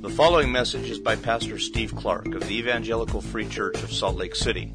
The 0.00 0.08
following 0.08 0.50
message 0.50 0.88
is 0.88 0.98
by 0.98 1.14
Pastor 1.14 1.58
Steve 1.58 1.94
Clark 1.94 2.34
of 2.34 2.48
the 2.48 2.56
Evangelical 2.56 3.20
Free 3.20 3.46
Church 3.46 3.82
of 3.82 3.92
Salt 3.92 4.16
Lake 4.16 4.34
City. 4.34 4.72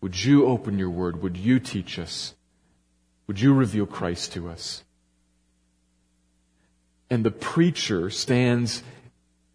Would 0.00 0.24
you 0.24 0.46
open 0.46 0.78
your 0.78 0.88
word? 0.88 1.22
Would 1.22 1.36
you 1.36 1.60
teach 1.60 1.98
us? 1.98 2.34
Would 3.26 3.38
you 3.38 3.52
reveal 3.52 3.84
Christ 3.84 4.32
to 4.32 4.48
us? 4.48 4.82
And 7.10 7.24
the 7.24 7.30
preacher 7.30 8.10
stands 8.10 8.82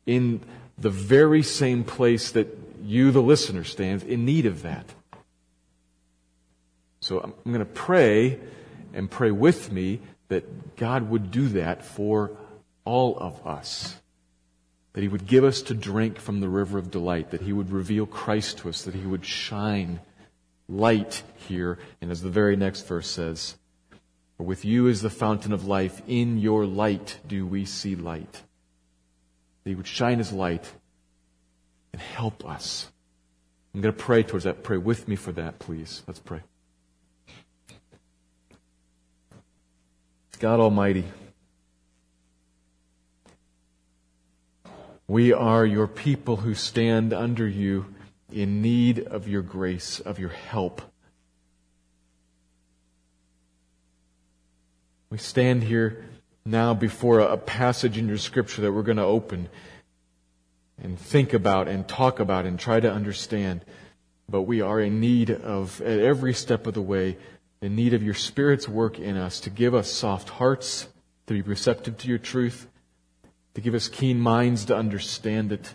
in 0.05 0.41
the 0.77 0.89
very 0.89 1.43
same 1.43 1.83
place 1.83 2.31
that 2.31 2.57
you, 2.83 3.11
the 3.11 3.21
listener, 3.21 3.63
stands 3.63 4.03
in 4.03 4.25
need 4.25 4.45
of 4.45 4.61
that. 4.61 4.85
So 7.01 7.19
I'm 7.19 7.33
going 7.45 7.59
to 7.59 7.65
pray 7.65 8.39
and 8.93 9.09
pray 9.09 9.31
with 9.31 9.71
me 9.71 9.99
that 10.29 10.75
God 10.75 11.09
would 11.09 11.31
do 11.31 11.49
that 11.49 11.83
for 11.83 12.31
all 12.85 13.17
of 13.17 13.45
us. 13.45 13.95
That 14.93 15.01
He 15.01 15.07
would 15.07 15.27
give 15.27 15.43
us 15.43 15.61
to 15.63 15.73
drink 15.73 16.19
from 16.19 16.39
the 16.39 16.49
river 16.49 16.77
of 16.77 16.91
delight, 16.91 17.31
that 17.31 17.41
He 17.41 17.53
would 17.53 17.71
reveal 17.71 18.05
Christ 18.05 18.59
to 18.59 18.69
us, 18.69 18.83
that 18.83 18.95
He 18.95 19.05
would 19.05 19.25
shine 19.25 19.99
light 20.67 21.23
here. 21.47 21.79
And 22.01 22.11
as 22.11 22.21
the 22.21 22.29
very 22.29 22.55
next 22.55 22.87
verse 22.87 23.09
says, 23.09 23.55
for 24.39 24.45
with 24.45 24.63
you 24.63 24.87
is 24.87 25.01
the 25.01 25.09
fountain 25.09 25.51
of 25.51 25.65
life. 25.65 26.01
In 26.07 26.37
your 26.37 26.65
light 26.65 27.19
do 27.27 27.45
we 27.45 27.65
see 27.65 27.97
light. 27.97 28.31
That 29.63 29.69
He 29.71 29.75
would 29.75 29.85
shine 29.85 30.17
His 30.17 30.31
light 30.31 30.71
and 31.91 32.01
help 32.01 32.47
us. 32.47 32.89
I'm 33.75 33.81
going 33.81 33.93
to 33.93 34.01
pray 34.01 34.23
towards 34.23 34.45
that. 34.45 34.63
Pray 34.63 34.77
with 34.77 35.09
me 35.09 35.17
for 35.17 35.33
that, 35.33 35.59
please. 35.59 36.03
Let's 36.07 36.21
pray. 36.21 36.39
God 40.39 40.61
Almighty, 40.61 41.03
we 45.05 45.33
are 45.33 45.65
your 45.65 45.87
people 45.87 46.37
who 46.37 46.53
stand 46.53 47.11
under 47.11 47.45
you 47.45 47.93
in 48.31 48.61
need 48.61 48.99
of 48.99 49.27
your 49.27 49.41
grace, 49.41 49.99
of 49.99 50.17
your 50.17 50.29
help. 50.29 50.81
We 55.09 55.17
stand 55.17 55.63
here 55.63 56.05
now 56.45 56.75
before 56.75 57.19
a 57.19 57.35
passage 57.35 57.97
in 57.97 58.07
your 58.07 58.19
scripture 58.19 58.61
that 58.61 58.71
we're 58.71 58.83
going 58.83 58.97
to 58.97 59.03
open 59.03 59.49
and 60.81 60.99
think 60.99 61.33
about 61.33 61.67
and 61.67 61.87
talk 61.87 62.19
about 62.19 62.45
and 62.45 62.59
try 62.59 62.79
to 62.79 62.91
understand. 62.91 63.65
But 64.29 64.43
we 64.43 64.61
are 64.61 64.79
in 64.79 64.99
need 64.99 65.31
of, 65.31 65.81
at 65.81 65.99
every 65.99 66.35
step 66.35 66.67
of 66.67 66.75
the 66.75 66.81
way, 66.83 67.17
in 67.59 67.75
need 67.75 67.95
of 67.95 68.03
your 68.03 68.13
Spirit's 68.13 68.69
work 68.69 68.99
in 68.99 69.17
us 69.17 69.39
to 69.41 69.49
give 69.49 69.73
us 69.73 69.91
soft 69.91 70.29
hearts, 70.29 70.87
to 71.25 71.33
be 71.33 71.41
receptive 71.41 71.97
to 71.97 72.07
your 72.07 72.19
truth, 72.19 72.67
to 73.55 73.61
give 73.61 73.73
us 73.73 73.87
keen 73.87 74.19
minds 74.19 74.65
to 74.65 74.75
understand 74.75 75.51
it. 75.51 75.73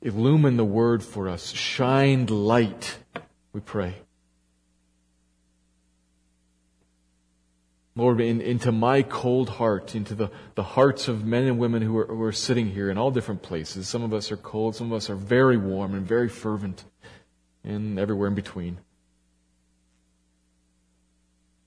Illumine 0.00 0.56
the 0.56 0.64
word 0.64 1.02
for 1.02 1.28
us. 1.28 1.50
Shine 1.50 2.26
light, 2.26 2.98
we 3.52 3.60
pray. 3.60 4.03
Lord, 7.96 8.20
in, 8.20 8.40
into 8.40 8.72
my 8.72 9.02
cold 9.02 9.48
heart, 9.48 9.94
into 9.94 10.16
the, 10.16 10.30
the 10.56 10.64
hearts 10.64 11.06
of 11.06 11.24
men 11.24 11.44
and 11.44 11.58
women 11.58 11.80
who 11.80 11.96
are, 11.98 12.06
who 12.06 12.22
are 12.22 12.32
sitting 12.32 12.70
here 12.70 12.90
in 12.90 12.98
all 12.98 13.12
different 13.12 13.42
places. 13.42 13.88
Some 13.88 14.02
of 14.02 14.12
us 14.12 14.32
are 14.32 14.36
cold, 14.36 14.74
some 14.74 14.88
of 14.88 14.96
us 14.96 15.08
are 15.10 15.14
very 15.14 15.56
warm 15.56 15.94
and 15.94 16.06
very 16.06 16.28
fervent 16.28 16.84
and 17.62 17.98
everywhere 17.98 18.28
in 18.28 18.34
between. 18.34 18.78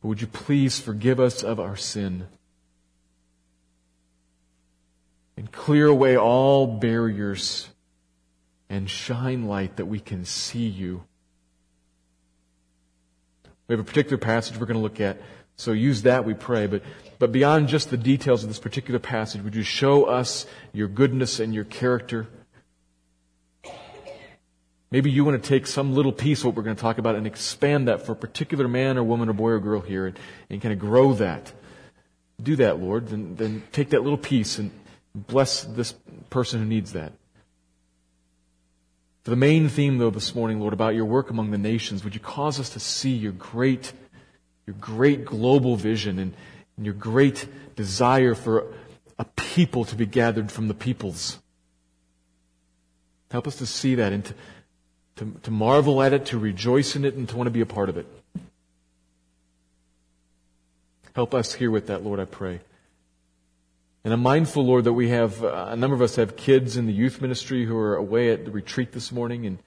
But 0.02 0.10
would 0.10 0.22
you 0.22 0.28
please 0.28 0.80
forgive 0.80 1.20
us 1.20 1.44
of 1.44 1.62
our 1.62 1.78
sin 1.78 2.28
and 5.38 5.50
clear 5.52 5.88
away 5.88 6.18
all 6.18 6.68
barriers 6.68 7.70
and 8.70 8.90
shine 8.90 9.46
light 9.46 9.78
that 9.78 9.86
we 9.86 10.02
can 10.02 10.26
see 10.26 10.68
you? 10.68 11.04
We 13.68 13.74
have 13.74 13.80
a 13.80 13.84
particular 13.84 14.18
passage 14.18 14.58
we're 14.58 14.66
going 14.66 14.76
to 14.78 14.84
look 14.84 15.02
at, 15.02 15.22
so 15.58 15.72
use 15.72 16.04
that, 16.04 16.24
we 16.24 16.34
pray. 16.34 16.68
But, 16.68 16.84
but 17.20 17.32
beyond 17.32 17.68
just 17.68 17.90
the 17.90 17.98
details 17.98 18.44
of 18.44 18.50
this 18.50 18.60
particular 18.60 19.00
passage, 19.00 19.42
would 19.42 19.56
you 19.56 19.64
show 19.64 20.06
us 20.06 20.46
your 20.72 20.88
goodness 20.88 21.40
and 21.40 21.54
your 21.54 21.64
character? 21.64 22.28
Maybe 24.92 25.12
you 25.12 25.26
want 25.26 25.42
to 25.42 25.50
take 25.50 25.68
some 25.68 25.94
little 25.94 26.14
piece 26.14 26.40
of 26.40 26.46
what 26.46 26.56
we're 26.56 26.64
going 26.64 26.76
to 26.76 26.82
talk 26.82 26.98
about 26.98 27.16
and 27.16 27.28
expand 27.28 27.88
that 27.90 28.06
for 28.06 28.14
a 28.14 28.16
particular 28.16 28.68
man 28.68 28.98
or 28.98 29.04
woman 29.04 29.28
or 29.28 29.34
boy 29.34 29.50
or 29.50 29.60
girl 29.60 29.82
here 29.82 30.06
and, 30.06 30.18
and 30.50 30.62
kind 30.62 30.72
of 30.72 30.80
grow 30.80 31.14
that. 31.14 31.52
Do 32.42 32.56
that, 32.58 32.80
Lord. 32.80 33.08
Then, 33.08 33.36
then 33.36 33.64
take 33.72 33.90
that 33.90 34.04
little 34.04 34.18
piece 34.18 34.60
and 34.60 34.72
bless 35.14 35.64
this 35.64 35.94
person 36.30 36.60
who 36.60 36.66
needs 36.66 36.94
that. 36.94 37.12
For 39.24 39.32
the 39.32 39.36
main 39.36 39.68
theme, 39.68 39.98
though, 39.98 40.10
this 40.10 40.34
morning, 40.36 40.62
Lord, 40.62 40.72
about 40.72 40.96
your 40.96 41.04
work 41.04 41.30
among 41.30 41.52
the 41.52 41.58
nations, 41.58 42.06
would 42.06 42.14
you 42.14 42.22
cause 42.22 42.58
us 42.58 42.70
to 42.70 42.80
see 42.80 43.12
your 43.12 43.34
great, 43.34 43.92
your 44.68 44.76
great 44.80 45.26
global 45.26 45.76
vision 45.76 46.20
and, 46.20 46.34
and 46.76 46.86
your 46.86 46.94
great 46.94 47.48
desire 47.76 48.36
for 48.36 48.72
a 49.18 49.26
people 49.36 49.86
to 49.86 49.96
be 49.96 50.06
gathered 50.06 50.52
from 50.52 50.68
the 50.68 50.76
peoples? 50.76 51.40
Help 53.32 53.48
us 53.48 53.56
to 53.56 53.66
see 53.66 53.96
that 53.96 54.14
and 54.14 54.24
to 54.26 54.34
to, 55.18 55.36
to 55.44 55.52
marvel 55.52 56.02
at 56.02 56.14
it, 56.14 56.26
to 56.28 56.38
rejoice 56.38 56.96
in 56.96 57.04
it, 57.04 57.16
and 57.16 57.28
to 57.30 57.36
want 57.36 57.48
to 57.48 57.52
be 57.52 57.62
a 57.62 57.66
part 57.66 57.90
of 57.90 57.98
it. 57.98 58.06
Help 61.14 61.34
us 61.34 61.54
here 61.54 61.72
with 61.72 61.88
that, 61.88 62.04
Lord, 62.04 62.20
I 62.20 62.26
pray. 62.26 62.62
And 64.04 64.14
I'm 64.14 64.22
mindful, 64.22 64.64
Lord, 64.64 64.86
that 64.86 64.94
we 64.94 65.10
have, 65.10 65.44
uh, 65.44 65.68
a 65.70 65.76
number 65.76 65.96
of 65.96 66.02
us 66.02 66.16
have 66.16 66.38
kids 66.38 66.78
in 66.78 66.86
the 66.86 66.94
youth 66.94 67.20
ministry 67.20 67.66
who 67.66 67.76
are 67.78 67.96
away 67.96 68.32
at 68.32 68.46
the 68.46 68.52
retreat 68.52 68.92
this 68.92 69.12
morning, 69.12 69.46
and 69.46 69.58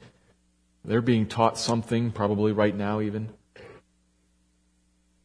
they're 0.84 1.02
being 1.02 1.26
taught 1.26 1.58
something, 1.58 2.12
probably 2.12 2.52
right 2.52 2.74
now 2.74 3.00
even. 3.00 3.30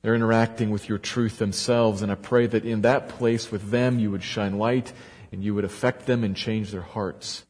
They're 0.05 0.13
interacting 0.13 0.69
with 0.69 0.87
your 0.87 0.99
truth 0.99 1.39
themselves, 1.39 2.03
and 2.03 2.11
I 2.11 2.15
pray 2.15 2.45
that 2.45 2.63
in 2.63 2.81
that 2.81 3.09
place 3.09 3.51
with 3.51 3.71
them 3.71 3.97
you 3.97 4.11
would 4.11 4.21
shine 4.21 4.59
light 4.59 4.93
and 5.31 5.43
you 5.43 5.55
would 5.55 5.65
affect 5.65 6.05
them 6.05 6.23
and 6.23 6.35
change 6.35 6.69
their 6.69 6.83
hearts. 6.83 7.43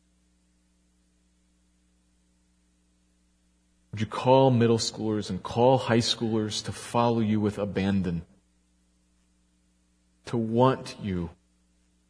Would 3.92 4.00
you 4.00 4.08
call 4.08 4.52
middle 4.52 4.78
schoolers 4.78 5.30
and 5.30 5.44
call 5.44 5.78
high 5.78 5.98
schoolers 5.98 6.64
to 6.64 6.72
follow 6.72 7.20
you 7.20 7.42
with 7.42 7.58
abandon? 7.58 8.22
To 10.28 10.38
want 10.38 10.96
you 11.04 11.32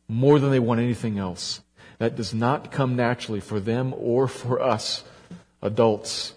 more 0.08 0.38
than 0.38 0.52
they 0.52 0.60
want 0.60 0.80
anything 0.80 1.18
else. 1.18 1.64
That 1.98 2.16
does 2.16 2.36
not 2.36 2.72
come 2.72 2.96
naturally 2.96 3.40
for 3.40 3.60
them 3.60 3.96
or 3.98 4.28
for 4.28 4.62
us, 4.62 5.04
adults, 5.64 6.36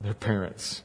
their 0.00 0.14
parents. 0.14 0.84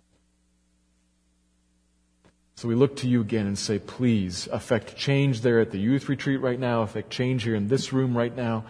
So 2.56 2.68
we 2.68 2.76
look 2.76 2.96
to 2.98 3.08
you 3.08 3.22
again 3.22 3.48
and 3.48 3.58
say, 3.58 3.80
please 3.80 4.48
affect 4.52 4.96
change 4.96 5.42
there 5.42 5.60
at 5.60 5.72
the 5.72 5.78
youth 5.78 6.08
retreat 6.08 6.40
right 6.40 6.60
now, 6.60 6.82
affect 6.82 7.10
change 7.10 7.44
here 7.44 7.56
in 7.56 7.68
this 7.68 7.92
room 7.92 8.18
right 8.18 8.36
now, 8.36 8.64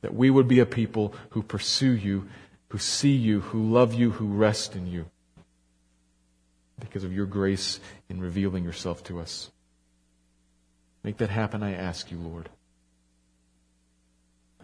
that 0.00 0.14
we 0.14 0.30
would 0.30 0.46
be 0.46 0.60
a 0.60 0.66
people 0.66 1.14
who 1.30 1.42
pursue 1.42 1.92
you 1.92 2.28
who 2.72 2.78
see 2.78 3.12
you, 3.12 3.40
who 3.40 3.70
love 3.70 3.92
you, 3.92 4.12
who 4.12 4.24
rest 4.24 4.74
in 4.74 4.86
you 4.86 5.04
because 6.80 7.04
of 7.04 7.12
your 7.12 7.26
grace 7.26 7.78
in 8.08 8.18
revealing 8.18 8.64
yourself 8.64 9.04
to 9.04 9.20
us. 9.20 9.50
Make 11.04 11.18
that 11.18 11.28
happen, 11.28 11.62
I 11.62 11.74
ask 11.74 12.10
you, 12.10 12.16
Lord. 12.16 12.48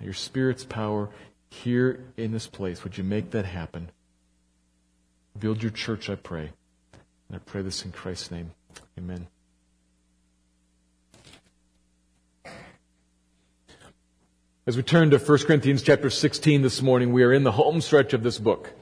Your 0.01 0.15
Spirit's 0.15 0.65
power 0.65 1.11
here 1.51 2.03
in 2.17 2.33
this 2.33 2.47
place, 2.47 2.83
would 2.83 2.97
you 2.97 3.05
make 3.05 3.33
that 3.33 3.45
happen? 3.45 3.91
Build 5.39 5.63
your 5.63 5.71
church, 5.71 6.09
I 6.09 6.15
pray. 6.15 6.49
And 7.29 7.37
I 7.37 7.39
pray 7.41 7.61
this 7.61 7.85
in 7.85 7.93
Christ's 7.93 8.31
name. 8.31 8.53
Amen. 8.99 9.29
As 14.67 14.77
we 14.77 14.83
turn 14.83 15.11
to 15.11 15.19
1 15.19 15.39
Corinthians 15.47 15.83
chapter 15.83 16.11
16 16.11 16.63
this 16.63 16.83
morning, 16.83 17.13
we 17.13 17.23
are 17.23 17.33
in 17.33 17.45
the 17.45 17.53
home 17.53 17.81
stretch 17.81 18.13
of 18.13 18.25
this 18.25 18.39
book. 18.39 18.73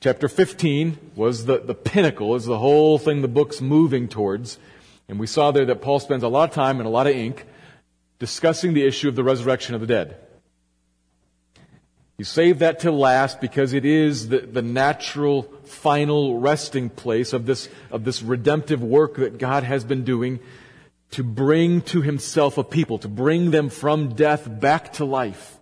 Chapter 0.00 0.28
15 0.28 1.12
was 1.16 1.46
the, 1.46 1.58
the 1.58 1.74
pinnacle, 1.74 2.34
is 2.34 2.44
the 2.44 2.58
whole 2.58 2.98
thing 2.98 3.22
the 3.22 3.28
book's 3.28 3.62
moving 3.62 4.08
towards. 4.08 4.58
And 5.08 5.18
we 5.18 5.26
saw 5.26 5.52
there 5.52 5.64
that 5.64 5.80
Paul 5.80 6.00
spends 6.00 6.22
a 6.22 6.28
lot 6.28 6.50
of 6.50 6.54
time 6.54 6.76
and 6.76 6.86
a 6.86 6.90
lot 6.90 7.06
of 7.06 7.16
ink 7.16 7.46
discussing 8.18 8.74
the 8.74 8.86
issue 8.86 9.08
of 9.08 9.16
the 9.16 9.24
resurrection 9.24 9.74
of 9.74 9.80
the 9.80 9.86
dead. 9.86 10.20
He 12.18 12.24
save 12.24 12.58
that 12.58 12.80
to 12.80 12.90
last 12.90 13.40
because 13.40 13.72
it 13.72 13.84
is 13.84 14.28
the, 14.28 14.40
the 14.40 14.60
natural 14.60 15.42
final 15.64 16.40
resting 16.40 16.90
place 16.90 17.32
of 17.32 17.46
this, 17.46 17.68
of 17.92 18.02
this 18.02 18.22
redemptive 18.22 18.82
work 18.82 19.16
that 19.16 19.38
God 19.38 19.62
has 19.62 19.84
been 19.84 20.02
doing 20.02 20.40
to 21.12 21.22
bring 21.22 21.80
to 21.82 22.02
himself 22.02 22.58
a 22.58 22.64
people, 22.64 22.98
to 22.98 23.08
bring 23.08 23.52
them 23.52 23.70
from 23.70 24.14
death 24.14 24.48
back 24.60 24.94
to 24.94 25.04
life. 25.04 25.58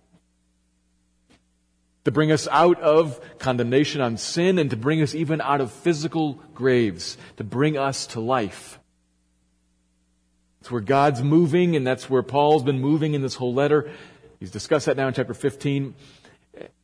To 2.05 2.11
bring 2.11 2.31
us 2.31 2.47
out 2.49 2.81
of 2.81 3.19
condemnation 3.37 4.01
on 4.01 4.17
sin 4.17 4.57
and 4.57 4.71
to 4.71 4.77
bring 4.77 5.03
us 5.03 5.13
even 5.13 5.41
out 5.41 5.61
of 5.61 5.71
physical 5.71 6.41
graves, 6.55 7.19
to 7.35 7.43
bring 7.43 7.77
us 7.77 8.07
to 8.07 8.19
life. 8.19 8.79
It's 10.61 10.71
where 10.71 10.81
God's 10.81 11.21
moving 11.21 11.75
and 11.75 11.85
that's 11.85 12.09
where 12.09 12.23
Paul's 12.23 12.63
been 12.63 12.81
moving 12.81 13.13
in 13.13 13.21
this 13.21 13.35
whole 13.35 13.53
letter. 13.53 13.91
He's 14.39 14.51
discussed 14.51 14.87
that 14.87 14.97
now 14.97 15.07
in 15.07 15.13
chapter 15.13 15.33
15. 15.33 15.93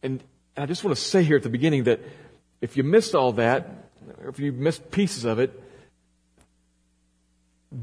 And 0.01 0.23
I 0.55 0.65
just 0.65 0.83
want 0.83 0.95
to 0.95 1.01
say 1.01 1.23
here 1.23 1.37
at 1.37 1.43
the 1.43 1.49
beginning 1.49 1.85
that 1.85 1.99
if 2.61 2.77
you 2.77 2.83
missed 2.83 3.15
all 3.15 3.33
that, 3.33 3.69
or 4.23 4.29
if 4.29 4.39
you 4.39 4.51
missed 4.51 4.91
pieces 4.91 5.25
of 5.25 5.39
it, 5.39 5.59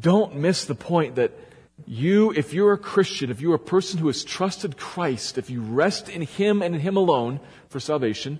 don't 0.00 0.36
miss 0.36 0.64
the 0.64 0.74
point 0.74 1.16
that 1.16 1.32
you, 1.86 2.32
if 2.32 2.52
you're 2.52 2.72
a 2.72 2.78
Christian, 2.78 3.30
if 3.30 3.40
you're 3.40 3.54
a 3.54 3.58
person 3.58 3.98
who 3.98 4.06
has 4.06 4.22
trusted 4.22 4.76
Christ, 4.76 5.38
if 5.38 5.50
you 5.50 5.62
rest 5.62 6.08
in 6.08 6.22
Him 6.22 6.62
and 6.62 6.74
in 6.74 6.80
Him 6.80 6.96
alone 6.96 7.40
for 7.68 7.80
salvation, 7.80 8.38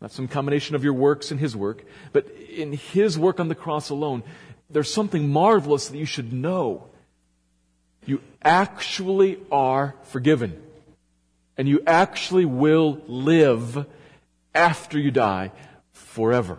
not 0.00 0.12
some 0.12 0.28
combination 0.28 0.76
of 0.76 0.84
your 0.84 0.92
works 0.92 1.30
and 1.30 1.40
His 1.40 1.56
work, 1.56 1.84
but 2.12 2.28
in 2.30 2.72
His 2.72 3.18
work 3.18 3.40
on 3.40 3.48
the 3.48 3.54
cross 3.54 3.90
alone, 3.90 4.22
there's 4.70 4.92
something 4.92 5.28
marvelous 5.28 5.88
that 5.88 5.96
you 5.96 6.04
should 6.04 6.32
know. 6.32 6.88
You 8.06 8.20
actually 8.42 9.38
are 9.50 9.94
forgiven. 10.04 10.62
And 11.58 11.68
you 11.68 11.82
actually 11.86 12.44
will 12.44 13.02
live 13.06 13.84
after 14.54 14.98
you 14.98 15.10
die 15.10 15.52
forever. 15.92 16.58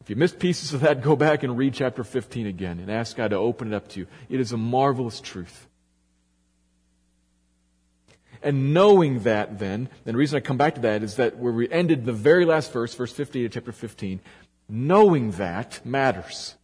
If 0.00 0.10
you 0.10 0.16
missed 0.16 0.38
pieces 0.38 0.72
of 0.74 0.82
that, 0.82 1.02
go 1.02 1.16
back 1.16 1.42
and 1.42 1.56
read 1.56 1.74
chapter 1.74 2.04
15 2.04 2.46
again 2.46 2.78
and 2.78 2.90
ask 2.90 3.16
God 3.16 3.28
to 3.28 3.36
open 3.36 3.72
it 3.72 3.76
up 3.76 3.88
to 3.88 4.00
you. 4.00 4.06
It 4.28 4.38
is 4.38 4.52
a 4.52 4.56
marvelous 4.56 5.20
truth. 5.20 5.66
And 8.42 8.74
knowing 8.74 9.20
that 9.20 9.58
then, 9.58 9.88
and 10.04 10.14
the 10.14 10.18
reason 10.18 10.36
I 10.36 10.40
come 10.40 10.58
back 10.58 10.74
to 10.74 10.82
that 10.82 11.02
is 11.02 11.16
that 11.16 11.38
where 11.38 11.52
we 11.52 11.70
ended 11.70 12.04
the 12.04 12.12
very 12.12 12.44
last 12.44 12.70
verse, 12.70 12.94
verse 12.94 13.12
15 13.12 13.46
of 13.46 13.52
chapter 13.52 13.72
15, 13.72 14.20
knowing 14.68 15.30
that 15.32 15.80
matters 15.86 16.54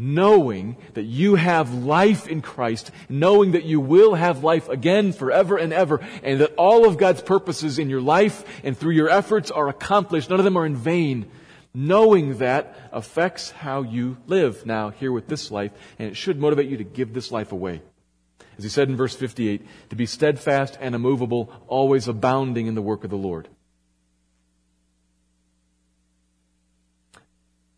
knowing 0.00 0.78
that 0.94 1.04
you 1.04 1.34
have 1.34 1.74
life 1.74 2.26
in 2.26 2.40
Christ, 2.40 2.90
knowing 3.10 3.52
that 3.52 3.64
you 3.64 3.80
will 3.80 4.14
have 4.14 4.42
life 4.42 4.68
again 4.70 5.12
forever 5.12 5.58
and 5.58 5.74
ever, 5.74 6.00
and 6.22 6.40
that 6.40 6.54
all 6.56 6.86
of 6.86 6.96
God's 6.96 7.20
purposes 7.20 7.78
in 7.78 7.90
your 7.90 8.00
life 8.00 8.42
and 8.64 8.76
through 8.76 8.94
your 8.94 9.10
efforts 9.10 9.50
are 9.50 9.68
accomplished. 9.68 10.30
None 10.30 10.40
of 10.40 10.44
them 10.44 10.56
are 10.56 10.64
in 10.64 10.74
vain. 10.74 11.30
Knowing 11.74 12.38
that 12.38 12.76
affects 12.92 13.50
how 13.50 13.82
you 13.82 14.16
live 14.26 14.64
now 14.64 14.88
here 14.88 15.12
with 15.12 15.28
this 15.28 15.50
life, 15.50 15.70
and 15.98 16.08
it 16.08 16.16
should 16.16 16.40
motivate 16.40 16.68
you 16.68 16.78
to 16.78 16.84
give 16.84 17.12
this 17.12 17.30
life 17.30 17.52
away. 17.52 17.82
As 18.56 18.64
he 18.64 18.70
said 18.70 18.88
in 18.88 18.96
verse 18.96 19.14
58, 19.14 19.64
to 19.90 19.96
be 19.96 20.06
steadfast 20.06 20.78
and 20.80 20.94
immovable, 20.94 21.52
always 21.68 22.08
abounding 22.08 22.66
in 22.66 22.74
the 22.74 22.82
work 22.82 23.04
of 23.04 23.10
the 23.10 23.16
Lord. 23.16 23.48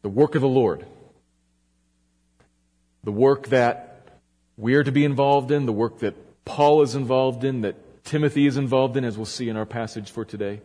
The 0.02 0.08
work 0.08 0.36
of 0.36 0.40
the 0.40 0.48
Lord 0.48 0.86
the 3.04 3.12
work 3.12 3.48
that 3.48 4.08
we 4.56 4.74
are 4.74 4.84
to 4.84 4.92
be 4.92 5.04
involved 5.04 5.50
in, 5.50 5.66
the 5.66 5.72
work 5.72 6.00
that 6.00 6.14
Paul 6.44 6.82
is 6.82 6.94
involved 6.94 7.44
in, 7.44 7.62
that 7.62 8.04
Timothy 8.04 8.46
is 8.46 8.56
involved 8.56 8.96
in, 8.96 9.04
as 9.04 9.16
we'll 9.16 9.26
see 9.26 9.48
in 9.48 9.56
our 9.56 9.66
passage 9.66 10.10
for 10.10 10.24
today. 10.24 10.60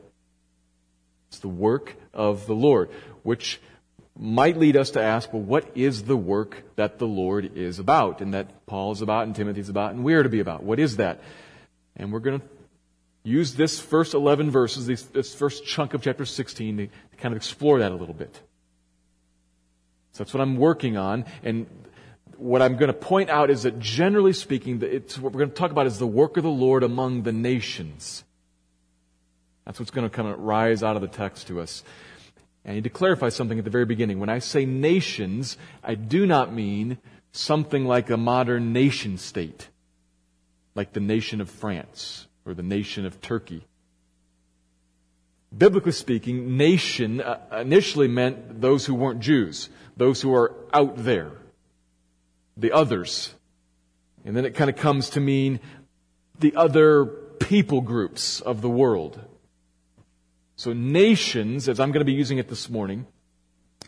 It's 1.29 1.39
the 1.39 1.47
work 1.47 1.95
of 2.13 2.47
the 2.47 2.55
Lord, 2.55 2.89
which 3.23 3.59
might 4.17 4.57
lead 4.57 4.75
us 4.75 4.91
to 4.91 5.01
ask, 5.01 5.31
well, 5.31 5.41
what 5.41 5.69
is 5.75 6.03
the 6.03 6.17
work 6.17 6.63
that 6.75 6.97
the 6.99 7.07
Lord 7.07 7.55
is 7.55 7.79
about, 7.79 8.21
and 8.21 8.33
that 8.33 8.65
Paul 8.65 8.91
is 8.91 9.01
about, 9.01 9.25
and 9.25 9.35
Timothy 9.35 9.59
is 9.59 9.69
about, 9.69 9.93
and 9.93 10.03
we 10.03 10.13
are 10.15 10.23
to 10.23 10.29
be 10.29 10.39
about? 10.39 10.63
What 10.63 10.79
is 10.79 10.97
that? 10.97 11.21
And 11.95 12.11
we're 12.11 12.19
going 12.19 12.39
to 12.39 12.45
use 13.23 13.55
this 13.55 13.79
first 13.79 14.13
11 14.13 14.49
verses, 14.49 14.87
this, 14.87 15.03
this 15.03 15.35
first 15.35 15.65
chunk 15.65 15.93
of 15.93 16.01
chapter 16.01 16.25
16, 16.25 16.77
to 16.77 16.87
kind 17.17 17.33
of 17.33 17.37
explore 17.37 17.79
that 17.79 17.91
a 17.91 17.95
little 17.95 18.15
bit. 18.15 18.33
So 20.13 20.23
that's 20.23 20.33
what 20.33 20.41
I'm 20.41 20.57
working 20.57 20.97
on, 20.97 21.25
and 21.43 21.67
what 22.37 22.61
I'm 22.61 22.77
going 22.77 22.87
to 22.87 22.93
point 22.93 23.29
out 23.29 23.49
is 23.49 23.63
that 23.63 23.79
generally 23.79 24.33
speaking, 24.33 24.81
it's, 24.81 25.17
what 25.17 25.33
we're 25.33 25.39
going 25.39 25.49
to 25.49 25.55
talk 25.55 25.71
about 25.71 25.87
is 25.87 25.99
the 25.99 26.07
work 26.07 26.37
of 26.37 26.43
the 26.43 26.49
Lord 26.49 26.83
among 26.83 27.23
the 27.23 27.31
nations. 27.31 28.23
That's 29.65 29.79
what's 29.79 29.91
going 29.91 30.09
to 30.09 30.21
of 30.21 30.39
rise 30.39 30.83
out 30.83 30.95
of 30.95 31.01
the 31.01 31.07
text 31.07 31.47
to 31.47 31.59
us. 31.59 31.83
And 32.63 32.71
I 32.71 32.75
need 32.75 32.83
to 32.85 32.89
clarify 32.89 33.29
something 33.29 33.57
at 33.57 33.65
the 33.65 33.71
very 33.71 33.85
beginning. 33.85 34.19
When 34.19 34.29
I 34.29 34.39
say 34.39 34.65
nations, 34.65 35.57
I 35.83 35.95
do 35.95 36.25
not 36.25 36.53
mean 36.53 36.97
something 37.31 37.85
like 37.85 38.09
a 38.09 38.17
modern 38.17 38.71
nation 38.73 39.17
state, 39.17 39.69
like 40.75 40.93
the 40.93 40.99
nation 40.99 41.41
of 41.41 41.49
France 41.49 42.27
or 42.45 42.53
the 42.53 42.63
nation 42.63 43.05
of 43.05 43.21
Turkey. 43.21 43.65
Biblically 45.57 45.91
speaking, 45.91 46.57
nation 46.57 47.21
uh, 47.21 47.39
initially 47.59 48.07
meant 48.07 48.61
those 48.61 48.85
who 48.85 48.93
weren't 48.93 49.21
Jews, 49.21 49.69
those 49.95 50.21
who 50.21 50.33
are 50.33 50.53
out 50.73 50.97
there 50.97 51.31
the 52.57 52.71
others. 52.71 53.33
And 54.25 54.35
then 54.35 54.43
it 54.43 54.55
kind 54.55 54.69
of 54.69 54.75
comes 54.75 55.11
to 55.11 55.19
mean 55.19 55.59
the 56.39 56.55
other 56.55 57.05
people 57.05 57.81
groups 57.81 58.41
of 58.41 58.61
the 58.61 58.69
world. 58.69 59.19
So 60.55 60.73
nations, 60.73 61.69
as 61.69 61.79
I'm 61.79 61.91
going 61.91 62.01
to 62.01 62.05
be 62.05 62.13
using 62.13 62.39
it 62.39 62.49
this 62.49 62.69
morning, 62.69 63.05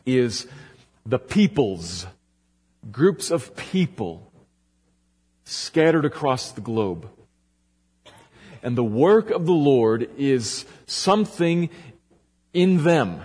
is 0.06 0.48
the 1.06 1.20
peoples, 1.20 2.06
groups 2.92 3.32
of 3.32 3.56
people 3.56 4.32
scattered 5.46 6.06
across 6.06 6.52
the 6.52 6.62
globe. 6.62 7.10
And 8.62 8.78
the 8.78 8.84
work 8.84 9.32
of 9.32 9.46
the 9.46 9.52
Lord 9.52 10.10
is 10.18 10.66
something 10.86 11.70
in 12.54 12.84
them, 12.84 13.22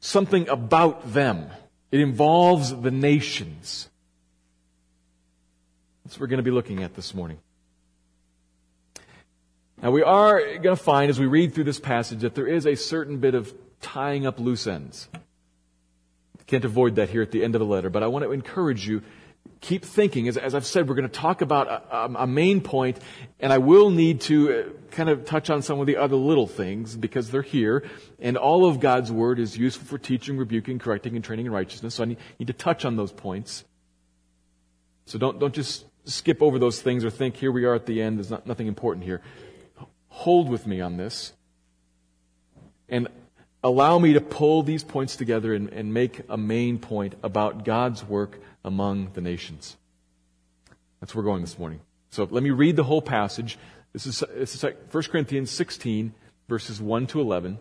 something 0.00 0.48
about 0.48 1.12
them. 1.12 1.50
It 1.94 2.00
involves 2.00 2.74
the 2.74 2.90
nations. 2.90 3.88
That's 6.02 6.16
what 6.16 6.22
we're 6.22 6.26
going 6.26 6.38
to 6.38 6.42
be 6.42 6.50
looking 6.50 6.82
at 6.82 6.96
this 6.96 7.14
morning. 7.14 7.38
Now, 9.80 9.92
we 9.92 10.02
are 10.02 10.40
going 10.40 10.76
to 10.76 10.82
find 10.82 11.08
as 11.08 11.20
we 11.20 11.26
read 11.26 11.54
through 11.54 11.62
this 11.62 11.78
passage 11.78 12.22
that 12.22 12.34
there 12.34 12.48
is 12.48 12.66
a 12.66 12.74
certain 12.74 13.18
bit 13.18 13.36
of 13.36 13.54
tying 13.80 14.26
up 14.26 14.40
loose 14.40 14.66
ends. 14.66 15.08
Can't 16.48 16.64
avoid 16.64 16.96
that 16.96 17.10
here 17.10 17.22
at 17.22 17.30
the 17.30 17.44
end 17.44 17.54
of 17.54 17.60
the 17.60 17.64
letter, 17.64 17.90
but 17.90 18.02
I 18.02 18.08
want 18.08 18.24
to 18.24 18.32
encourage 18.32 18.88
you 18.88 19.02
keep 19.64 19.84
thinking. 19.84 20.28
As, 20.28 20.36
as 20.36 20.54
I've 20.54 20.66
said, 20.66 20.88
we're 20.88 20.94
going 20.94 21.08
to 21.08 21.20
talk 21.20 21.40
about 21.40 21.68
a, 21.68 22.22
a, 22.22 22.26
main 22.26 22.60
point, 22.60 22.98
and 23.40 23.50
I 23.50 23.58
will 23.58 23.88
need 23.88 24.20
to 24.22 24.52
uh, 24.52 24.62
kind 24.90 25.08
of 25.08 25.24
touch 25.24 25.48
on 25.48 25.62
some 25.62 25.80
of 25.80 25.86
the 25.86 25.96
other 25.96 26.16
little 26.16 26.46
things 26.46 26.96
because 26.96 27.30
they're 27.30 27.42
here. 27.42 27.82
And 28.20 28.36
all 28.36 28.66
of 28.66 28.78
God's 28.78 29.10
Word 29.10 29.38
is 29.38 29.56
useful 29.56 29.86
for 29.86 29.98
teaching, 29.98 30.36
rebuking, 30.36 30.78
correcting, 30.78 31.16
and 31.16 31.24
training 31.24 31.46
in 31.46 31.52
righteousness. 31.52 31.94
So 31.94 32.02
I 32.02 32.06
need, 32.06 32.18
need 32.38 32.46
to 32.48 32.52
touch 32.52 32.84
on 32.84 32.96
those 32.96 33.10
points. 33.10 33.64
So 35.06 35.18
don't, 35.18 35.40
don't 35.40 35.54
just 35.54 35.86
skip 36.04 36.42
over 36.42 36.58
those 36.58 36.82
things 36.82 37.02
or 37.02 37.10
think, 37.10 37.36
here 37.36 37.50
we 37.50 37.64
are 37.64 37.74
at 37.74 37.86
the 37.86 38.02
end, 38.02 38.18
there's 38.18 38.30
not, 38.30 38.46
nothing 38.46 38.66
important 38.66 39.04
here. 39.04 39.22
Hold 40.08 40.50
with 40.50 40.66
me 40.66 40.82
on 40.82 40.98
this. 40.98 41.32
And 42.90 43.08
allow 43.62 43.98
me 43.98 44.12
to 44.12 44.20
pull 44.20 44.62
these 44.62 44.84
points 44.84 45.16
together 45.16 45.54
and, 45.54 45.70
and 45.70 45.94
make 45.94 46.20
a 46.28 46.36
main 46.36 46.78
point 46.78 47.14
about 47.22 47.64
God's 47.64 48.04
work 48.04 48.38
among 48.64 49.12
the 49.12 49.20
nations. 49.20 49.76
That's 51.00 51.14
where 51.14 51.22
we're 51.22 51.30
going 51.30 51.42
this 51.42 51.58
morning. 51.58 51.80
So 52.10 52.26
let 52.30 52.42
me 52.42 52.50
read 52.50 52.76
the 52.76 52.84
whole 52.84 53.02
passage. 53.02 53.58
This 53.92 54.06
is, 54.06 54.24
this 54.34 54.54
is 54.54 54.62
1 54.62 55.02
Corinthians 55.04 55.50
16, 55.50 56.14
verses 56.48 56.80
1 56.80 57.06
to 57.08 57.20
11. 57.20 57.58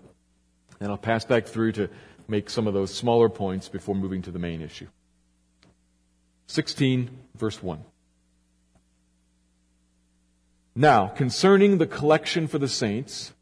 And 0.80 0.92
I'll 0.92 0.98
pass 0.98 1.26
back 1.26 1.46
through 1.46 1.74
to 1.74 1.90
make 2.28 2.50
some 2.50 2.68
of 2.68 2.74
those 2.74 2.94
smaller 2.94 3.30
points 3.30 3.70
before 3.70 3.96
moving 3.96 4.22
to 4.24 4.32
the 4.32 4.40
main 4.40 4.62
issue. 4.62 4.88
16, 6.48 7.10
verse 7.36 7.62
1. 7.62 7.84
Now, 10.76 11.08
concerning 11.08 11.78
the 11.78 11.86
collection 11.86 12.48
for 12.48 12.58
the 12.58 12.68
saints, 12.68 13.34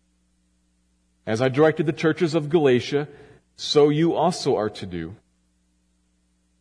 as 1.26 1.42
I 1.42 1.50
directed 1.50 1.86
the 1.86 1.94
churches 1.94 2.36
of 2.36 2.50
Galatia, 2.50 3.08
so 3.56 3.90
you 3.90 4.14
also 4.14 4.56
are 4.56 4.70
to 4.70 4.86
do. 4.86 5.16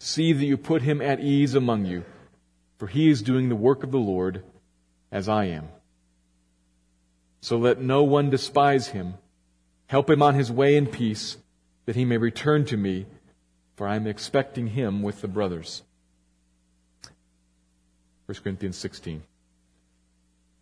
see 0.00 0.32
that 0.32 0.44
you 0.44 0.56
put 0.56 0.82
him 0.82 1.00
at 1.00 1.20
ease 1.20 1.54
among 1.54 1.84
you, 1.84 2.04
for 2.78 2.88
he 2.88 3.10
is 3.10 3.22
doing 3.22 3.48
the 3.48 3.54
work 3.54 3.84
of 3.84 3.92
the 3.92 3.98
Lord 3.98 4.42
as 5.12 5.28
I 5.28 5.44
am. 5.44 5.68
So 7.42 7.58
let 7.58 7.80
no 7.80 8.02
one 8.02 8.30
despise 8.30 8.88
him. 8.88 9.14
Help 9.86 10.08
him 10.08 10.22
on 10.22 10.34
his 10.34 10.50
way 10.50 10.76
in 10.76 10.86
peace, 10.86 11.36
that 11.84 11.96
he 11.96 12.04
may 12.04 12.16
return 12.16 12.64
to 12.66 12.76
me, 12.76 13.06
for 13.76 13.86
I 13.86 13.96
am 13.96 14.06
expecting 14.06 14.68
him 14.68 15.02
with 15.02 15.20
the 15.20 15.28
brothers. 15.28 15.82
1 18.26 18.36
Corinthians 18.42 18.76
16. 18.78 19.22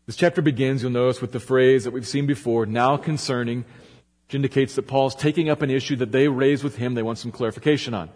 This 0.07 0.17
chapter 0.17 0.43
begins, 0.43 0.83
you'll 0.83 0.91
notice, 0.91 1.21
with 1.21 1.33
the 1.33 1.41
phrase 1.41 1.85
that 1.85 1.93
we've 1.93 2.07
seen 2.07 2.27
before, 2.27 2.65
now 2.67 2.97
concerning 2.97 3.65
which 4.27 4.35
indicates 4.35 4.75
that 4.75 4.87
Paul's 4.87 5.15
taking 5.15 5.49
up 5.49 5.63
an 5.63 5.71
issue 5.71 5.97
that 5.97 6.13
they 6.13 6.29
raised 6.29 6.65
with 6.65 6.77
him 6.77 6.95
they 6.95 7.03
want 7.03 7.19
some 7.19 7.33
clarification 7.33 7.95
on. 7.95 8.11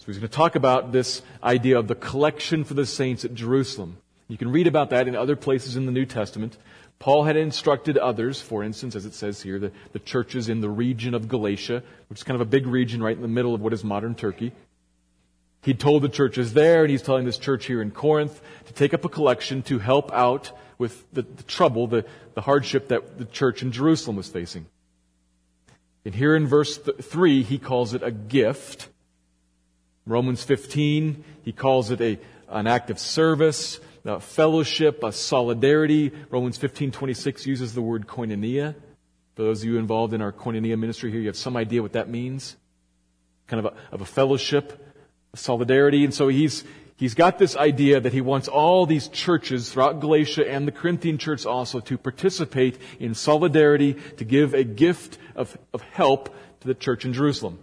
So 0.00 0.06
he's 0.06 0.16
going 0.16 0.30
to 0.30 0.34
talk 0.34 0.54
about 0.54 0.92
this 0.92 1.20
idea 1.44 1.78
of 1.78 1.86
the 1.86 1.94
collection 1.94 2.64
for 2.64 2.72
the 2.72 2.86
saints 2.86 3.26
at 3.26 3.34
Jerusalem. 3.34 3.98
You 4.28 4.38
can 4.38 4.50
read 4.50 4.66
about 4.66 4.88
that 4.90 5.06
in 5.06 5.14
other 5.14 5.36
places 5.36 5.76
in 5.76 5.84
the 5.84 5.92
New 5.92 6.06
Testament. 6.06 6.56
Paul 6.98 7.24
had 7.24 7.36
instructed 7.36 7.98
others, 7.98 8.40
for 8.40 8.64
instance, 8.64 8.96
as 8.96 9.04
it 9.04 9.12
says 9.12 9.42
here, 9.42 9.58
the, 9.58 9.72
the 9.92 9.98
churches 9.98 10.48
in 10.48 10.62
the 10.62 10.70
region 10.70 11.12
of 11.12 11.28
Galatia, 11.28 11.82
which 12.08 12.20
is 12.20 12.22
kind 12.22 12.34
of 12.34 12.40
a 12.40 12.48
big 12.48 12.66
region 12.66 13.02
right 13.02 13.14
in 13.14 13.20
the 13.20 13.28
middle 13.28 13.54
of 13.54 13.60
what 13.60 13.74
is 13.74 13.84
modern 13.84 14.14
Turkey. 14.14 14.52
He 15.60 15.74
told 15.74 16.00
the 16.00 16.08
churches 16.08 16.54
there, 16.54 16.80
and 16.80 16.90
he's 16.90 17.02
telling 17.02 17.26
this 17.26 17.36
church 17.36 17.66
here 17.66 17.82
in 17.82 17.90
Corinth 17.90 18.40
to 18.68 18.72
take 18.72 18.94
up 18.94 19.04
a 19.04 19.10
collection 19.10 19.60
to 19.64 19.80
help 19.80 20.10
out 20.12 20.50
with 20.78 21.04
the, 21.12 21.20
the 21.20 21.42
trouble, 21.42 21.86
the, 21.86 22.06
the 22.32 22.40
hardship 22.40 22.88
that 22.88 23.18
the 23.18 23.26
church 23.26 23.62
in 23.62 23.70
Jerusalem 23.70 24.16
was 24.16 24.28
facing. 24.28 24.64
And 26.06 26.14
here 26.14 26.34
in 26.34 26.46
verse 26.46 26.78
th- 26.78 26.96
3, 26.96 27.42
he 27.42 27.58
calls 27.58 27.92
it 27.92 28.02
a 28.02 28.10
gift. 28.10 28.88
Romans 30.10 30.42
15, 30.42 31.22
he 31.44 31.52
calls 31.52 31.92
it 31.92 32.00
a, 32.00 32.18
an 32.48 32.66
act 32.66 32.90
of 32.90 32.98
service, 32.98 33.78
a 34.04 34.18
fellowship, 34.18 35.04
a 35.04 35.12
solidarity. 35.12 36.10
Romans 36.30 36.56
15, 36.56 36.90
26 36.90 37.46
uses 37.46 37.74
the 37.74 37.80
word 37.80 38.08
koinonia. 38.08 38.74
For 39.36 39.42
those 39.44 39.62
of 39.62 39.68
you 39.68 39.78
involved 39.78 40.12
in 40.12 40.20
our 40.20 40.32
koinonia 40.32 40.76
ministry 40.76 41.12
here, 41.12 41.20
you 41.20 41.28
have 41.28 41.36
some 41.36 41.56
idea 41.56 41.80
what 41.80 41.92
that 41.92 42.08
means. 42.08 42.56
Kind 43.46 43.64
of 43.64 43.72
a, 43.72 43.94
of 43.94 44.00
a 44.00 44.04
fellowship, 44.04 44.84
a 45.32 45.36
solidarity. 45.36 46.04
And 46.04 46.12
so 46.12 46.26
he's, 46.26 46.64
he's 46.96 47.14
got 47.14 47.38
this 47.38 47.56
idea 47.56 48.00
that 48.00 48.12
he 48.12 48.20
wants 48.20 48.48
all 48.48 48.86
these 48.86 49.06
churches 49.06 49.70
throughout 49.70 50.00
Galatia 50.00 50.50
and 50.50 50.66
the 50.66 50.72
Corinthian 50.72 51.18
church 51.18 51.46
also 51.46 51.78
to 51.78 51.96
participate 51.96 52.78
in 52.98 53.14
solidarity, 53.14 53.94
to 54.16 54.24
give 54.24 54.54
a 54.54 54.64
gift 54.64 55.18
of, 55.36 55.56
of 55.72 55.82
help 55.82 56.34
to 56.62 56.66
the 56.66 56.74
church 56.74 57.04
in 57.04 57.12
Jerusalem. 57.12 57.60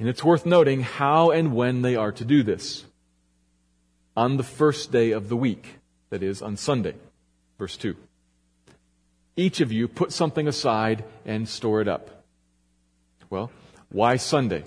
And 0.00 0.08
it's 0.08 0.24
worth 0.24 0.46
noting 0.46 0.80
how 0.80 1.30
and 1.30 1.54
when 1.54 1.82
they 1.82 1.94
are 1.94 2.10
to 2.10 2.24
do 2.24 2.42
this. 2.42 2.84
On 4.16 4.38
the 4.38 4.42
first 4.42 4.90
day 4.90 5.10
of 5.10 5.28
the 5.28 5.36
week, 5.36 5.76
that 6.08 6.22
is, 6.22 6.40
on 6.40 6.56
Sunday. 6.56 6.94
Verse 7.58 7.76
2. 7.76 7.94
Each 9.36 9.60
of 9.60 9.70
you 9.70 9.86
put 9.88 10.12
something 10.12 10.48
aside 10.48 11.04
and 11.26 11.46
store 11.46 11.82
it 11.82 11.88
up. 11.88 12.24
Well, 13.28 13.50
why 13.90 14.16
Sunday? 14.16 14.64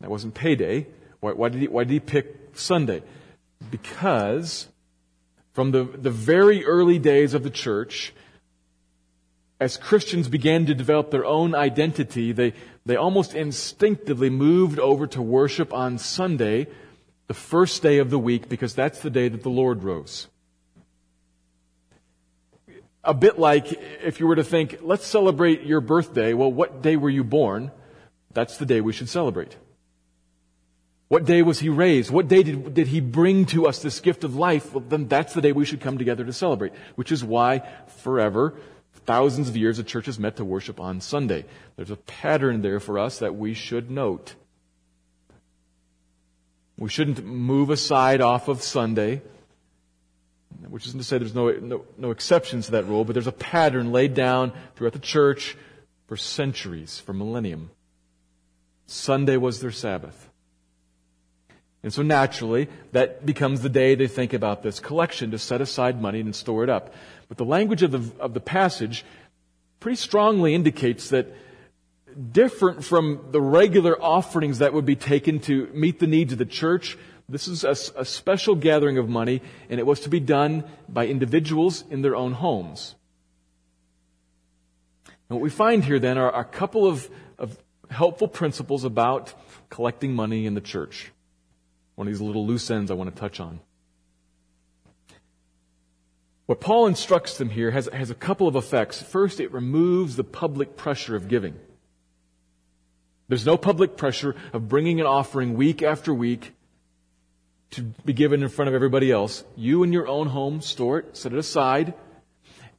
That 0.00 0.10
wasn't 0.10 0.34
payday. 0.34 0.86
Why, 1.18 1.32
why, 1.32 1.48
did, 1.48 1.62
he, 1.62 1.68
why 1.68 1.82
did 1.82 1.92
he 1.92 2.00
pick 2.00 2.50
Sunday? 2.54 3.02
Because 3.70 4.68
from 5.52 5.72
the, 5.72 5.82
the 5.82 6.10
very 6.10 6.64
early 6.64 7.00
days 7.00 7.34
of 7.34 7.42
the 7.42 7.50
church, 7.50 8.14
as 9.58 9.76
Christians 9.76 10.28
began 10.28 10.66
to 10.66 10.74
develop 10.74 11.10
their 11.10 11.24
own 11.24 11.54
identity, 11.54 12.32
they, 12.32 12.52
they 12.84 12.96
almost 12.96 13.34
instinctively 13.34 14.28
moved 14.28 14.78
over 14.78 15.06
to 15.08 15.22
worship 15.22 15.72
on 15.72 15.98
Sunday, 15.98 16.66
the 17.26 17.34
first 17.34 17.82
day 17.82 17.98
of 17.98 18.10
the 18.10 18.18
week, 18.18 18.48
because 18.48 18.74
that's 18.74 19.00
the 19.00 19.10
day 19.10 19.28
that 19.28 19.42
the 19.42 19.48
Lord 19.48 19.82
rose. 19.82 20.28
A 23.02 23.14
bit 23.14 23.38
like 23.38 23.72
if 24.02 24.20
you 24.20 24.26
were 24.26 24.36
to 24.36 24.44
think, 24.44 24.78
let's 24.82 25.06
celebrate 25.06 25.62
your 25.62 25.80
birthday. 25.80 26.34
Well, 26.34 26.52
what 26.52 26.82
day 26.82 26.96
were 26.96 27.10
you 27.10 27.24
born? 27.24 27.70
That's 28.34 28.58
the 28.58 28.66
day 28.66 28.80
we 28.80 28.92
should 28.92 29.08
celebrate. 29.08 29.56
What 31.08 31.24
day 31.24 31.42
was 31.42 31.60
he 31.60 31.68
raised? 31.68 32.10
What 32.10 32.26
day 32.26 32.42
did, 32.42 32.74
did 32.74 32.88
he 32.88 33.00
bring 33.00 33.46
to 33.46 33.68
us 33.68 33.80
this 33.80 34.00
gift 34.00 34.24
of 34.24 34.34
life? 34.34 34.74
Well, 34.74 34.84
then 34.86 35.06
that's 35.06 35.34
the 35.34 35.40
day 35.40 35.52
we 35.52 35.64
should 35.64 35.80
come 35.80 35.98
together 35.98 36.24
to 36.24 36.32
celebrate, 36.32 36.72
which 36.96 37.12
is 37.12 37.24
why 37.24 37.62
forever, 37.98 38.54
thousands 39.06 39.48
of 39.48 39.56
years, 39.56 39.76
the 39.76 39.84
church 39.84 40.06
has 40.06 40.18
met 40.18 40.36
to 40.36 40.44
worship 40.44 40.80
on 40.80 41.00
Sunday. 41.00 41.44
There's 41.76 41.90
a 41.90 41.96
pattern 41.96 42.62
there 42.62 42.80
for 42.80 42.98
us 42.98 43.18
that 43.20 43.36
we 43.36 43.54
should 43.54 43.90
note. 43.90 44.34
We 46.78 46.90
shouldn't 46.90 47.24
move 47.24 47.70
aside 47.70 48.20
off 48.20 48.48
of 48.48 48.62
Sunday, 48.62 49.22
which 50.68 50.86
isn't 50.86 50.98
to 50.98 51.04
say 51.04 51.18
there's 51.18 51.34
no, 51.34 51.50
no, 51.50 51.84
no 51.96 52.10
exceptions 52.10 52.66
to 52.66 52.72
that 52.72 52.86
rule, 52.86 53.04
but 53.04 53.14
there's 53.14 53.26
a 53.26 53.32
pattern 53.32 53.92
laid 53.92 54.14
down 54.14 54.52
throughout 54.74 54.92
the 54.92 54.98
church 54.98 55.56
for 56.06 56.16
centuries, 56.16 57.00
for 57.00 57.12
millennium. 57.12 57.70
Sunday 58.86 59.36
was 59.36 59.60
their 59.60 59.72
Sabbath. 59.72 60.25
And 61.86 61.94
so 61.94 62.02
naturally, 62.02 62.66
that 62.90 63.24
becomes 63.24 63.60
the 63.60 63.68
day 63.68 63.94
they 63.94 64.08
think 64.08 64.32
about 64.32 64.64
this 64.64 64.80
collection 64.80 65.30
to 65.30 65.38
set 65.38 65.60
aside 65.60 66.02
money 66.02 66.18
and 66.18 66.34
store 66.34 66.64
it 66.64 66.68
up. 66.68 66.92
But 67.28 67.36
the 67.36 67.44
language 67.44 67.84
of 67.84 67.92
the, 67.92 68.20
of 68.20 68.34
the 68.34 68.40
passage 68.40 69.04
pretty 69.78 69.94
strongly 69.94 70.52
indicates 70.52 71.10
that 71.10 71.32
different 72.32 72.84
from 72.84 73.28
the 73.30 73.40
regular 73.40 74.02
offerings 74.02 74.58
that 74.58 74.72
would 74.72 74.84
be 74.84 74.96
taken 74.96 75.38
to 75.42 75.68
meet 75.72 76.00
the 76.00 76.08
needs 76.08 76.32
of 76.32 76.38
the 76.38 76.44
church, 76.44 76.98
this 77.28 77.46
is 77.46 77.62
a, 77.62 78.00
a 78.00 78.04
special 78.04 78.56
gathering 78.56 78.98
of 78.98 79.08
money, 79.08 79.40
and 79.70 79.78
it 79.78 79.86
was 79.86 80.00
to 80.00 80.08
be 80.08 80.18
done 80.18 80.64
by 80.88 81.06
individuals 81.06 81.84
in 81.88 82.02
their 82.02 82.16
own 82.16 82.32
homes. 82.32 82.96
And 85.28 85.38
what 85.38 85.40
we 85.40 85.50
find 85.50 85.84
here 85.84 86.00
then 86.00 86.18
are 86.18 86.34
a 86.34 86.42
couple 86.42 86.84
of, 86.84 87.08
of 87.38 87.56
helpful 87.90 88.26
principles 88.26 88.82
about 88.82 89.32
collecting 89.70 90.14
money 90.14 90.46
in 90.46 90.54
the 90.54 90.60
church. 90.60 91.12
One 91.96 92.06
of 92.06 92.12
these 92.12 92.20
little 92.20 92.46
loose 92.46 92.70
ends 92.70 92.90
I 92.90 92.94
want 92.94 93.12
to 93.12 93.20
touch 93.20 93.40
on. 93.40 93.60
What 96.46 96.60
Paul 96.60 96.86
instructs 96.86 97.38
them 97.38 97.50
here 97.50 97.72
has, 97.72 97.88
has 97.92 98.10
a 98.10 98.14
couple 98.14 98.46
of 98.46 98.54
effects. 98.54 99.02
First, 99.02 99.40
it 99.40 99.52
removes 99.52 100.14
the 100.14 100.22
public 100.22 100.76
pressure 100.76 101.16
of 101.16 101.26
giving. 101.26 101.58
There's 103.28 103.44
no 103.44 103.56
public 103.56 103.96
pressure 103.96 104.36
of 104.52 104.68
bringing 104.68 105.00
an 105.00 105.06
offering 105.06 105.54
week 105.54 105.82
after 105.82 106.14
week 106.14 106.52
to 107.70 107.82
be 107.82 108.12
given 108.12 108.44
in 108.44 108.48
front 108.48 108.68
of 108.68 108.74
everybody 108.74 109.10
else. 109.10 109.42
You 109.56 109.82
in 109.82 109.92
your 109.92 110.06
own 110.06 110.28
home, 110.28 110.60
store 110.60 111.00
it, 111.00 111.16
set 111.16 111.32
it 111.32 111.38
aside. 111.38 111.94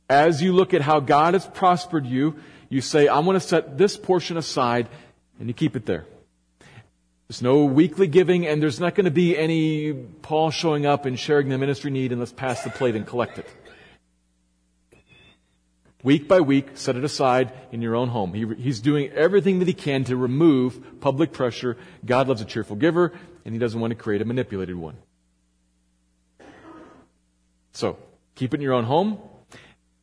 As 0.09 0.41
you 0.41 0.53
look 0.53 0.74
at 0.74 0.81
how 0.81 1.01
God 1.01 1.33
has 1.33 1.45
prospered 1.45 2.05
you, 2.05 2.36
you 2.69 2.79
say, 2.79 3.09
I'm 3.09 3.25
going 3.25 3.33
to 3.33 3.45
set 3.45 3.77
this 3.77 3.97
portion 3.97 4.38
aside, 4.38 4.88
and 5.39 5.50
you 5.50 5.53
keep 5.53 5.75
it 5.75 5.86
there. 5.86 6.05
There's 7.27 7.41
no 7.41 7.65
weekly 7.65 8.07
giving, 8.07 8.48
and 8.48 8.63
there's 8.63 8.79
not 8.79 8.96
going 8.96 9.03
to 9.05 9.12
be 9.12 9.38
any 9.38 9.91
Paul 9.91 10.50
showing 10.50 10.86
up 10.86 11.05
and 11.05 11.19
sharing 11.19 11.50
the 11.50 11.57
ministry 11.57 11.91
need, 11.91 12.13
and 12.13 12.19
let's 12.19 12.31
pass 12.31 12.63
the 12.63 12.69
plate 12.69 12.96
and 12.96 13.05
collect 13.05 13.38
it. 13.38 13.50
Week 16.03 16.29
by 16.29 16.39
week, 16.39 16.69
set 16.75 16.96
it 16.96 17.03
aside 17.03 17.51
in 17.74 17.81
your 17.81 17.96
own 17.96 18.07
home. 18.07 18.34
He, 18.34 18.46
he's 18.55 18.79
doing 18.79 19.10
everything 19.10 19.60
that 19.60 19.67
he 19.67 19.74
can 19.74 20.05
to 20.05 20.15
remove 20.15 21.01
public 21.01 21.34
pressure. 21.34 21.75
God 22.05 22.29
loves 22.29 22.41
a 22.41 22.46
cheerful 22.46 22.77
giver, 22.77 23.12
and 23.43 23.53
he 23.53 23.60
doesn't 23.60 23.79
want 23.79 23.91
to 23.91 23.96
create 23.96 24.22
a 24.22 24.25
manipulated 24.25 24.77
one. 24.77 24.96
So, 27.74 27.98
keep 28.36 28.53
it 28.53 28.57
in 28.57 28.62
your 28.62 28.74
own 28.74 28.86
home. 28.86 29.19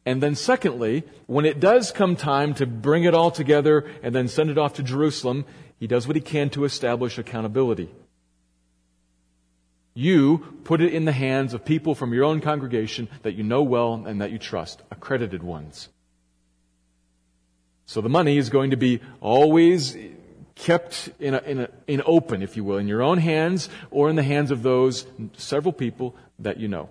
And 0.05 0.23
then 0.23 0.35
secondly, 0.35 1.05
when 1.27 1.47
it 1.47 1.59
does 1.59 1.91
come 1.91 2.17
time 2.17 2.53
to 2.55 2.67
bring 2.67 3.05
it 3.05 3.15
all 3.15 3.31
together 3.31 3.91
and 4.03 4.15
then 4.15 4.29
send 4.29 4.51
it 4.51 4.59
off 4.59 4.75
to 4.75 4.83
Jerusalem, 4.83 5.47
he 5.79 5.87
does 5.87 6.07
what 6.07 6.17
he 6.17 6.23
can 6.23 6.51
to 6.51 6.65
establish 6.65 7.19
accountability. 7.19 7.91
You 9.95 10.39
put 10.65 10.81
it 10.81 10.93
in 10.93 11.05
the 11.05 11.13
hands 11.13 11.55
of 11.55 11.65
people 11.65 11.95
from 11.95 12.13
your 12.13 12.25
own 12.25 12.41
congregation 12.41 13.09
that 13.23 13.35
you 13.35 13.45
know 13.45 13.63
well 13.63 14.05
and 14.07 14.21
that 14.21 14.33
you 14.33 14.39
trust, 14.39 14.83
accredited 14.91 15.43
ones. 15.43 15.89
So 17.87 18.01
the 18.01 18.09
money 18.09 18.39
is 18.39 18.51
going 18.51 18.71
to 18.71 18.77
be 18.77 19.01
always 19.21 19.97
kept 20.55 21.11
in, 21.21 21.35
a, 21.35 21.39
in, 21.39 21.61
a, 21.61 21.69
in 21.87 22.03
open, 22.07 22.43
if 22.43 22.57
you 22.57 22.65
will, 22.65 22.79
in 22.79 22.89
your 22.89 23.03
own 23.03 23.19
hands 23.19 23.69
or 23.91 24.09
in 24.09 24.17
the 24.17 24.23
hands 24.23 24.51
of 24.51 24.63
those 24.63 25.07
several 25.37 25.73
people 25.73 26.17
that 26.39 26.59
you 26.59 26.69
know. 26.69 26.89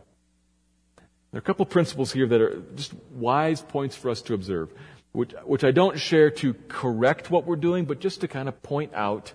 There 1.31 1.39
are 1.39 1.41
a 1.41 1.45
couple 1.45 1.63
of 1.63 1.69
principles 1.69 2.11
here 2.11 2.27
that 2.27 2.41
are 2.41 2.61
just 2.75 2.93
wise 3.11 3.61
points 3.61 3.95
for 3.95 4.11
us 4.11 4.21
to 4.23 4.33
observe, 4.33 4.69
which, 5.13 5.33
which 5.45 5.63
I 5.63 5.71
don't 5.71 5.97
share 5.97 6.31
to 6.31 6.53
correct 6.67 7.31
what 7.31 7.45
we're 7.45 7.55
doing, 7.55 7.85
but 7.85 7.99
just 7.99 8.21
to 8.21 8.27
kind 8.27 8.49
of 8.49 8.61
point 8.61 8.93
out 8.93 9.33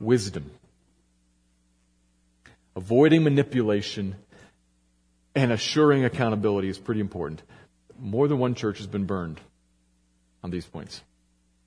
wisdom. 0.00 0.50
Avoiding 2.74 3.22
manipulation 3.22 4.16
and 5.34 5.52
assuring 5.52 6.04
accountability 6.04 6.68
is 6.68 6.78
pretty 6.78 7.00
important. 7.00 7.42
More 7.98 8.26
than 8.26 8.38
one 8.38 8.54
church 8.54 8.78
has 8.78 8.86
been 8.86 9.04
burned 9.04 9.38
on 10.42 10.50
these 10.50 10.66
points. 10.66 11.02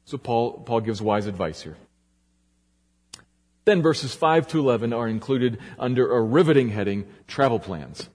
So 0.05 0.17
Paul, 0.17 0.53
Paul 0.53 0.81
gives 0.81 1.01
wise 1.01 1.27
advice 1.27 1.61
here. 1.61 1.77
Then 3.65 3.81
verses 3.81 4.13
5 4.13 4.47
to 4.49 4.59
11 4.59 4.91
are 4.91 5.07
included 5.07 5.59
under 5.77 6.11
a 6.11 6.21
riveting 6.21 6.69
heading, 6.69 7.05
travel 7.27 7.59
plans. 7.59 8.09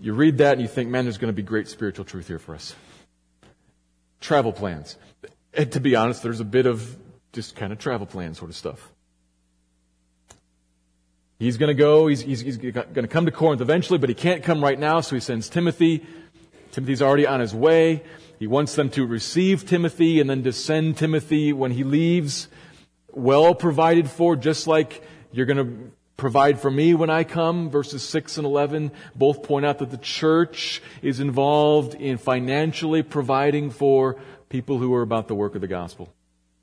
You 0.00 0.12
read 0.12 0.38
that 0.38 0.54
and 0.54 0.60
you 0.60 0.68
think, 0.68 0.90
man, 0.90 1.04
there's 1.04 1.18
going 1.18 1.32
to 1.32 1.36
be 1.36 1.42
great 1.42 1.68
spiritual 1.68 2.04
truth 2.04 2.26
here 2.26 2.40
for 2.40 2.54
us. 2.54 2.74
Travel 4.24 4.54
plans. 4.54 4.96
And 5.52 5.70
to 5.72 5.80
be 5.80 5.94
honest, 5.94 6.22
there's 6.22 6.40
a 6.40 6.46
bit 6.46 6.64
of 6.64 6.96
just 7.34 7.56
kind 7.56 7.74
of 7.74 7.78
travel 7.78 8.06
plan 8.06 8.32
sort 8.32 8.48
of 8.48 8.56
stuff. 8.56 8.90
He's 11.38 11.58
going 11.58 11.68
to 11.68 11.74
go, 11.74 12.06
he's, 12.06 12.22
he's, 12.22 12.40
he's 12.40 12.56
going 12.56 12.72
to 12.72 13.06
come 13.06 13.26
to 13.26 13.30
Corinth 13.30 13.60
eventually, 13.60 13.98
but 13.98 14.08
he 14.08 14.14
can't 14.14 14.42
come 14.42 14.64
right 14.64 14.78
now, 14.78 15.02
so 15.02 15.14
he 15.14 15.20
sends 15.20 15.50
Timothy. 15.50 16.06
Timothy's 16.72 17.02
already 17.02 17.26
on 17.26 17.40
his 17.40 17.54
way. 17.54 18.02
He 18.38 18.46
wants 18.46 18.74
them 18.76 18.88
to 18.90 19.04
receive 19.04 19.68
Timothy 19.68 20.20
and 20.20 20.30
then 20.30 20.42
to 20.44 20.54
send 20.54 20.96
Timothy 20.96 21.52
when 21.52 21.72
he 21.72 21.84
leaves 21.84 22.48
well 23.12 23.54
provided 23.54 24.08
for, 24.08 24.36
just 24.36 24.66
like 24.66 25.02
you're 25.32 25.44
going 25.44 25.58
to 25.58 25.90
provide 26.16 26.60
for 26.60 26.70
me 26.70 26.94
when 26.94 27.10
I 27.10 27.24
come. 27.24 27.70
Verses 27.70 28.02
6 28.02 28.38
and 28.38 28.46
11 28.46 28.92
both 29.14 29.42
point 29.42 29.66
out 29.66 29.78
that 29.78 29.90
the 29.90 29.96
church 29.96 30.82
is 31.02 31.20
involved 31.20 31.94
in 31.94 32.18
financially 32.18 33.02
providing 33.02 33.70
for 33.70 34.16
people 34.48 34.78
who 34.78 34.94
are 34.94 35.02
about 35.02 35.28
the 35.28 35.34
work 35.34 35.54
of 35.54 35.60
the 35.60 35.66
gospel, 35.66 36.12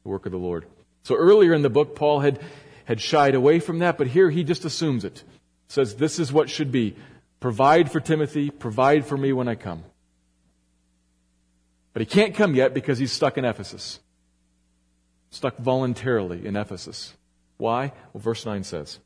the 0.03 0.09
work 0.09 0.25
of 0.25 0.31
the 0.31 0.37
Lord. 0.37 0.65
So 1.03 1.15
earlier 1.15 1.53
in 1.53 1.61
the 1.61 1.69
book, 1.69 1.95
Paul 1.95 2.19
had, 2.19 2.39
had 2.85 3.01
shied 3.01 3.35
away 3.35 3.59
from 3.59 3.79
that, 3.79 3.97
but 3.97 4.07
here 4.07 4.29
he 4.29 4.43
just 4.43 4.65
assumes 4.65 5.03
it. 5.03 5.23
Says 5.67 5.95
this 5.95 6.19
is 6.19 6.31
what 6.31 6.49
should 6.49 6.71
be. 6.71 6.95
Provide 7.39 7.91
for 7.91 7.99
Timothy, 7.99 8.49
provide 8.49 9.05
for 9.05 9.17
me 9.17 9.33
when 9.33 9.47
I 9.47 9.55
come. 9.55 9.83
But 11.93 12.01
he 12.01 12.05
can't 12.05 12.35
come 12.35 12.55
yet 12.55 12.73
because 12.73 12.99
he's 12.99 13.11
stuck 13.11 13.37
in 13.37 13.45
Ephesus. 13.45 13.99
Stuck 15.31 15.57
voluntarily 15.57 16.45
in 16.45 16.55
Ephesus. 16.55 17.13
Why? 17.57 17.93
Well, 18.13 18.21
verse 18.21 18.45
9 18.45 18.63
says, 18.63 18.99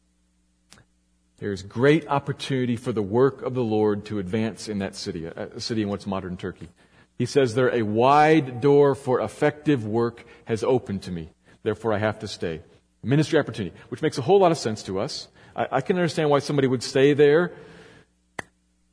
There's 1.37 1.61
great 1.61 2.07
opportunity 2.07 2.77
for 2.77 2.91
the 2.91 3.01
work 3.01 3.41
of 3.41 3.53
the 3.53 3.63
Lord 3.63 4.05
to 4.05 4.19
advance 4.19 4.69
in 4.69 4.79
that 4.79 4.95
city, 4.95 5.25
a 5.25 5.59
city 5.59 5.81
in 5.81 5.89
what's 5.89 6.07
modern 6.07 6.37
Turkey. 6.37 6.69
He 7.17 7.25
says 7.25 7.55
there, 7.55 7.73
a 7.73 7.81
wide 7.81 8.61
door 8.61 8.95
for 8.95 9.19
effective 9.21 9.85
work 9.85 10.25
has 10.45 10.63
opened 10.63 11.01
to 11.03 11.11
me. 11.11 11.29
Therefore, 11.63 11.93
I 11.93 11.97
have 11.97 12.19
to 12.19 12.27
stay. 12.27 12.61
Ministry 13.03 13.37
opportunity, 13.37 13.75
which 13.89 14.01
makes 14.01 14.17
a 14.17 14.21
whole 14.21 14.39
lot 14.39 14.51
of 14.51 14.57
sense 14.57 14.81
to 14.83 14.99
us. 14.99 15.27
I, 15.55 15.67
I 15.73 15.81
can 15.81 15.97
understand 15.97 16.29
why 16.29 16.39
somebody 16.39 16.67
would 16.67 16.83
stay 16.83 17.13
there 17.13 17.51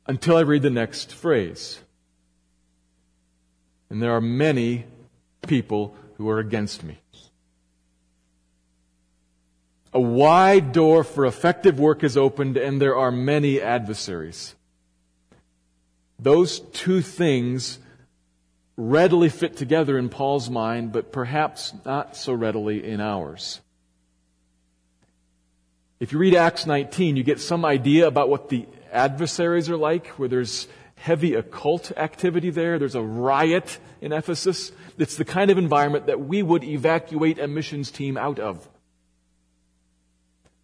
until 0.05 0.37
I 0.37 0.41
read 0.41 0.61
the 0.61 0.69
next 0.69 1.13
phrase. 1.13 1.79
And 3.89 4.01
there 4.01 4.11
are 4.11 4.21
many 4.21 4.85
people 5.47 5.95
who 6.17 6.29
are 6.29 6.39
against 6.39 6.83
me. 6.83 6.99
A 9.93 10.01
wide 10.01 10.71
door 10.71 11.03
for 11.03 11.25
effective 11.25 11.79
work 11.79 12.03
is 12.03 12.17
opened, 12.17 12.57
and 12.57 12.81
there 12.81 12.97
are 12.97 13.11
many 13.11 13.61
adversaries. 13.61 14.55
Those 16.17 16.59
two 16.59 17.01
things 17.01 17.79
readily 18.75 19.29
fit 19.29 19.55
together 19.55 19.97
in 19.97 20.09
Paul's 20.09 20.49
mind, 20.49 20.91
but 20.91 21.11
perhaps 21.11 21.73
not 21.85 22.15
so 22.15 22.33
readily 22.33 22.83
in 22.83 23.01
ours. 23.01 23.61
If 25.99 26.11
you 26.11 26.17
read 26.17 26.33
Acts 26.33 26.65
19, 26.65 27.15
you 27.15 27.23
get 27.23 27.39
some 27.39 27.63
idea 27.63 28.07
about 28.07 28.29
what 28.29 28.49
the 28.49 28.65
adversaries 28.91 29.69
are 29.69 29.77
like, 29.77 30.07
where 30.17 30.27
there's 30.27 30.67
heavy 30.95 31.35
occult 31.35 31.91
activity 31.97 32.49
there. 32.49 32.79
There's 32.79 32.95
a 32.95 33.01
riot 33.01 33.77
in 34.01 34.11
Ephesus. 34.11 34.71
It's 34.97 35.17
the 35.17 35.25
kind 35.25 35.51
of 35.51 35.57
environment 35.57 36.07
that 36.07 36.19
we 36.19 36.41
would 36.41 36.63
evacuate 36.63 37.37
a 37.37 37.47
missions 37.47 37.91
team 37.91 38.17
out 38.17 38.39
of. 38.39 38.67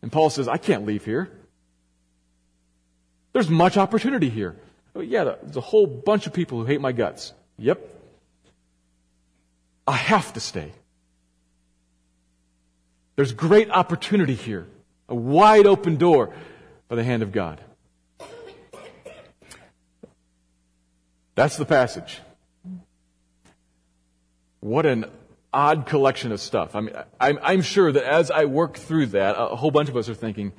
And 0.01 0.11
Paul 0.11 0.29
says, 0.29 0.47
I 0.47 0.57
can't 0.57 0.85
leave 0.85 1.05
here. 1.05 1.29
There's 3.33 3.49
much 3.49 3.77
opportunity 3.77 4.29
here. 4.29 4.55
Oh, 4.95 5.01
yeah, 5.01 5.23
there's 5.23 5.57
a 5.57 5.61
whole 5.61 5.87
bunch 5.87 6.25
of 6.27 6.33
people 6.33 6.59
who 6.59 6.65
hate 6.65 6.81
my 6.81 6.91
guts. 6.91 7.33
Yep. 7.57 7.79
I 9.87 9.93
have 9.93 10.33
to 10.33 10.39
stay. 10.39 10.71
There's 13.15 13.33
great 13.33 13.69
opportunity 13.69 14.35
here. 14.35 14.67
A 15.09 15.15
wide 15.15 15.65
open 15.65 15.97
door 15.97 16.33
by 16.87 16.95
the 16.95 17.03
hand 17.03 17.23
of 17.23 17.31
God. 17.31 17.59
That's 21.35 21.57
the 21.57 21.65
passage. 21.65 22.19
What 24.59 24.85
an 24.85 25.05
odd 25.51 25.85
collection 25.85 26.31
of 26.31 26.39
stuff. 26.39 26.75
I 26.75 26.81
mean, 26.81 26.95
I'm, 27.19 27.39
I'm 27.41 27.61
sure 27.61 27.91
that 27.91 28.03
as 28.03 28.31
I 28.31 28.45
work 28.45 28.77
through 28.77 29.07
that, 29.07 29.35
a 29.37 29.55
whole 29.55 29.71
bunch 29.71 29.89
of 29.89 29.97
us 29.97 30.09
are 30.09 30.15
thinking, 30.15 30.53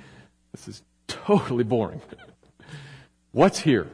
this 0.53 0.69
is 0.69 0.83
totally 1.07 1.65
boring. 1.65 2.01
What's 3.33 3.61
here? 3.61 3.87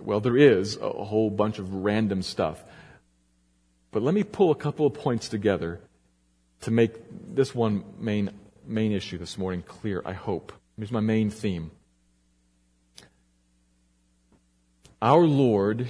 Well, 0.00 0.20
there 0.20 0.36
is 0.36 0.76
a 0.76 0.90
whole 0.90 1.30
bunch 1.30 1.58
of 1.58 1.72
random 1.72 2.22
stuff. 2.22 2.62
But 3.90 4.02
let 4.02 4.14
me 4.14 4.22
pull 4.22 4.50
a 4.50 4.54
couple 4.54 4.86
of 4.86 4.94
points 4.94 5.28
together 5.28 5.80
to 6.62 6.70
make 6.70 6.94
this 7.34 7.54
one 7.54 7.84
main, 7.98 8.30
main 8.66 8.92
issue 8.92 9.18
this 9.18 9.38
morning 9.38 9.62
clear, 9.62 10.02
I 10.04 10.12
hope. 10.12 10.52
Here's 10.76 10.90
my 10.90 11.00
main 11.00 11.30
theme. 11.30 11.70
Our 15.00 15.26
Lord 15.26 15.88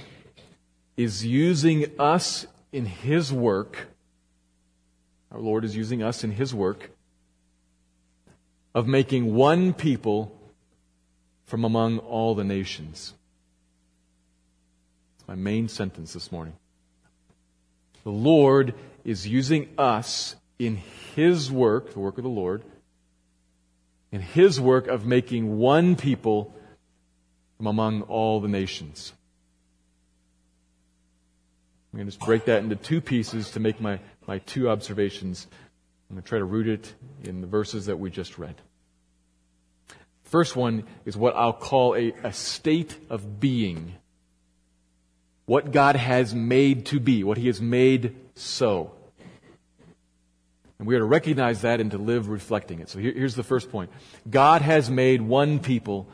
is 0.97 1.25
using 1.25 1.85
us 1.97 2.45
in 2.75 2.85
His 2.85 3.31
work. 3.31 3.87
Our 5.31 5.39
Lord 5.39 5.63
is 5.63 5.77
using 5.77 6.03
us 6.03 6.25
in 6.25 6.31
His 6.31 6.53
work 6.53 6.91
of 8.73 8.85
making 8.85 9.33
one 9.33 9.73
people 9.73 10.37
from 11.45 11.63
among 11.63 11.99
all 11.99 12.35
the 12.35 12.43
nations. 12.43 13.13
That's 15.17 15.27
my 15.29 15.35
main 15.35 15.69
sentence 15.69 16.11
this 16.11 16.33
morning. 16.33 16.57
The 18.03 18.11
Lord 18.11 18.73
is 19.05 19.25
using 19.25 19.69
us 19.77 20.35
in 20.59 20.81
His 21.15 21.49
work, 21.49 21.93
the 21.93 21.99
work 21.99 22.17
of 22.17 22.25
the 22.25 22.29
Lord, 22.29 22.61
in 24.11 24.19
His 24.19 24.59
work 24.59 24.87
of 24.87 25.05
making 25.05 25.59
one 25.59 25.95
people 25.95 26.53
from 27.55 27.67
among 27.67 28.01
all 28.01 28.41
the 28.41 28.49
nations. 28.49 29.13
I'm 31.95 31.99
going 31.99 32.07
to 32.07 32.11
just 32.11 32.25
break 32.25 32.43
that 32.43 32.61
into 32.61 32.75
two 32.75 32.99
pieces 32.99 33.51
to 33.51 33.61
make 33.61 33.79
my, 33.79 34.01
my 34.27 34.39
two 34.39 34.69
observations. 34.69 35.47
I'm 36.09 36.17
going 36.17 36.23
to 36.23 36.27
try 36.27 36.39
to 36.39 36.43
root 36.43 36.67
it 36.67 36.93
in 37.23 37.39
the 37.39 37.47
verses 37.47 37.85
that 37.85 37.97
we 37.97 38.09
just 38.09 38.37
read. 38.37 38.55
First 40.23 40.57
one 40.57 40.83
is 41.05 41.15
what 41.15 41.37
I'll 41.37 41.53
call 41.53 41.95
a, 41.95 42.11
a 42.21 42.33
state 42.33 42.97
of 43.09 43.39
being. 43.39 43.93
What 45.45 45.71
God 45.71 45.95
has 45.95 46.35
made 46.35 46.87
to 46.87 46.99
be, 46.99 47.23
what 47.23 47.37
He 47.37 47.47
has 47.47 47.61
made 47.61 48.13
so. 48.35 48.91
And 50.77 50.89
we 50.89 50.95
are 50.95 50.99
to 50.99 51.05
recognize 51.05 51.61
that 51.61 51.79
and 51.79 51.91
to 51.91 51.97
live 51.97 52.27
reflecting 52.27 52.81
it. 52.81 52.89
So 52.89 52.99
here, 52.99 53.13
here's 53.13 53.35
the 53.35 53.43
first 53.43 53.71
point 53.71 53.89
God 54.29 54.61
has 54.61 54.89
made 54.89 55.21
one 55.21 55.59
people 55.59 56.09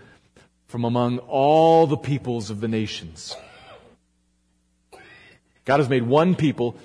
from 0.68 0.86
among 0.86 1.18
all 1.18 1.88
the 1.88 1.98
peoples 1.98 2.52
of 2.52 2.62
the 2.62 2.68
nations. 2.68 3.36
God 5.66 5.80
has 5.80 5.90
made 5.90 6.04
one 6.04 6.36
people 6.36 6.76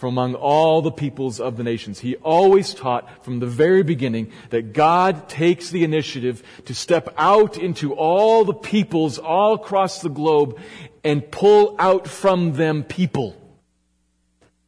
from 0.00 0.14
among 0.14 0.34
all 0.34 0.80
the 0.80 0.90
peoples 0.90 1.40
of 1.40 1.58
the 1.58 1.62
nations. 1.62 1.98
He 1.98 2.16
always 2.16 2.72
taught 2.72 3.22
from 3.22 3.38
the 3.38 3.46
very 3.46 3.82
beginning 3.82 4.32
that 4.48 4.72
God 4.72 5.28
takes 5.28 5.68
the 5.68 5.84
initiative 5.84 6.42
to 6.64 6.74
step 6.74 7.12
out 7.18 7.58
into 7.58 7.92
all 7.92 8.46
the 8.46 8.54
peoples 8.54 9.18
all 9.18 9.54
across 9.54 10.00
the 10.00 10.08
globe 10.08 10.58
and 11.04 11.30
pull 11.30 11.76
out 11.78 12.08
from 12.08 12.54
them 12.54 12.82
people 12.82 13.36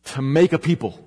to 0.05 0.21
make 0.21 0.53
a 0.53 0.59
people. 0.59 0.99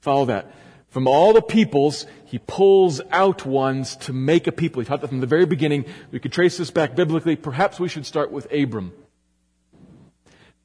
Follow 0.00 0.26
that. 0.26 0.52
From 0.90 1.08
all 1.08 1.32
the 1.32 1.42
peoples, 1.42 2.06
he 2.26 2.38
pulls 2.38 3.00
out 3.10 3.46
ones 3.46 3.96
to 3.96 4.12
make 4.12 4.46
a 4.46 4.52
people. 4.52 4.80
He 4.80 4.86
taught 4.86 5.00
that 5.00 5.08
from 5.08 5.20
the 5.20 5.26
very 5.26 5.46
beginning. 5.46 5.86
We 6.10 6.20
could 6.20 6.32
trace 6.32 6.58
this 6.58 6.70
back 6.70 6.94
biblically. 6.94 7.36
Perhaps 7.36 7.80
we 7.80 7.88
should 7.88 8.04
start 8.04 8.30
with 8.30 8.50
Abram. 8.52 8.92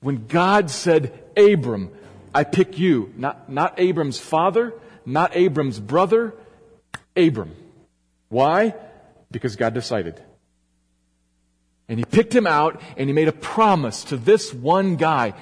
When 0.02 0.28
God 0.28 0.70
said, 0.70 1.18
Abram, 1.38 1.92
I 2.34 2.44
pick 2.44 2.78
you. 2.78 3.14
Not, 3.16 3.50
not 3.50 3.80
Abram's 3.80 4.20
father, 4.20 4.74
not 5.06 5.36
Abram's 5.36 5.80
brother, 5.80 6.34
Abram. 7.16 7.56
Why? 8.30 8.76
Because 9.30 9.56
God 9.56 9.74
decided. 9.74 10.22
And 11.88 12.00
he 12.00 12.06
picked 12.06 12.34
him 12.34 12.48
out 12.48 12.82
and 12.98 13.10
he 13.10 13.14
made 13.14 13.28
a 13.28 13.34
promise 13.34 14.06
to 14.06 14.18
this 14.18 14.54
one 14.54 14.96
guy. 14.96 15.34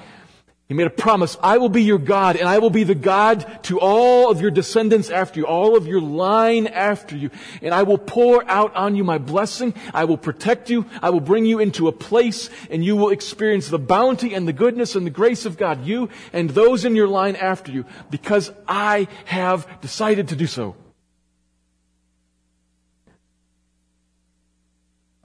He 0.70 0.74
made 0.74 0.86
a 0.86 0.90
promise, 0.90 1.36
I 1.42 1.58
will 1.58 1.68
be 1.68 1.82
your 1.82 1.98
God 1.98 2.36
and 2.36 2.48
I 2.48 2.60
will 2.60 2.70
be 2.70 2.84
the 2.84 2.94
God 2.94 3.44
to 3.64 3.80
all 3.80 4.30
of 4.30 4.40
your 4.40 4.52
descendants 4.52 5.10
after 5.10 5.40
you, 5.40 5.44
all 5.44 5.76
of 5.76 5.88
your 5.88 6.00
line 6.00 6.68
after 6.68 7.16
you. 7.16 7.30
And 7.60 7.74
I 7.74 7.82
will 7.82 7.98
pour 7.98 8.48
out 8.48 8.76
on 8.76 8.94
you 8.94 9.02
my 9.02 9.18
blessing. 9.18 9.74
I 9.92 10.04
will 10.04 10.16
protect 10.16 10.70
you. 10.70 10.86
I 11.02 11.10
will 11.10 11.18
bring 11.18 11.44
you 11.44 11.58
into 11.58 11.88
a 11.88 11.92
place 11.92 12.50
and 12.70 12.84
you 12.84 12.94
will 12.94 13.10
experience 13.10 13.66
the 13.66 13.80
bounty 13.80 14.32
and 14.32 14.46
the 14.46 14.52
goodness 14.52 14.94
and 14.94 15.04
the 15.04 15.10
grace 15.10 15.44
of 15.44 15.56
God, 15.56 15.84
you 15.84 16.08
and 16.32 16.50
those 16.50 16.84
in 16.84 16.94
your 16.94 17.08
line 17.08 17.34
after 17.34 17.72
you, 17.72 17.84
because 18.08 18.52
I 18.68 19.08
have 19.24 19.66
decided 19.80 20.28
to 20.28 20.36
do 20.36 20.46
so. 20.46 20.76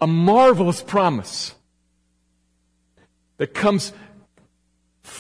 A 0.02 0.08
marvelous 0.08 0.82
promise 0.82 1.54
that 3.38 3.54
comes 3.54 3.94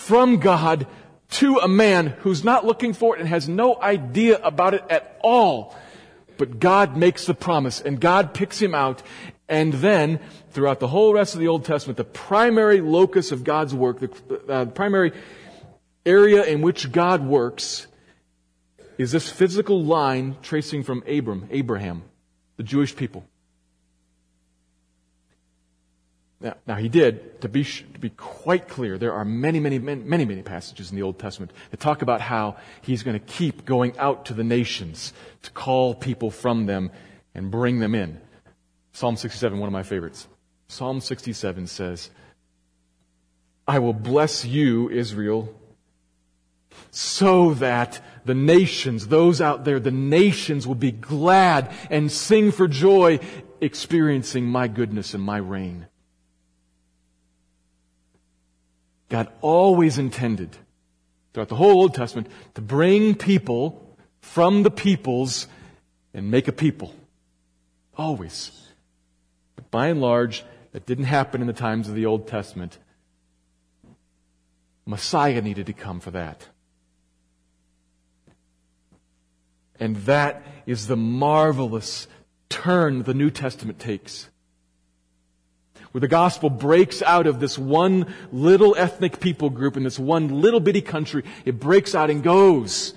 from 0.05 0.37
God 0.37 0.85
to 1.31 1.57
a 1.57 1.67
man 1.67 2.07
who's 2.19 2.43
not 2.43 2.63
looking 2.63 2.93
for 2.93 3.15
it 3.15 3.19
and 3.19 3.27
has 3.27 3.49
no 3.49 3.81
idea 3.81 4.37
about 4.43 4.75
it 4.75 4.83
at 4.87 5.17
all. 5.21 5.75
But 6.37 6.59
God 6.59 6.95
makes 6.95 7.25
the 7.25 7.33
promise 7.33 7.81
and 7.81 7.99
God 7.99 8.33
picks 8.33 8.61
him 8.61 8.75
out. 8.75 9.01
And 9.49 9.73
then, 9.73 10.19
throughout 10.51 10.79
the 10.79 10.87
whole 10.87 11.11
rest 11.13 11.33
of 11.33 11.39
the 11.39 11.47
Old 11.47 11.65
Testament, 11.65 11.97
the 11.97 12.03
primary 12.03 12.81
locus 12.81 13.31
of 13.31 13.43
God's 13.43 13.73
work, 13.73 13.99
the, 13.99 14.41
uh, 14.47 14.65
primary 14.65 15.11
area 16.05 16.43
in 16.43 16.61
which 16.61 16.91
God 16.91 17.25
works, 17.25 17.87
is 18.99 19.11
this 19.11 19.29
physical 19.29 19.83
line 19.83 20.37
tracing 20.43 20.83
from 20.83 21.03
Abram, 21.07 21.47
Abraham, 21.49 22.03
the 22.57 22.63
Jewish 22.63 22.95
people. 22.95 23.25
Now, 26.41 26.55
now, 26.67 26.75
he 26.75 26.89
did, 26.89 27.39
to 27.41 27.49
be, 27.49 27.63
to 27.63 27.99
be 27.99 28.09
quite 28.09 28.67
clear, 28.67 28.97
there 28.97 29.13
are 29.13 29.23
many, 29.23 29.59
many, 29.59 29.79
many, 29.79 30.03
many, 30.03 30.25
many 30.25 30.41
passages 30.41 30.89
in 30.89 30.97
the 30.97 31.01
Old 31.01 31.17
Testament 31.17 31.51
that 31.71 31.79
talk 31.79 32.01
about 32.01 32.19
how 32.19 32.57
he's 32.81 33.03
going 33.03 33.17
to 33.17 33.25
keep 33.25 33.65
going 33.65 33.97
out 33.97 34.25
to 34.25 34.33
the 34.33 34.43
nations 34.43 35.13
to 35.43 35.51
call 35.51 35.95
people 35.95 36.29
from 36.29 36.65
them 36.65 36.91
and 37.33 37.49
bring 37.49 37.79
them 37.79 37.95
in. 37.95 38.19
Psalm 38.91 39.15
67, 39.15 39.59
one 39.59 39.67
of 39.67 39.73
my 39.73 39.83
favorites. 39.83 40.27
Psalm 40.67 40.99
67 40.99 41.67
says, 41.67 42.09
I 43.67 43.79
will 43.79 43.93
bless 43.93 44.43
you, 44.43 44.89
Israel, 44.89 45.53
so 46.91 47.53
that 47.55 48.01
the 48.25 48.35
nations, 48.35 49.07
those 49.07 49.39
out 49.39 49.63
there, 49.63 49.79
the 49.79 49.91
nations 49.91 50.67
will 50.67 50.75
be 50.75 50.91
glad 50.91 51.71
and 51.89 52.11
sing 52.11 52.51
for 52.51 52.67
joy 52.67 53.19
experiencing 53.61 54.45
my 54.45 54.67
goodness 54.67 55.13
and 55.13 55.23
my 55.23 55.37
reign. 55.37 55.87
God 59.09 59.27
always 59.41 59.97
intended, 59.97 60.57
throughout 61.33 61.49
the 61.49 61.55
whole 61.55 61.81
Old 61.81 61.93
Testament, 61.93 62.27
to 62.55 62.61
bring 62.61 63.15
people 63.15 63.95
from 64.21 64.63
the 64.63 64.71
peoples 64.71 65.47
and 66.13 66.31
make 66.31 66.47
a 66.47 66.51
people. 66.51 66.93
Always. 67.97 68.51
But 69.55 69.69
by 69.71 69.87
and 69.87 70.01
large, 70.01 70.43
that 70.71 70.85
didn't 70.85 71.05
happen 71.05 71.41
in 71.41 71.47
the 71.47 71.53
times 71.53 71.87
of 71.87 71.95
the 71.95 72.05
Old 72.05 72.27
Testament. 72.27 72.77
Messiah 74.85 75.41
needed 75.41 75.67
to 75.67 75.73
come 75.73 75.99
for 75.99 76.11
that. 76.11 76.47
And 79.79 79.97
that 79.97 80.43
is 80.65 80.87
the 80.87 80.97
marvelous 80.97 82.07
turn 82.49 83.03
the 83.03 83.13
New 83.13 83.29
Testament 83.29 83.79
takes 83.79 84.29
where 85.95 86.01
the 86.01 86.09
gospel 86.09 86.49
breaks 86.49 87.01
out 87.01 87.25
of 87.25 87.39
this 87.39 87.57
one 87.57 88.13
little 88.29 88.75
ethnic 88.75 89.21
people 89.21 89.49
group 89.49 89.77
in 89.77 89.83
this 89.83 89.97
one 89.97 90.41
little 90.41 90.59
bitty 90.59 90.81
country. 90.81 91.23
It 91.45 91.57
breaks 91.57 91.95
out 91.95 92.09
and 92.09 92.21
goes. 92.21 92.93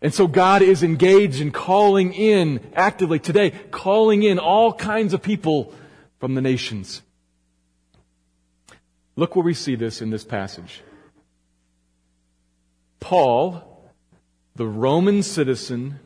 And 0.00 0.12
so 0.12 0.26
God 0.26 0.60
is 0.60 0.82
engaged 0.82 1.40
in 1.40 1.52
calling 1.52 2.12
in 2.12 2.58
actively 2.74 3.20
today, 3.20 3.50
calling 3.70 4.24
in 4.24 4.40
all 4.40 4.72
kinds 4.72 5.14
of 5.14 5.22
people 5.22 5.72
from 6.18 6.34
the 6.34 6.40
nations. 6.40 7.00
Look 9.14 9.36
where 9.36 9.44
we 9.44 9.54
see 9.54 9.76
this 9.76 10.02
in 10.02 10.10
this 10.10 10.24
passage. 10.24 10.82
Paul, 12.98 13.84
the 14.56 14.66
Roman 14.66 15.22
citizen, 15.22 16.00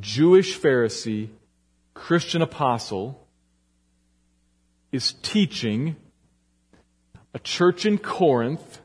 Jewish 0.00 0.58
Pharisee, 0.58 1.28
Christian 1.94 2.42
apostle, 2.42 3.22
is 4.92 5.12
teaching 5.22 5.96
a 7.34 7.38
church 7.38 7.84
in 7.84 7.98
Corinth 7.98 8.80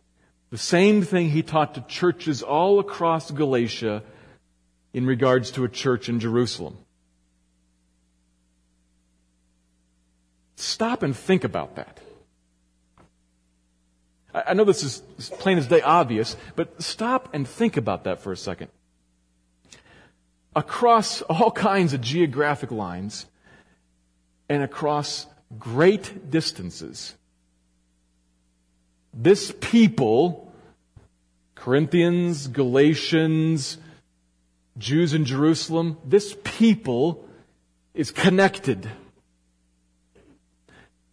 the 0.49 0.57
same 0.57 1.01
thing 1.01 1.29
he 1.29 1.41
taught 1.41 1.75
to 1.75 1.81
churches 1.81 2.43
all 2.43 2.79
across 2.79 3.31
Galatia 3.31 4.03
in 4.93 5.05
regards 5.05 5.51
to 5.51 5.63
a 5.63 5.69
church 5.69 6.09
in 6.09 6.19
Jerusalem. 6.19 6.77
Stop 10.57 11.01
and 11.03 11.15
think 11.15 11.45
about 11.45 11.77
that. 11.77 11.99
I 14.33 14.53
know 14.53 14.63
this 14.63 14.83
is 14.83 15.01
plain 15.39 15.57
as 15.57 15.67
day 15.67 15.81
obvious, 15.81 16.37
but 16.55 16.81
stop 16.81 17.33
and 17.33 17.47
think 17.47 17.77
about 17.77 18.03
that 18.03 18.21
for 18.21 18.31
a 18.31 18.37
second. 18.37 18.69
Across 20.55 21.21
all 21.23 21.51
kinds 21.69 21.93
of 21.93 22.01
geographic 22.01 22.71
lines 22.71 23.25
and 24.49 24.63
across 24.63 25.25
great 25.59 26.29
distances. 26.29 27.15
This 29.13 29.53
people, 29.59 30.51
Corinthians, 31.55 32.47
Galatians, 32.47 33.77
Jews 34.77 35.13
in 35.13 35.25
Jerusalem, 35.25 35.97
this 36.05 36.35
people 36.43 37.27
is 37.93 38.11
connected 38.11 38.89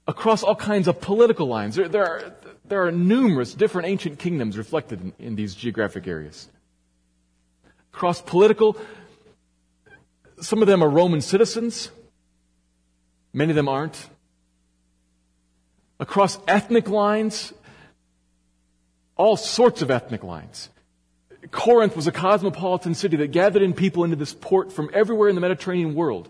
across 0.07 0.42
all 0.42 0.57
kinds 0.57 0.88
of 0.88 1.01
political 1.01 1.46
lines. 1.46 1.74
There, 1.74 1.88
there, 1.88 2.07
are, 2.07 2.35
there 2.64 2.87
are 2.87 2.92
numerous 2.92 3.53
different 3.53 3.88
ancient 3.88 4.18
kingdoms 4.18 4.57
reflected 4.57 5.01
in, 5.01 5.12
in 5.18 5.37
these 5.37 5.55
geographic 5.55 6.07
areas. 6.07 6.48
Across 7.92 8.22
political, 8.22 8.77
some 10.40 10.62
of 10.62 10.68
them 10.68 10.83
are 10.85 10.88
Roman 10.88 11.20
citizens, 11.20 11.90
many 13.33 13.51
of 13.51 13.57
them 13.57 13.68
aren't 13.68 14.09
across 16.01 16.39
ethnic 16.47 16.89
lines, 16.89 17.53
all 19.17 19.37
sorts 19.37 19.83
of 19.83 19.91
ethnic 19.91 20.23
lines. 20.23 20.71
Corinth 21.51 21.97
was 21.97 22.07
a 22.07 22.13
cosmopolitan 22.13 22.95
city 22.95 23.17
that 23.17 23.33
gathered 23.33 23.63
in 23.63 23.73
people 23.73 24.05
into 24.05 24.17
this 24.17 24.35
port 24.35 24.73
from 24.73 24.91
everywhere 24.93 25.29
in 25.29 25.35
the 25.35 25.41
Mediterranean 25.41 25.95
world. 25.95 26.29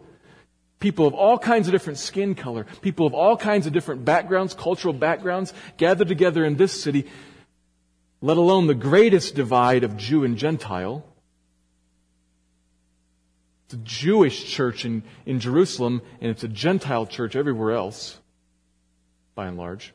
People 0.81 1.07
of 1.07 1.15
all 1.15 1.39
kinds 1.39 1.67
of 1.67 1.73
different 1.73 1.99
skin 1.99 2.35
color, 2.35 2.65
people 2.83 3.07
of 3.07 3.13
all 3.13 3.37
kinds 3.37 3.67
of 3.67 3.73
different 3.73 4.05
backgrounds, 4.05 4.55
cultural 4.55 4.95
backgrounds, 4.95 5.53
gathered 5.77 6.09
together 6.09 6.45
in 6.45 6.57
this 6.57 6.81
city, 6.81 7.07
let 8.21 8.37
alone 8.37 8.69
the 8.69 8.75
greatest 8.75 9.35
divide 9.35 9.83
of 9.83 9.97
Jew 9.97 10.25
and 10.25 10.37
Gentile. 10.37 11.05
It's 13.67 13.75
a 13.75 13.79
Jewish 13.79 14.45
church 14.45 14.85
in, 14.85 15.03
in 15.27 15.41
Jerusalem, 15.41 16.01
and 16.21 16.31
it's 16.31 16.45
a 16.45 16.49
Gentile 16.49 17.07
church 17.07 17.35
everywhere 17.35 17.73
else 17.73 18.19
by 19.39 19.47
and 19.47 19.57
large. 19.57 19.95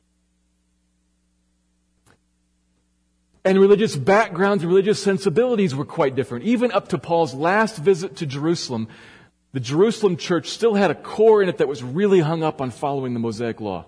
And 3.44 3.60
religious 3.60 3.94
backgrounds 3.94 4.64
and 4.64 4.72
religious 4.72 5.04
sensibilities 5.04 5.76
were 5.76 5.84
quite 5.84 6.16
different. 6.16 6.46
Even 6.46 6.72
up 6.72 6.88
to 6.88 6.98
Paul's 6.98 7.34
last 7.34 7.76
visit 7.76 8.16
to 8.16 8.26
Jerusalem, 8.26 8.88
the 9.52 9.60
Jerusalem 9.60 10.16
church 10.16 10.48
still 10.48 10.76
had 10.76 10.92
a 10.92 10.96
core 10.96 11.44
in 11.44 11.50
it 11.50 11.58
that 11.58 11.68
was 11.68 11.84
really 11.84 12.22
hung 12.22 12.42
up 12.42 12.62
on 12.62 12.72
following 12.72 13.14
the 13.14 13.20
Mosaic 13.20 13.60
law. 13.60 13.86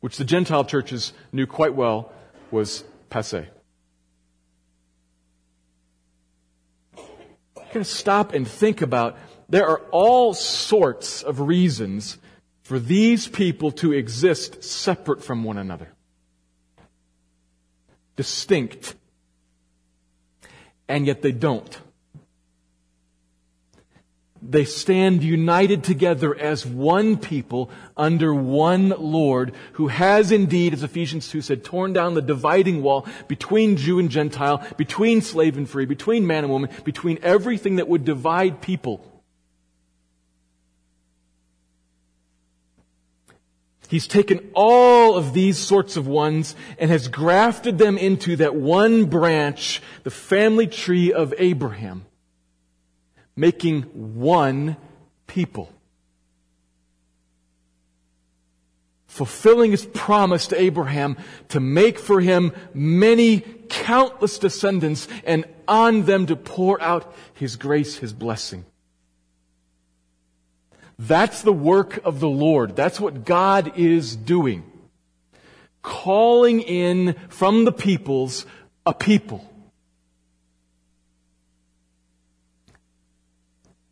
which 0.00 0.18
the 0.18 0.24
Gentile 0.24 0.64
churches 0.64 1.12
knew 1.32 1.46
quite 1.46 1.74
well 1.74 2.12
was 2.50 2.84
passe. 3.08 3.46
You 6.96 7.02
gotta 7.72 7.84
stop 7.84 8.34
and 8.34 8.46
think 8.46 8.82
about 8.82 9.16
there 9.48 9.66
are 9.66 9.80
all 9.92 10.34
sorts 10.34 11.22
of 11.22 11.40
reasons 11.40 12.18
for 12.64 12.78
these 12.78 13.28
people 13.28 13.70
to 13.70 13.92
exist 13.92 14.64
separate 14.64 15.22
from 15.22 15.44
one 15.44 15.58
another. 15.58 15.92
Distinct. 18.16 18.94
And 20.88 21.06
yet 21.06 21.20
they 21.20 21.32
don't. 21.32 21.78
They 24.40 24.64
stand 24.64 25.22
united 25.22 25.84
together 25.84 26.34
as 26.34 26.66
one 26.66 27.16
people 27.18 27.70
under 27.96 28.34
one 28.34 28.90
Lord 28.90 29.54
who 29.72 29.88
has 29.88 30.32
indeed, 30.32 30.72
as 30.72 30.82
Ephesians 30.82 31.28
2 31.28 31.42
said, 31.42 31.64
torn 31.64 31.92
down 31.92 32.14
the 32.14 32.22
dividing 32.22 32.82
wall 32.82 33.06
between 33.28 33.76
Jew 33.76 33.98
and 33.98 34.10
Gentile, 34.10 34.66
between 34.76 35.20
slave 35.22 35.56
and 35.56 35.68
free, 35.68 35.86
between 35.86 36.26
man 36.26 36.44
and 36.44 36.52
woman, 36.52 36.70
between 36.84 37.18
everything 37.22 37.76
that 37.76 37.88
would 37.88 38.04
divide 38.04 38.60
people. 38.60 39.13
He's 43.94 44.08
taken 44.08 44.50
all 44.54 45.14
of 45.14 45.34
these 45.34 45.56
sorts 45.56 45.96
of 45.96 46.08
ones 46.08 46.56
and 46.80 46.90
has 46.90 47.06
grafted 47.06 47.78
them 47.78 47.96
into 47.96 48.34
that 48.34 48.56
one 48.56 49.04
branch, 49.04 49.80
the 50.02 50.10
family 50.10 50.66
tree 50.66 51.12
of 51.12 51.32
Abraham 51.38 52.04
making 53.36 53.82
one 53.92 54.76
people. 55.28 55.72
Fulfilling 59.06 59.70
his 59.70 59.86
promise 59.86 60.48
to 60.48 60.60
Abraham 60.60 61.16
to 61.50 61.60
make 61.60 62.00
for 62.00 62.20
him 62.20 62.50
many 62.74 63.42
countless 63.68 64.40
descendants 64.40 65.06
and 65.24 65.44
on 65.68 66.02
them 66.02 66.26
to 66.26 66.34
pour 66.34 66.82
out 66.82 67.14
his 67.34 67.54
grace, 67.54 67.98
his 67.98 68.12
blessing. 68.12 68.64
That's 70.98 71.42
the 71.42 71.52
work 71.52 72.04
of 72.04 72.20
the 72.20 72.28
Lord. 72.28 72.76
That's 72.76 73.00
what 73.00 73.24
God 73.24 73.76
is 73.76 74.14
doing. 74.14 74.64
Calling 75.82 76.60
in 76.60 77.14
from 77.28 77.64
the 77.64 77.72
peoples 77.72 78.46
a 78.86 78.94
people 78.94 79.50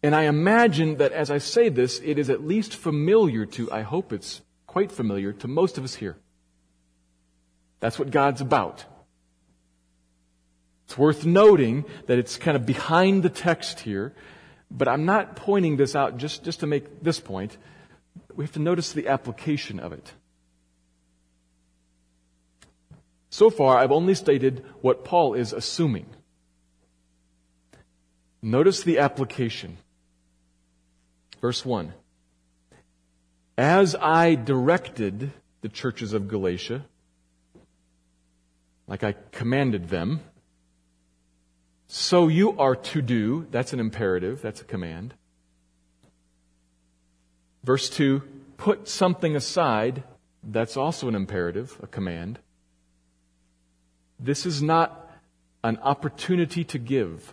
And 0.02 0.16
I 0.16 0.22
imagine 0.22 0.96
that 0.96 1.12
as 1.12 1.30
I 1.30 1.38
say 1.38 1.68
this, 1.68 2.00
it 2.04 2.18
is 2.18 2.28
at 2.28 2.44
least 2.44 2.74
familiar 2.74 3.46
to, 3.46 3.70
I 3.70 3.82
hope 3.82 4.12
it's 4.12 4.40
quite 4.66 4.90
familiar 4.90 5.32
to 5.34 5.48
most 5.48 5.78
of 5.78 5.84
us 5.84 5.94
here. 5.94 6.16
That's 7.78 7.98
what 7.98 8.10
God's 8.10 8.40
about. 8.40 8.84
It's 10.86 10.98
worth 10.98 11.24
noting 11.24 11.84
that 12.06 12.18
it's 12.18 12.36
kind 12.36 12.56
of 12.56 12.66
behind 12.66 13.22
the 13.22 13.30
text 13.30 13.80
here, 13.80 14.14
but 14.72 14.88
I'm 14.88 15.04
not 15.04 15.36
pointing 15.36 15.76
this 15.76 15.94
out 15.94 16.16
just, 16.16 16.44
just 16.44 16.60
to 16.60 16.66
make 16.66 17.02
this 17.02 17.20
point. 17.20 17.56
We 18.34 18.44
have 18.44 18.52
to 18.52 18.60
notice 18.60 18.92
the 18.92 19.08
application 19.08 19.78
of 19.78 19.92
it. 19.92 20.12
So 23.28 23.50
far, 23.50 23.78
I've 23.78 23.92
only 23.92 24.14
stated 24.14 24.64
what 24.80 25.04
Paul 25.04 25.34
is 25.34 25.52
assuming. 25.52 26.06
Notice 28.40 28.82
the 28.82 28.98
application. 28.98 29.78
Verse 31.40 31.64
1. 31.64 31.92
As 33.58 33.94
I 33.94 34.34
directed 34.34 35.32
the 35.60 35.68
churches 35.68 36.14
of 36.14 36.28
Galatia, 36.28 36.84
like 38.86 39.04
I 39.04 39.14
commanded 39.30 39.88
them, 39.88 40.20
so 41.94 42.28
you 42.28 42.58
are 42.58 42.74
to 42.74 43.02
do. 43.02 43.46
That's 43.50 43.74
an 43.74 43.78
imperative, 43.78 44.40
that's 44.40 44.62
a 44.62 44.64
command. 44.64 45.12
Verse 47.64 47.90
2 47.90 48.22
put 48.56 48.88
something 48.88 49.36
aside. 49.36 50.02
That's 50.42 50.78
also 50.78 51.06
an 51.06 51.14
imperative, 51.14 51.78
a 51.82 51.86
command. 51.86 52.38
This 54.18 54.46
is 54.46 54.62
not 54.62 55.06
an 55.62 55.76
opportunity 55.82 56.64
to 56.64 56.78
give. 56.78 57.30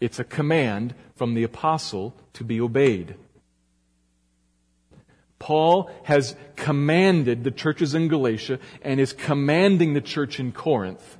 It's 0.00 0.18
a 0.18 0.24
command 0.24 0.94
from 1.14 1.34
the 1.34 1.42
apostle 1.42 2.14
to 2.32 2.42
be 2.42 2.58
obeyed. 2.58 3.16
Paul 5.38 5.90
has 6.04 6.36
commanded 6.56 7.44
the 7.44 7.50
churches 7.50 7.94
in 7.94 8.08
Galatia 8.08 8.60
and 8.80 8.98
is 8.98 9.12
commanding 9.12 9.92
the 9.92 10.00
church 10.00 10.40
in 10.40 10.52
Corinth. 10.52 11.17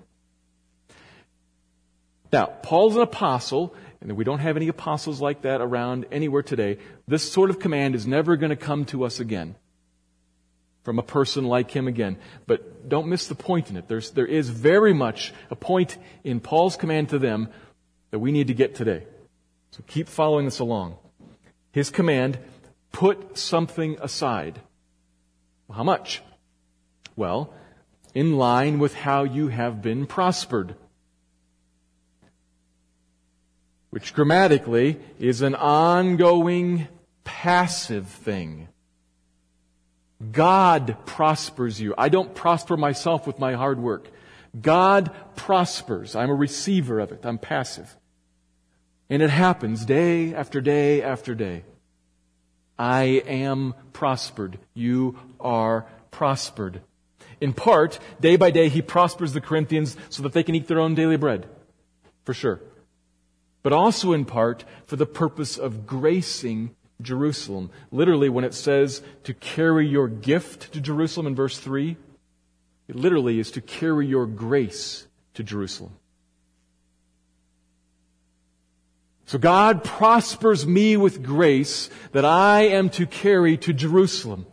Now, 2.32 2.46
Paul's 2.46 2.96
an 2.96 3.02
apostle, 3.02 3.74
and 4.00 4.12
we 4.12 4.24
don't 4.24 4.40
have 4.40 4.56
any 4.56 4.68
apostles 4.68 5.20
like 5.20 5.42
that 5.42 5.60
around 5.60 6.06
anywhere 6.12 6.42
today. 6.42 6.78
This 7.06 7.30
sort 7.30 7.50
of 7.50 7.58
command 7.58 7.94
is 7.94 8.06
never 8.06 8.36
going 8.36 8.50
to 8.50 8.56
come 8.56 8.84
to 8.86 9.04
us 9.04 9.20
again 9.20 9.56
from 10.82 10.98
a 10.98 11.02
person 11.02 11.44
like 11.44 11.70
him 11.70 11.86
again. 11.86 12.16
But 12.46 12.88
don't 12.88 13.08
miss 13.08 13.26
the 13.26 13.34
point 13.34 13.70
in 13.70 13.76
it. 13.76 13.88
There's, 13.88 14.10
there 14.12 14.26
is 14.26 14.48
very 14.48 14.94
much 14.94 15.34
a 15.50 15.56
point 15.56 15.98
in 16.24 16.40
Paul's 16.40 16.76
command 16.76 17.10
to 17.10 17.18
them 17.18 17.48
that 18.10 18.18
we 18.18 18.32
need 18.32 18.46
to 18.46 18.54
get 18.54 18.74
today. 18.74 19.04
So 19.72 19.82
keep 19.86 20.08
following 20.08 20.46
this 20.46 20.60
along. 20.60 20.96
His 21.72 21.90
command, 21.90 22.38
put 22.92 23.36
something 23.36 23.98
aside. 24.00 24.60
How 25.70 25.84
much? 25.84 26.22
Well, 27.16 27.52
in 28.14 28.38
line 28.38 28.78
with 28.78 28.94
how 28.94 29.24
you 29.24 29.48
have 29.48 29.82
been 29.82 30.06
prospered. 30.06 30.74
Which 33.98 34.14
grammatically 34.14 35.00
is 35.18 35.42
an 35.42 35.56
ongoing 35.56 36.86
passive 37.24 38.06
thing. 38.06 38.68
God 40.30 40.96
prospers 41.04 41.80
you. 41.80 41.96
I 41.98 42.08
don't 42.08 42.32
prosper 42.32 42.76
myself 42.76 43.26
with 43.26 43.40
my 43.40 43.54
hard 43.54 43.80
work. 43.80 44.06
God 44.60 45.10
prospers. 45.34 46.14
I'm 46.14 46.30
a 46.30 46.34
receiver 46.36 47.00
of 47.00 47.10
it. 47.10 47.26
I'm 47.26 47.38
passive. 47.38 47.96
And 49.10 49.20
it 49.20 49.30
happens 49.30 49.84
day 49.84 50.32
after 50.32 50.60
day 50.60 51.02
after 51.02 51.34
day. 51.34 51.64
I 52.78 53.02
am 53.26 53.74
prospered. 53.92 54.60
You 54.74 55.18
are 55.40 55.86
prospered. 56.12 56.82
In 57.40 57.52
part, 57.52 57.98
day 58.20 58.36
by 58.36 58.52
day, 58.52 58.68
he 58.68 58.80
prospers 58.80 59.32
the 59.32 59.40
Corinthians 59.40 59.96
so 60.08 60.22
that 60.22 60.34
they 60.34 60.44
can 60.44 60.54
eat 60.54 60.68
their 60.68 60.78
own 60.78 60.94
daily 60.94 61.16
bread. 61.16 61.48
For 62.22 62.32
sure. 62.32 62.60
But 63.62 63.72
also 63.72 64.12
in 64.12 64.24
part 64.24 64.64
for 64.86 64.96
the 64.96 65.06
purpose 65.06 65.58
of 65.58 65.86
gracing 65.86 66.74
Jerusalem. 67.00 67.70
Literally, 67.90 68.28
when 68.28 68.44
it 68.44 68.54
says 68.54 69.02
to 69.24 69.34
carry 69.34 69.86
your 69.86 70.08
gift 70.08 70.72
to 70.72 70.80
Jerusalem 70.80 71.26
in 71.26 71.34
verse 71.34 71.58
3, 71.58 71.96
it 72.88 72.96
literally 72.96 73.38
is 73.38 73.50
to 73.52 73.60
carry 73.60 74.06
your 74.06 74.26
grace 74.26 75.06
to 75.34 75.42
Jerusalem. 75.42 75.92
So 79.26 79.38
God 79.38 79.84
prospers 79.84 80.66
me 80.66 80.96
with 80.96 81.22
grace 81.22 81.90
that 82.12 82.24
I 82.24 82.62
am 82.62 82.88
to 82.90 83.06
carry 83.06 83.58
to 83.58 83.74
Jerusalem. 83.74 84.46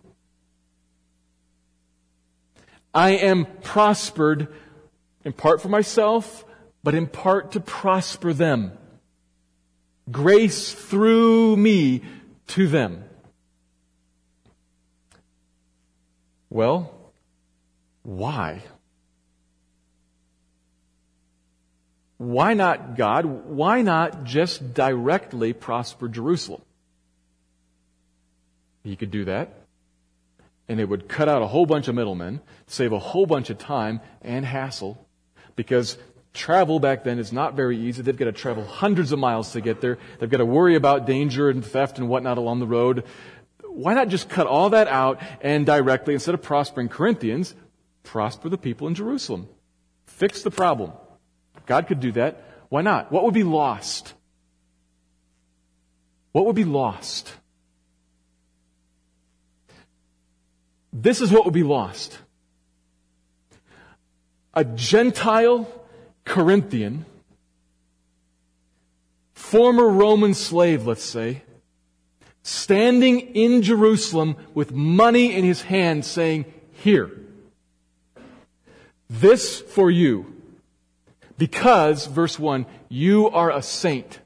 I 2.93 3.11
am 3.11 3.45
prospered 3.63 4.49
in 5.23 5.31
part 5.31 5.61
for 5.61 5.69
myself, 5.69 6.43
but 6.83 6.93
in 6.93 7.07
part 7.07 7.53
to 7.53 7.61
prosper 7.61 8.33
them. 8.33 8.73
Grace 10.11 10.73
through 10.73 11.57
me 11.57 12.01
to 12.47 12.67
them. 12.67 13.03
Well, 16.49 16.93
why? 18.03 18.61
Why 22.17 22.53
not, 22.53 22.95
God? 22.95 23.25
Why 23.25 23.81
not 23.81 24.23
just 24.23 24.73
directly 24.73 25.53
prosper 25.53 26.07
Jerusalem? 26.07 26.61
He 28.83 28.95
could 28.95 29.11
do 29.11 29.25
that. 29.25 29.53
And 30.67 30.79
it 30.79 30.87
would 30.87 31.09
cut 31.09 31.27
out 31.27 31.41
a 31.41 31.47
whole 31.47 31.65
bunch 31.65 31.87
of 31.87 31.95
middlemen, 31.95 32.41
save 32.67 32.91
a 32.91 32.99
whole 32.99 33.25
bunch 33.25 33.49
of 33.49 33.57
time 33.57 33.99
and 34.21 34.45
hassle, 34.45 35.05
because 35.55 35.97
travel 36.35 36.79
back 36.79 37.03
then 37.03 37.17
is 37.17 37.33
not 37.33 37.55
very 37.55 37.77
easy. 37.77 38.01
They've 38.01 38.15
got 38.15 38.25
to 38.25 38.31
travel 38.31 38.63
hundreds 38.63 39.11
of 39.11 39.19
miles 39.19 39.53
to 39.53 39.61
get 39.61 39.81
there. 39.81 39.97
They've 40.19 40.29
got 40.29 40.37
to 40.37 40.45
worry 40.45 40.75
about 40.75 41.05
danger 41.05 41.49
and 41.49 41.65
theft 41.65 41.97
and 41.97 42.07
whatnot 42.07 42.37
along 42.37 42.59
the 42.59 42.67
road. 42.67 43.03
Why 43.63 43.93
not 43.93 44.09
just 44.09 44.29
cut 44.29 44.47
all 44.47 44.69
that 44.69 44.87
out 44.87 45.21
and 45.41 45.65
directly, 45.65 46.13
instead 46.13 46.35
of 46.35 46.41
prospering 46.41 46.89
Corinthians, 46.89 47.55
prosper 48.03 48.49
the 48.49 48.57
people 48.57 48.87
in 48.87 48.95
Jerusalem? 48.95 49.47
Fix 50.05 50.43
the 50.43 50.51
problem. 50.51 50.91
God 51.65 51.87
could 51.87 51.99
do 51.99 52.11
that. 52.13 52.43
Why 52.69 52.81
not? 52.81 53.11
What 53.11 53.23
would 53.23 53.33
be 53.33 53.43
lost? 53.43 54.13
What 56.31 56.45
would 56.45 56.55
be 56.55 56.65
lost? 56.65 57.33
this 60.95 61.19
is 61.19 61.31
what 61.31 61.43
would 61.43 61.53
be 61.53 61.63
lost. 61.63 62.17
A 64.53 64.63
Gentile 64.63 65.67
Corinthian, 66.25 67.05
former 69.33 69.87
Roman 69.87 70.33
slave, 70.33 70.85
let's 70.85 71.03
say, 71.03 71.43
standing 72.43 73.19
in 73.19 73.61
Jerusalem 73.61 74.35
with 74.53 74.71
money 74.71 75.33
in 75.33 75.43
his 75.43 75.63
hand 75.63 76.03
saying, 76.03 76.45
Here, 76.73 77.11
this 79.09 79.61
for 79.61 79.89
you. 79.89 80.31
Because, 81.37 82.05
verse 82.05 82.39
1, 82.39 82.65
you 82.87 83.29
are 83.29 83.51
a 83.51 83.61
saint. 83.61 84.19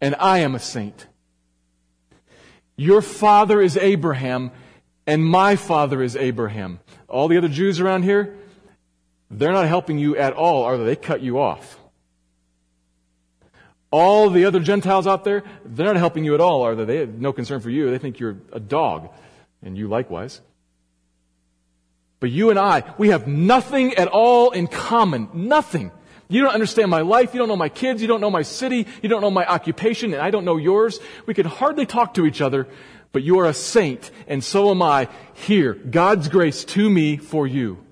And 0.00 0.14
I 0.18 0.38
am 0.38 0.54
a 0.54 0.60
saint. 0.60 1.06
Your 2.76 3.02
father 3.02 3.60
is 3.60 3.76
Abraham, 3.76 4.52
and 5.06 5.24
my 5.24 5.56
father 5.56 6.02
is 6.02 6.16
Abraham. 6.16 6.78
All 7.08 7.28
the 7.28 7.36
other 7.36 7.48
Jews 7.48 7.80
around 7.80 8.04
here, 8.04 8.36
they're 9.30 9.52
not 9.52 9.68
helping 9.68 9.98
you 9.98 10.16
at 10.16 10.32
all, 10.32 10.64
are 10.64 10.76
they? 10.76 10.84
They 10.84 10.96
cut 10.96 11.20
you 11.20 11.38
off. 11.38 11.78
All 13.92 14.30
the 14.30 14.44
other 14.44 14.60
Gentiles 14.60 15.06
out 15.06 15.24
there, 15.24 15.42
they're 15.64 15.86
not 15.86 15.96
helping 15.96 16.24
you 16.24 16.34
at 16.34 16.40
all, 16.40 16.62
are 16.62 16.74
they? 16.74 16.84
They 16.84 16.96
have 16.98 17.14
no 17.20 17.32
concern 17.32 17.60
for 17.60 17.70
you. 17.70 17.90
They 17.90 17.98
think 17.98 18.18
you're 18.20 18.36
a 18.52 18.60
dog, 18.60 19.10
and 19.62 19.76
you 19.76 19.88
likewise. 19.88 20.40
But 22.20 22.30
you 22.30 22.50
and 22.50 22.58
I, 22.58 22.82
we 22.98 23.08
have 23.08 23.26
nothing 23.26 23.94
at 23.94 24.08
all 24.08 24.50
in 24.50 24.66
common. 24.66 25.28
Nothing. 25.32 25.90
You 26.28 26.42
don't 26.42 26.54
understand 26.54 26.90
my 26.90 27.00
life. 27.00 27.34
You 27.34 27.38
don't 27.38 27.48
know 27.48 27.56
my 27.56 27.68
kids. 27.68 28.02
You 28.02 28.06
don't 28.06 28.20
know 28.20 28.30
my 28.30 28.42
city. 28.42 28.86
You 29.02 29.08
don't 29.08 29.22
know 29.22 29.30
my 29.30 29.46
occupation, 29.46 30.12
and 30.12 30.22
I 30.22 30.30
don't 30.30 30.44
know 30.44 30.56
yours. 30.56 31.00
We 31.26 31.34
can 31.34 31.46
hardly 31.46 31.86
talk 31.86 32.14
to 32.14 32.26
each 32.26 32.40
other, 32.40 32.68
but 33.10 33.22
you 33.22 33.40
are 33.40 33.46
a 33.46 33.54
saint, 33.54 34.10
and 34.28 34.44
so 34.44 34.70
am 34.70 34.82
I. 34.82 35.08
Here, 35.34 35.74
God's 35.74 36.28
grace 36.28 36.64
to 36.66 36.88
me 36.88 37.16
for 37.16 37.46
you. 37.46 37.84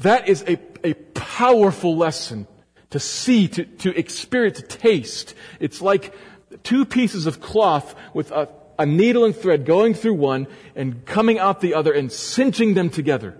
That 0.00 0.28
is 0.28 0.42
a, 0.46 0.58
a 0.84 0.94
powerful 1.14 1.96
lesson 1.96 2.46
to 2.90 2.98
see, 2.98 3.48
to, 3.48 3.64
to 3.64 3.96
experience, 3.96 4.60
to 4.60 4.66
taste. 4.66 5.34
It's 5.60 5.80
like 5.80 6.14
two 6.62 6.84
pieces 6.84 7.26
of 7.26 7.40
cloth 7.40 7.94
with 8.14 8.30
a, 8.30 8.48
a 8.78 8.86
needle 8.86 9.24
and 9.24 9.36
thread 9.36 9.66
going 9.66 9.94
through 9.94 10.14
one 10.14 10.46
and 10.74 11.04
coming 11.04 11.38
out 11.38 11.60
the 11.60 11.74
other 11.74 11.92
and 11.92 12.10
cinching 12.10 12.74
them 12.74 12.90
together. 12.90 13.36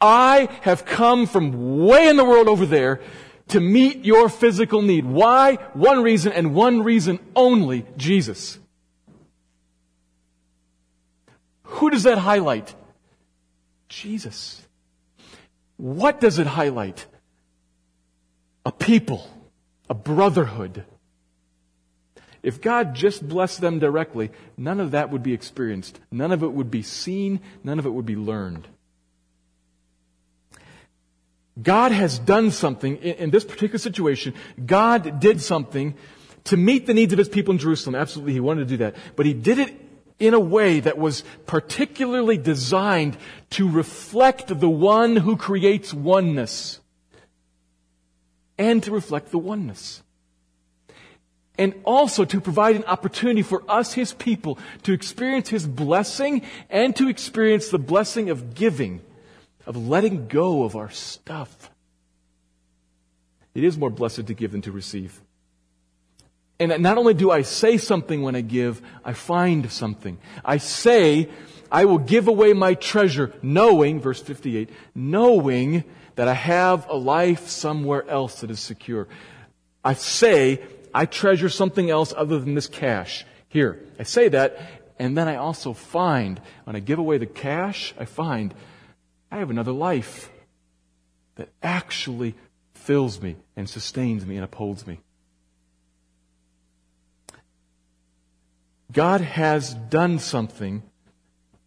I 0.00 0.48
have 0.62 0.84
come 0.84 1.26
from 1.26 1.84
way 1.84 2.08
in 2.08 2.16
the 2.16 2.24
world 2.24 2.48
over 2.48 2.66
there 2.66 3.00
to 3.48 3.60
meet 3.60 4.04
your 4.04 4.28
physical 4.28 4.82
need. 4.82 5.04
Why? 5.04 5.56
One 5.72 6.02
reason 6.02 6.32
and 6.32 6.54
one 6.54 6.82
reason 6.82 7.18
only, 7.34 7.86
Jesus. 7.96 8.58
Who 11.62 11.90
does 11.90 12.04
that 12.04 12.18
highlight? 12.18 12.74
Jesus. 13.88 14.65
What 15.76 16.20
does 16.20 16.38
it 16.38 16.46
highlight? 16.46 17.06
A 18.64 18.72
people, 18.72 19.28
a 19.88 19.94
brotherhood, 19.94 20.84
if 22.46 22.60
God 22.60 22.94
just 22.94 23.28
blessed 23.28 23.60
them 23.60 23.80
directly, 23.80 24.30
none 24.56 24.78
of 24.78 24.92
that 24.92 25.10
would 25.10 25.24
be 25.24 25.32
experienced. 25.32 25.98
None 26.12 26.30
of 26.30 26.44
it 26.44 26.52
would 26.52 26.70
be 26.70 26.82
seen. 26.82 27.40
None 27.64 27.80
of 27.80 27.86
it 27.86 27.90
would 27.90 28.06
be 28.06 28.14
learned. 28.14 28.68
God 31.60 31.90
has 31.90 32.20
done 32.20 32.52
something 32.52 32.98
in, 32.98 33.30
this 33.30 33.44
particular 33.44 33.78
situation. 33.78 34.32
God 34.64 35.18
did 35.18 35.40
something 35.40 35.94
to 36.44 36.56
meet 36.56 36.86
the 36.86 36.94
needs 36.94 37.12
of 37.12 37.18
his 37.18 37.28
people 37.28 37.50
in 37.50 37.58
Jerusalem. 37.58 37.96
Absolutely, 37.96 38.34
he 38.34 38.38
wanted 38.38 38.60
to 38.60 38.66
do 38.66 38.76
that. 38.76 38.94
But 39.16 39.26
he 39.26 39.34
did 39.34 39.58
it 39.58 39.74
in 40.18 40.34
a 40.34 40.40
way 40.40 40.80
that 40.80 40.98
was 40.98 41.22
particularly 41.46 42.38
designed 42.38 43.16
to 43.50 43.68
reflect 43.68 44.60
the 44.60 44.68
one 44.68 45.16
who 45.16 45.36
creates 45.36 45.92
oneness 45.92 46.80
and 48.58 48.82
to 48.82 48.90
reflect 48.90 49.30
the 49.30 49.38
oneness 49.38 50.02
and 51.58 51.74
also 51.84 52.24
to 52.24 52.40
provide 52.40 52.76
an 52.76 52.84
opportunity 52.84 53.42
for 53.42 53.62
us, 53.68 53.94
His 53.94 54.12
people, 54.12 54.58
to 54.82 54.92
experience 54.92 55.48
His 55.48 55.66
blessing 55.66 56.42
and 56.70 56.94
to 56.96 57.08
experience 57.08 57.68
the 57.68 57.78
blessing 57.78 58.30
of 58.30 58.54
giving, 58.54 59.00
of 59.66 59.76
letting 59.76 60.28
go 60.28 60.64
of 60.64 60.76
our 60.76 60.90
stuff. 60.90 61.70
It 63.54 63.64
is 63.64 63.78
more 63.78 63.90
blessed 63.90 64.26
to 64.26 64.34
give 64.34 64.52
than 64.52 64.62
to 64.62 64.72
receive. 64.72 65.20
And 66.58 66.82
not 66.82 66.96
only 66.96 67.14
do 67.14 67.30
I 67.30 67.42
say 67.42 67.76
something 67.76 68.22
when 68.22 68.34
I 68.34 68.40
give, 68.40 68.80
I 69.04 69.12
find 69.12 69.70
something. 69.70 70.18
I 70.44 70.56
say, 70.56 71.28
I 71.70 71.84
will 71.84 71.98
give 71.98 72.28
away 72.28 72.54
my 72.54 72.74
treasure, 72.74 73.32
knowing, 73.42 74.00
verse 74.00 74.22
58, 74.22 74.70
knowing 74.94 75.84
that 76.14 76.28
I 76.28 76.34
have 76.34 76.88
a 76.88 76.96
life 76.96 77.48
somewhere 77.48 78.08
else 78.08 78.40
that 78.40 78.50
is 78.50 78.60
secure. 78.60 79.06
I 79.84 79.94
say, 79.94 80.62
I 80.94 81.04
treasure 81.04 81.50
something 81.50 81.90
else 81.90 82.14
other 82.16 82.38
than 82.38 82.54
this 82.54 82.68
cash. 82.68 83.26
Here, 83.48 83.84
I 83.98 84.04
say 84.04 84.28
that, 84.28 84.58
and 84.98 85.16
then 85.16 85.28
I 85.28 85.36
also 85.36 85.74
find, 85.74 86.40
when 86.64 86.74
I 86.74 86.80
give 86.80 86.98
away 86.98 87.18
the 87.18 87.26
cash, 87.26 87.92
I 87.98 88.06
find 88.06 88.54
I 89.30 89.38
have 89.38 89.50
another 89.50 89.72
life 89.72 90.30
that 91.34 91.50
actually 91.62 92.34
fills 92.72 93.20
me 93.20 93.36
and 93.56 93.68
sustains 93.68 94.24
me 94.24 94.36
and 94.36 94.44
upholds 94.44 94.86
me. 94.86 95.00
God 98.92 99.20
has 99.20 99.74
done 99.74 100.18
something 100.18 100.82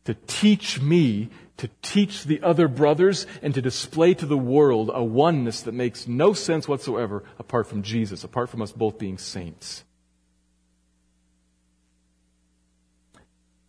to 0.06 0.14
teach 0.14 0.82
me 0.82 1.30
to 1.60 1.70
teach 1.82 2.24
the 2.24 2.42
other 2.42 2.70
brothers 2.70 3.28
and 3.42 3.54
to 3.54 3.62
display 3.62 4.14
to 4.14 4.26
the 4.26 4.38
world 4.38 4.90
a 4.94 5.04
oneness 5.04 5.62
that 5.64 5.74
makes 5.74 6.08
no 6.08 6.32
sense 6.32 6.70
whatsoever 6.70 7.22
apart 7.38 7.68
from 7.68 7.84
Jesus, 7.84 8.24
apart 8.24 8.50
from 8.50 8.62
us 8.62 8.72
both 8.72 8.98
being 8.98 9.18
saints. 9.18 9.84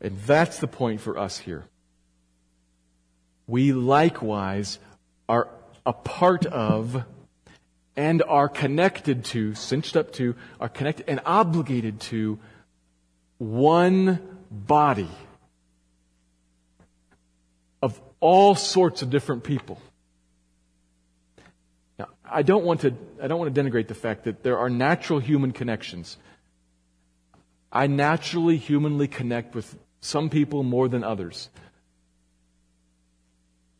And 0.00 0.16
that's 0.20 0.60
the 0.60 0.68
point 0.68 1.00
for 1.00 1.18
us 1.18 1.38
here. 1.38 1.64
We 3.48 3.72
likewise 3.72 4.78
are 5.28 5.48
a 5.84 5.92
part 5.92 6.46
of 6.46 7.04
and 7.96 8.22
are 8.22 8.48
connected 8.48 9.24
to, 9.26 9.56
cinched 9.56 9.96
up 9.96 10.12
to, 10.12 10.36
are 10.60 10.68
connected 10.68 11.06
and 11.08 11.20
obligated 11.26 12.00
to 12.02 12.38
one 13.40 14.20
body 14.50 15.08
of 17.80 17.98
all 18.20 18.54
sorts 18.54 19.00
of 19.00 19.08
different 19.08 19.44
people. 19.44 19.80
Now, 21.98 22.08
I 22.22 22.42
don't 22.42 22.64
want 22.66 22.82
to, 22.82 22.94
I 23.20 23.28
don't 23.28 23.38
want 23.38 23.54
to 23.54 23.62
denigrate 23.62 23.88
the 23.88 23.94
fact 23.94 24.24
that 24.24 24.42
there 24.42 24.58
are 24.58 24.68
natural 24.68 25.20
human 25.20 25.52
connections. 25.52 26.18
I 27.72 27.86
naturally, 27.86 28.58
humanly 28.58 29.08
connect 29.08 29.54
with 29.54 29.74
some 30.00 30.28
people 30.28 30.62
more 30.62 30.88
than 30.88 31.02
others. 31.02 31.48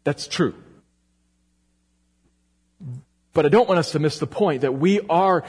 That's 0.05 0.27
true. 0.27 0.55
But 3.35 3.45
I 3.45 3.51
don't 3.51 3.69
want 3.69 3.79
us 3.79 3.93
to 3.93 3.99
miss 3.99 4.19
the 4.19 4.27
point 4.27 4.63
that 4.63 4.73
we 4.73 5.01
are 5.11 5.45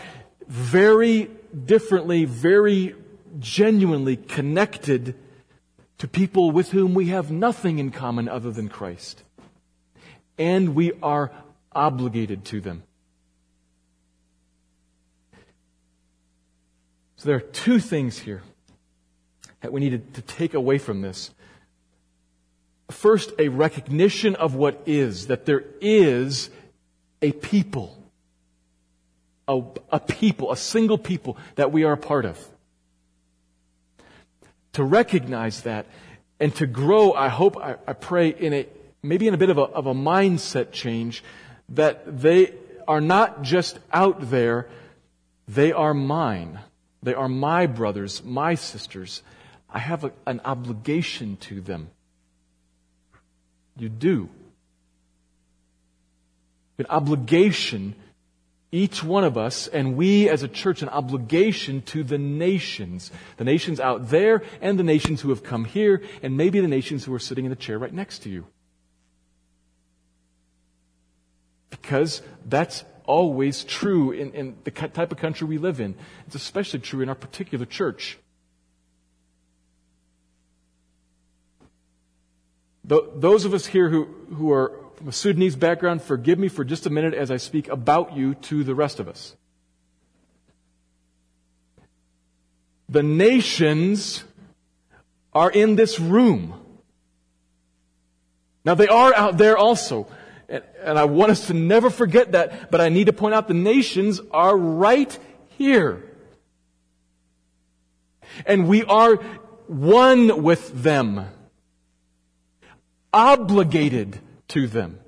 very 0.47 1.31
differently, 1.65 2.25
very 2.25 2.95
genuinely 3.39 4.15
connected 4.15 5.15
to 5.97 6.07
people 6.07 6.51
with 6.51 6.71
whom 6.71 6.93
we 6.93 7.07
have 7.07 7.29
nothing 7.29 7.77
in 7.77 7.91
common 7.91 8.27
other 8.27 8.51
than 8.51 8.69
Christ. 8.69 9.23
And 10.37 10.73
we 10.73 10.93
are 11.03 11.31
obligated 11.71 12.43
to 12.45 12.59
them. 12.59 12.83
So 17.17 17.27
there 17.27 17.35
are 17.35 17.39
two 17.39 17.79
things 17.79 18.17
here 18.17 18.41
that 19.61 19.71
we 19.71 19.79
need 19.79 20.15
to 20.15 20.21
take 20.23 20.55
away 20.55 20.79
from 20.79 21.01
this. 21.01 21.29
First, 22.89 23.31
a 23.37 23.49
recognition 23.49 24.35
of 24.35 24.55
what 24.55 24.81
is, 24.87 25.27
that 25.27 25.45
there 25.45 25.63
is 25.79 26.49
a 27.21 27.31
people, 27.31 28.03
a, 29.47 29.61
a 29.91 29.99
people, 29.99 30.51
a 30.51 30.57
single 30.57 30.97
people 30.97 31.37
that 31.55 31.71
we 31.71 31.83
are 31.83 31.93
a 31.93 31.97
part 31.97 32.25
of 32.25 32.50
to 34.73 34.83
recognize 34.83 35.61
that 35.61 35.85
and 36.39 36.53
to 36.55 36.65
grow, 36.65 37.13
I 37.13 37.27
hope, 37.27 37.57
I, 37.57 37.75
I 37.85 37.93
pray, 37.93 38.29
in 38.29 38.53
a, 38.53 38.67
maybe 39.03 39.27
in 39.27 39.33
a 39.33 39.37
bit 39.37 39.49
of 39.49 39.57
a, 39.57 39.61
of 39.61 39.85
a 39.85 39.93
mindset 39.93 40.71
change 40.71 41.23
that 41.69 42.21
they 42.21 42.53
are 42.87 43.01
not 43.01 43.43
just 43.43 43.77
out 43.93 44.29
there, 44.29 44.67
they 45.47 45.71
are 45.71 45.93
mine. 45.93 46.59
They 47.03 47.13
are 47.13 47.29
my 47.29 47.67
brothers, 47.67 48.23
my 48.23 48.55
sisters. 48.55 49.21
I 49.69 49.79
have 49.79 50.03
a, 50.03 50.11
an 50.25 50.41
obligation 50.45 51.37
to 51.41 51.61
them. 51.61 51.89
You 53.77 53.89
do. 53.89 54.29
An 56.77 56.85
obligation 56.89 57.95
each 58.71 59.03
one 59.03 59.23
of 59.23 59.37
us, 59.37 59.67
and 59.67 59.97
we 59.97 60.29
as 60.29 60.43
a 60.43 60.47
church, 60.47 60.81
an 60.81 60.89
obligation 60.89 61.81
to 61.83 62.03
the 62.03 62.17
nations. 62.17 63.11
The 63.37 63.43
nations 63.43 63.79
out 63.79 64.09
there 64.09 64.43
and 64.61 64.79
the 64.79 64.83
nations 64.83 65.21
who 65.21 65.29
have 65.29 65.43
come 65.43 65.65
here, 65.65 66.01
and 66.23 66.37
maybe 66.37 66.61
the 66.61 66.67
nations 66.67 67.03
who 67.03 67.13
are 67.13 67.19
sitting 67.19 67.45
in 67.45 67.49
the 67.49 67.55
chair 67.55 67.77
right 67.77 67.93
next 67.93 68.19
to 68.19 68.29
you. 68.29 68.45
Because 71.69 72.21
that's 72.45 72.85
always 73.05 73.65
true 73.65 74.11
in, 74.11 74.31
in 74.31 74.57
the 74.63 74.71
type 74.71 75.11
of 75.11 75.17
country 75.17 75.47
we 75.47 75.57
live 75.57 75.81
in. 75.81 75.95
It's 76.27 76.35
especially 76.35 76.79
true 76.79 77.01
in 77.01 77.09
our 77.09 77.15
particular 77.15 77.65
church. 77.65 78.17
Those 82.85 83.45
of 83.45 83.53
us 83.53 83.65
here 83.65 83.89
who, 83.89 84.05
who 84.33 84.51
are 84.51 84.80
from 85.01 85.09
a 85.09 85.13
Sudanese 85.13 85.55
background, 85.55 86.03
forgive 86.03 86.37
me 86.37 86.47
for 86.47 86.63
just 86.63 86.85
a 86.85 86.91
minute 86.91 87.15
as 87.15 87.31
I 87.31 87.37
speak 87.37 87.67
about 87.69 88.15
you 88.15 88.35
to 88.35 88.63
the 88.63 88.75
rest 88.75 88.99
of 88.99 89.07
us. 89.07 89.35
The 92.87 93.01
nations 93.01 94.23
are 95.33 95.49
in 95.49 95.75
this 95.75 95.99
room. 95.99 96.53
Now 98.63 98.75
they 98.75 98.87
are 98.87 99.11
out 99.15 99.39
there 99.39 99.57
also. 99.57 100.07
And, 100.47 100.63
and, 100.83 100.99
I 100.99 101.05
want 101.05 101.31
us 101.31 101.47
to 101.47 101.55
never 101.55 101.89
forget 101.89 102.33
that, 102.33 102.69
but 102.69 102.79
I 102.79 102.89
need 102.89 103.05
to 103.05 103.13
point 103.13 103.33
out 103.33 103.47
the 103.47 103.55
nations 103.55 104.21
are 104.29 104.55
right 104.55 105.17
here. 105.57 106.03
And 108.45 108.67
we 108.67 108.83
are 108.83 109.15
one 109.65 110.43
with 110.43 110.83
them. 110.83 111.25
Obligated 113.11 114.19
to 114.51 114.67
them. 114.67 114.99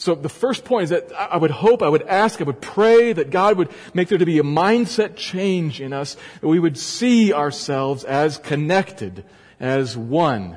So 0.00 0.14
the 0.14 0.30
first 0.30 0.64
point 0.64 0.84
is 0.84 0.90
that 0.90 1.12
I 1.12 1.36
would 1.36 1.50
hope, 1.50 1.82
I 1.82 1.88
would 1.88 2.04
ask, 2.04 2.40
I 2.40 2.44
would 2.44 2.62
pray 2.62 3.12
that 3.12 3.28
God 3.28 3.58
would 3.58 3.68
make 3.92 4.08
there 4.08 4.16
to 4.16 4.24
be 4.24 4.38
a 4.38 4.42
mindset 4.42 5.14
change 5.14 5.78
in 5.78 5.92
us, 5.92 6.16
that 6.40 6.48
we 6.48 6.58
would 6.58 6.78
see 6.78 7.34
ourselves 7.34 8.02
as 8.04 8.38
connected, 8.38 9.26
as 9.60 9.98
one. 9.98 10.56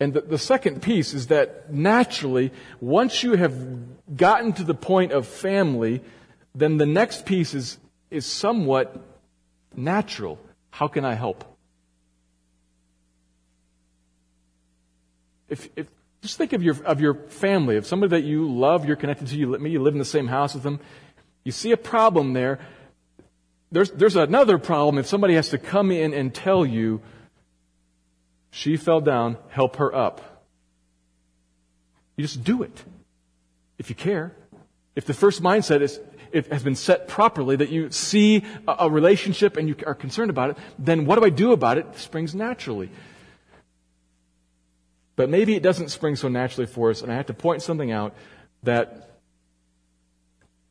And 0.00 0.14
the, 0.14 0.22
the 0.22 0.38
second 0.38 0.80
piece 0.80 1.12
is 1.12 1.26
that 1.26 1.70
naturally, 1.70 2.52
once 2.80 3.22
you 3.22 3.34
have 3.34 3.54
gotten 4.16 4.54
to 4.54 4.64
the 4.64 4.74
point 4.74 5.12
of 5.12 5.26
family, 5.26 6.02
then 6.54 6.78
the 6.78 6.86
next 6.86 7.26
piece 7.26 7.52
is, 7.52 7.76
is 8.10 8.24
somewhat 8.24 8.98
natural. 9.76 10.38
How 10.70 10.88
can 10.88 11.04
I 11.04 11.14
help? 11.14 11.53
If, 15.48 15.68
if, 15.76 15.86
just 16.22 16.38
think 16.38 16.52
of 16.52 16.62
your, 16.62 16.82
of 16.84 17.00
your 17.00 17.14
family, 17.14 17.76
of 17.76 17.86
somebody 17.86 18.10
that 18.10 18.26
you 18.26 18.50
love, 18.50 18.86
you're 18.86 18.96
connected 18.96 19.28
to, 19.28 19.36
you, 19.36 19.48
maybe 19.48 19.70
you 19.70 19.82
live 19.82 19.94
in 19.94 19.98
the 19.98 20.04
same 20.04 20.26
house 20.26 20.54
with 20.54 20.62
them. 20.62 20.80
You 21.44 21.52
see 21.52 21.72
a 21.72 21.76
problem 21.76 22.32
there. 22.32 22.60
There's, 23.70 23.90
there's 23.90 24.16
another 24.16 24.58
problem 24.58 24.98
if 24.98 25.06
somebody 25.06 25.34
has 25.34 25.50
to 25.50 25.58
come 25.58 25.90
in 25.90 26.14
and 26.14 26.34
tell 26.34 26.64
you, 26.64 27.02
she 28.50 28.76
fell 28.76 29.00
down, 29.00 29.36
help 29.48 29.76
her 29.76 29.94
up. 29.94 30.34
You 32.16 32.22
just 32.22 32.44
do 32.44 32.62
it. 32.62 32.84
If 33.78 33.90
you 33.90 33.96
care. 33.96 34.32
If 34.94 35.06
the 35.06 35.14
first 35.14 35.42
mindset 35.42 35.80
is, 35.80 36.00
it 36.30 36.46
has 36.52 36.62
been 36.62 36.76
set 36.76 37.08
properly, 37.08 37.56
that 37.56 37.70
you 37.70 37.90
see 37.90 38.44
a, 38.68 38.76
a 38.80 38.90
relationship 38.90 39.56
and 39.56 39.68
you 39.68 39.76
are 39.86 39.94
concerned 39.94 40.30
about 40.30 40.50
it, 40.50 40.58
then 40.78 41.04
what 41.04 41.18
do 41.18 41.24
I 41.24 41.30
do 41.30 41.52
about 41.52 41.78
it? 41.78 41.86
it 41.92 41.98
springs 41.98 42.34
naturally. 42.34 42.90
But 45.16 45.30
maybe 45.30 45.54
it 45.54 45.62
doesn't 45.62 45.90
spring 45.90 46.16
so 46.16 46.28
naturally 46.28 46.66
for 46.66 46.90
us, 46.90 47.02
and 47.02 47.12
I 47.12 47.16
have 47.16 47.26
to 47.26 47.34
point 47.34 47.62
something 47.62 47.92
out 47.92 48.14
that 48.64 49.10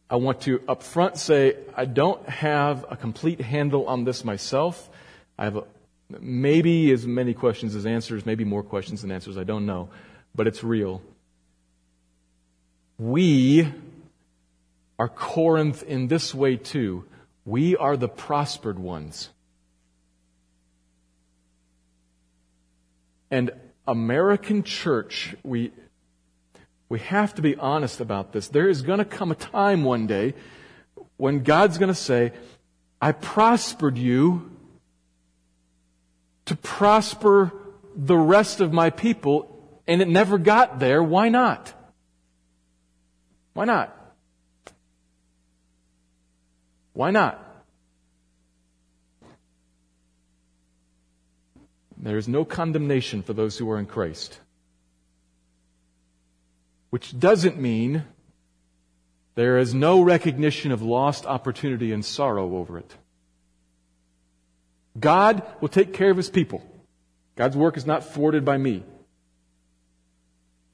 I 0.10 0.18
want 0.18 0.42
to 0.42 0.60
upfront 0.60 1.18
say 1.18 1.56
I 1.76 1.86
don't 1.86 2.28
have 2.28 2.86
a 2.90 2.98
complete 2.98 3.42
handle 3.42 3.88
on 3.88 4.04
this 4.04 4.24
myself. 4.24 4.90
I 5.38 5.46
have 5.46 5.56
a, 5.56 5.64
maybe 6.20 6.92
as 6.92 7.08
many 7.08 7.34
questions 7.34 7.74
as 7.74 7.86
answers, 7.86 8.26
maybe 8.26 8.44
more 8.44 8.64
questions 8.64 9.02
than 9.02 9.12
answers, 9.12 9.38
I 9.38 9.44
don't 9.44 9.66
know. 9.66 9.90
But 10.36 10.48
it's 10.48 10.64
real. 10.64 11.02
We 13.00 13.72
are 15.00 15.10
Corinth 15.10 15.84
in 15.84 16.08
this 16.08 16.34
way 16.34 16.58
too. 16.58 17.06
We 17.46 17.76
are 17.76 17.98
the 17.98 18.08
prospered 18.08 18.78
ones. 18.78 19.30
And 23.32 23.52
American 23.88 24.64
church, 24.64 25.36
we, 25.44 25.72
we 26.90 27.00
have 27.00 27.36
to 27.36 27.42
be 27.42 27.56
honest 27.56 28.00
about 28.00 28.32
this. 28.32 28.48
There 28.48 28.70
is 28.70 28.82
going 28.82 29.00
to 29.00 29.06
come 29.06 29.32
a 29.32 29.36
time 29.36 29.84
one 29.84 30.08
day 30.08 30.34
when 31.18 31.44
God's 31.44 31.78
going 31.78 31.90
to 31.90 31.96
say, 31.96 32.32
I 33.02 33.12
prospered 33.12 33.98
you 33.98 34.52
to 36.46 36.56
prosper 36.56 37.52
the 37.96 38.18
rest 38.18 38.60
of 38.60 38.74
my 38.74 38.90
people, 38.90 39.82
and 39.88 40.02
it 40.02 40.08
never 40.08 40.38
got 40.38 40.80
there. 40.80 41.04
Why 41.04 41.30
not? 41.30 41.74
Why 43.54 43.66
not? 43.66 43.96
Why 46.94 47.12
not? 47.12 47.40
There 52.04 52.18
is 52.18 52.28
no 52.28 52.44
condemnation 52.44 53.24
for 53.24 53.32
those 53.32 53.58
who 53.58 53.72
are 53.72 53.80
in 53.80 53.86
Christ. 53.86 54.38
Which 56.90 57.18
doesn't 57.18 57.60
mean 57.60 58.04
there 59.36 59.58
is 59.58 59.74
no 59.74 60.02
recognition 60.02 60.74
of 60.74 60.82
lost 60.82 61.26
opportunity 61.26 61.94
and 61.94 62.04
sorrow 62.04 62.58
over 62.58 62.78
it. 62.78 62.94
God 65.00 65.44
will 65.62 65.70
take 65.70 65.94
care 65.94 66.12
of 66.12 66.18
his 66.18 66.30
people. 66.30 66.62
God's 67.38 67.56
work 67.56 67.78
is 67.78 67.86
not 67.86 68.06
thwarted 68.06 68.44
by 68.44 68.58
me. 68.58 68.84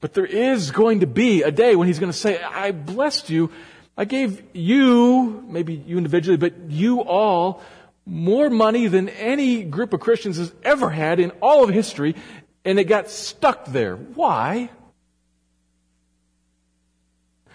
But 0.00 0.14
there 0.14 0.26
is 0.26 0.72
going 0.72 1.00
to 1.00 1.06
be 1.06 1.42
a 1.42 1.52
day 1.52 1.76
when 1.76 1.86
he's 1.86 2.00
going 2.00 2.12
to 2.12 2.18
say, 2.18 2.42
I 2.42 2.72
blessed 2.72 3.30
you. 3.30 3.52
I 3.96 4.04
gave 4.04 4.42
you, 4.52 5.44
maybe 5.46 5.74
you 5.74 5.96
individually, 5.96 6.38
but 6.38 6.70
you 6.70 7.02
all 7.02 7.62
more 8.06 8.50
money 8.50 8.86
than 8.86 9.08
any 9.08 9.62
group 9.62 9.92
of 9.92 10.00
Christians 10.00 10.36
has 10.36 10.52
ever 10.62 10.90
had 10.90 11.20
in 11.20 11.30
all 11.40 11.64
of 11.64 11.70
history, 11.70 12.16
and 12.64 12.78
it 12.78 12.84
got 12.84 13.10
stuck 13.10 13.66
there. 13.66 13.96
Why? 13.96 14.70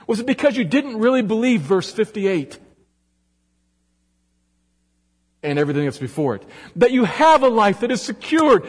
Was 0.08 0.20
it 0.20 0.26
because 0.26 0.56
you 0.56 0.64
didn't 0.64 0.98
really 0.98 1.22
believe 1.22 1.62
verse 1.62 1.92
58? 1.92 2.60
And 5.44 5.60
everything 5.60 5.86
that's 5.86 5.98
before 5.98 6.36
it. 6.36 6.44
That 6.76 6.92
you 6.92 7.04
have 7.04 7.44
a 7.44 7.50
life 7.50 7.82
that 7.82 7.92
is 7.92 8.02
secured. 8.02 8.66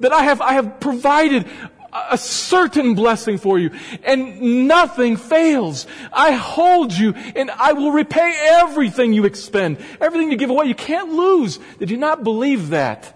That 0.00 0.12
I 0.12 0.22
have, 0.24 0.40
I 0.40 0.54
have 0.54 0.80
provided 0.80 1.46
a 1.92 2.18
certain 2.18 2.94
blessing 2.94 3.38
for 3.38 3.58
you 3.58 3.70
and 4.04 4.66
nothing 4.68 5.16
fails. 5.16 5.86
I 6.12 6.32
hold 6.32 6.92
you 6.92 7.14
and 7.14 7.50
I 7.50 7.72
will 7.72 7.92
repay 7.92 8.34
everything 8.38 9.12
you 9.12 9.24
expend, 9.24 9.78
everything 10.00 10.30
you 10.30 10.36
give 10.36 10.50
away. 10.50 10.66
You 10.66 10.74
can't 10.74 11.12
lose. 11.12 11.58
Did 11.78 11.90
you 11.90 11.96
not 11.96 12.24
believe 12.24 12.70
that? 12.70 13.14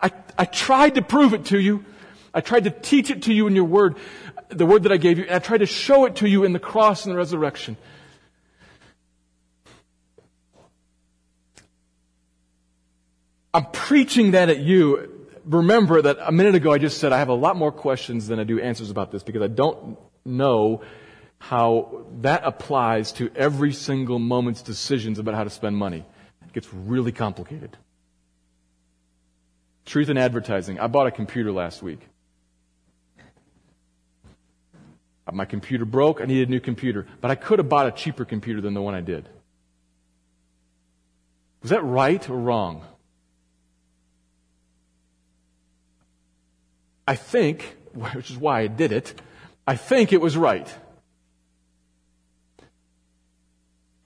I, 0.00 0.10
I 0.36 0.44
tried 0.44 0.96
to 0.96 1.02
prove 1.02 1.32
it 1.34 1.46
to 1.46 1.58
you. 1.58 1.84
I 2.34 2.40
tried 2.40 2.64
to 2.64 2.70
teach 2.70 3.10
it 3.10 3.22
to 3.22 3.34
you 3.34 3.46
in 3.46 3.54
your 3.54 3.64
word, 3.64 3.96
the 4.48 4.66
word 4.66 4.84
that 4.84 4.92
I 4.92 4.96
gave 4.96 5.18
you, 5.18 5.24
and 5.24 5.34
I 5.34 5.38
tried 5.38 5.58
to 5.58 5.66
show 5.66 6.06
it 6.06 6.16
to 6.16 6.28
you 6.28 6.44
in 6.44 6.52
the 6.52 6.58
cross 6.58 7.04
and 7.04 7.12
the 7.12 7.18
resurrection. 7.18 7.76
I'm 13.54 13.66
preaching 13.66 14.32
that 14.32 14.48
at 14.48 14.58
you. 14.58 15.28
Remember 15.44 16.00
that 16.00 16.18
a 16.20 16.32
minute 16.32 16.54
ago 16.54 16.72
I 16.72 16.78
just 16.78 16.98
said 16.98 17.12
I 17.12 17.18
have 17.18 17.28
a 17.28 17.34
lot 17.34 17.56
more 17.56 17.72
questions 17.72 18.28
than 18.28 18.38
I 18.38 18.44
do 18.44 18.60
answers 18.60 18.90
about 18.90 19.10
this 19.10 19.22
because 19.22 19.42
I 19.42 19.48
don't 19.48 19.98
know 20.24 20.82
how 21.38 22.06
that 22.20 22.42
applies 22.44 23.12
to 23.12 23.30
every 23.34 23.72
single 23.72 24.18
moment's 24.18 24.62
decisions 24.62 25.18
about 25.18 25.34
how 25.34 25.44
to 25.44 25.50
spend 25.50 25.76
money. 25.76 26.06
It 26.46 26.52
gets 26.52 26.72
really 26.72 27.10
complicated. 27.12 27.76
Truth 29.84 30.08
in 30.08 30.16
advertising. 30.16 30.78
I 30.78 30.86
bought 30.86 31.08
a 31.08 31.10
computer 31.10 31.50
last 31.50 31.82
week. 31.82 32.00
My 35.32 35.44
computer 35.44 35.84
broke. 35.84 36.20
I 36.20 36.24
needed 36.26 36.48
a 36.48 36.50
new 36.50 36.60
computer. 36.60 37.06
But 37.20 37.30
I 37.30 37.34
could 37.34 37.58
have 37.58 37.68
bought 37.68 37.86
a 37.86 37.90
cheaper 37.90 38.24
computer 38.24 38.60
than 38.60 38.74
the 38.74 38.82
one 38.82 38.94
I 38.94 39.00
did. 39.00 39.28
Was 41.62 41.70
that 41.70 41.82
right 41.82 42.28
or 42.28 42.38
wrong? 42.38 42.84
I 47.12 47.14
think, 47.14 47.76
which 48.14 48.30
is 48.30 48.38
why 48.38 48.60
I 48.60 48.68
did 48.68 48.90
it, 48.90 49.20
I 49.66 49.76
think 49.76 50.14
it 50.14 50.20
was 50.22 50.34
right. 50.34 50.66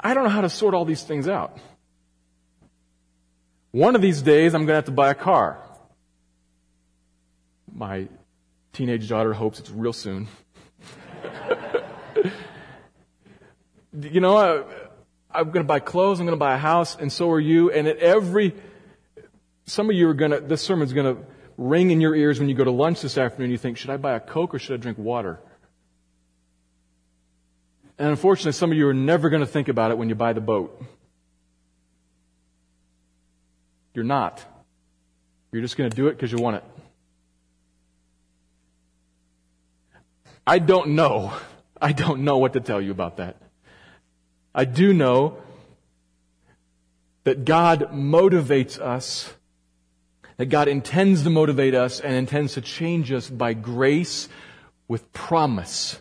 I 0.01 0.13
don't 0.13 0.25
know 0.25 0.31
how 0.31 0.41
to 0.41 0.49
sort 0.49 0.75
all 0.75 0.85
these 0.85 1.05
things 1.05 1.29
out. 1.29 1.57
One 3.71 3.95
of 3.95 4.03
these 4.03 4.23
days, 4.23 4.55
I'm 4.55 4.63
going 4.63 4.75
to 4.75 4.75
have 4.75 4.87
to 4.87 4.91
buy 4.91 5.11
a 5.11 5.15
car. 5.15 5.63
My 7.73 8.09
teenage 8.73 9.09
daughter 9.09 9.33
hopes 9.33 9.61
it's 9.61 9.71
real 9.71 9.93
soon. 9.93 10.27
you 14.01 14.21
know, 14.21 14.37
I, 14.37 14.65
I'm 15.31 15.53
going 15.53 15.65
to 15.65 15.69
buy 15.75 15.79
clothes, 15.79 16.19
I'm 16.19 16.27
going 16.27 16.37
to 16.37 16.45
buy 16.45 16.55
a 16.55 16.59
house, 16.59 16.97
and 16.97 17.13
so 17.13 17.31
are 17.31 17.39
you. 17.39 17.71
And 17.71 17.87
at 17.87 17.99
every, 17.99 18.53
some 19.65 19.89
of 19.91 19.95
you 19.95 20.09
are 20.09 20.15
going 20.15 20.33
to, 20.33 20.41
this 20.41 20.63
sermon's 20.63 20.93
going 20.93 21.15
to 21.15 21.23
ring 21.57 21.91
in 21.91 22.01
your 22.01 22.15
ears 22.15 22.39
when 22.39 22.49
you 22.49 22.55
go 22.55 22.65
to 22.65 22.71
lunch 22.71 23.01
this 23.01 23.19
afternoon. 23.19 23.51
You 23.51 23.59
think, 23.59 23.79
should 23.79 23.91
I 23.91 23.97
buy 23.97 24.15
a 24.15 24.21
Coke 24.21 24.55
or 24.55 24.59
should 24.59 24.75
I 24.75 24.83
drink 24.83 24.99
water? 24.99 25.41
And 27.99 28.09
unfortunately, 28.09 28.53
some 28.53 28.73
of 28.73 28.77
you 28.77 28.89
are 28.89 28.95
never 28.95 29.31
going 29.31 29.41
to 29.41 29.47
think 29.47 29.69
about 29.69 29.91
it 29.91 29.99
when 29.99 30.09
you 30.09 30.15
buy 30.15 30.33
the 30.33 30.41
boat. 30.41 30.83
You're 33.95 34.05
not. 34.05 34.45
You're 35.51 35.63
just 35.63 35.79
going 35.79 35.89
to 35.89 35.97
do 35.97 36.09
it 36.09 36.13
because 36.13 36.31
you 36.31 36.39
want 36.39 36.57
it. 36.57 36.65
I 40.47 40.59
don't 40.59 40.91
know. 40.91 41.33
I 41.81 41.93
don't 41.93 42.21
know 42.21 42.39
what 42.39 42.53
to 42.53 42.61
tell 42.61 42.81
you 42.81 42.91
about 42.91 43.17
that. 43.17 43.37
I 44.55 44.65
do 44.65 44.93
know 44.93 45.39
that 47.25 47.45
God 47.45 47.91
motivates 47.93 48.79
us, 48.79 49.33
that 50.37 50.47
God 50.47 50.69
intends 50.69 51.23
to 51.23 51.31
motivate 51.31 51.75
us 51.75 52.01
and 52.01 52.15
intends 52.15 52.55
to 52.55 52.61
change 52.61 53.11
us 53.13 53.29
by 53.31 53.55
grace 53.55 54.29
with 54.89 55.13
promise. 55.13 55.99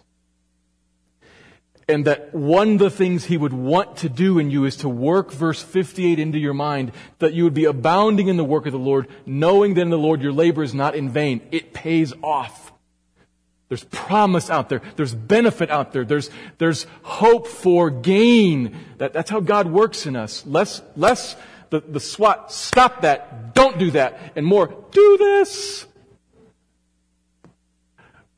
And 1.87 2.05
that 2.05 2.33
one 2.33 2.73
of 2.73 2.79
the 2.79 2.89
things 2.89 3.25
he 3.25 3.37
would 3.37 3.53
want 3.53 3.97
to 3.97 4.09
do 4.09 4.39
in 4.39 4.49
you 4.49 4.65
is 4.65 4.75
to 4.77 4.89
work 4.89 5.31
verse 5.31 5.61
58 5.61 6.17
into 6.17 6.39
your 6.39 6.53
mind, 6.53 6.91
that 7.19 7.33
you 7.33 7.43
would 7.43 7.53
be 7.53 7.65
abounding 7.65 8.27
in 8.27 8.37
the 8.37 8.43
work 8.43 8.65
of 8.65 8.71
the 8.71 8.79
Lord, 8.79 9.07
knowing 9.25 9.75
that 9.75 9.81
in 9.81 9.91
the 9.91 9.97
Lord 9.97 10.21
your 10.21 10.33
labor 10.33 10.63
is 10.63 10.73
not 10.73 10.95
in 10.95 11.09
vain. 11.09 11.41
It 11.51 11.73
pays 11.73 12.11
off. 12.23 12.73
There's 13.69 13.83
promise 13.85 14.49
out 14.49 14.69
there. 14.69 14.81
There's 14.95 15.13
benefit 15.13 15.69
out 15.69 15.91
there. 15.91 16.05
There's, 16.05 16.29
there's 16.57 16.85
hope 17.03 17.47
for 17.47 17.89
gain. 17.89 18.75
That, 18.97 19.13
that's 19.13 19.29
how 19.29 19.39
God 19.39 19.67
works 19.67 20.05
in 20.05 20.15
us. 20.15 20.45
Less, 20.45 20.81
less 20.95 21.35
the, 21.79 21.91
the 21.91 21.99
SWAT, 21.99 22.51
stop 22.51 23.01
that, 23.01 23.53
don't 23.53 23.77
do 23.77 23.91
that, 23.91 24.33
and 24.35 24.45
more, 24.45 24.73
do 24.91 25.17
this. 25.17 25.85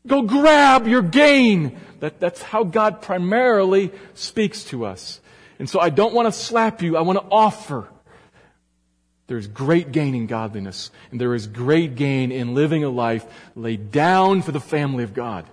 Go 0.05 0.23
grab 0.23 0.88
your 0.88 1.01
gain. 1.01 1.79
That, 1.99 2.19
that's 2.19 2.41
how 2.41 2.63
God 2.63 3.01
primarily 3.01 3.91
speaks 4.13 4.63
to 4.65 4.85
us. 4.85 5.19
And 5.59 5.69
so 5.69 5.79
I 5.79 5.89
don't 5.89 6.13
want 6.13 6.27
to 6.27 6.31
slap 6.31 6.81
you. 6.81 6.97
I 6.97 7.01
want 7.01 7.19
to 7.19 7.25
offer. 7.31 7.88
There's 9.27 9.47
great 9.47 9.91
gain 9.91 10.15
in 10.15 10.25
godliness, 10.25 10.89
and 11.11 11.19
there 11.19 11.35
is 11.35 11.47
great 11.47 11.95
gain 11.95 12.31
in 12.31 12.55
living 12.55 12.83
a 12.83 12.89
life 12.89 13.25
laid 13.55 13.91
down 13.91 14.41
for 14.41 14.53
the 14.53 14.59
family 14.59 15.03
of 15.03 15.13
God. 15.13 15.45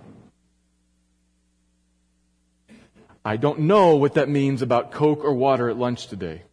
I 3.25 3.37
don't 3.37 3.61
know 3.61 3.95
what 3.97 4.13
that 4.13 4.29
means 4.29 4.61
about 4.61 4.91
Coke 4.91 5.25
or 5.25 5.33
water 5.33 5.69
at 5.69 5.77
lunch 5.77 6.07
today. 6.07 6.43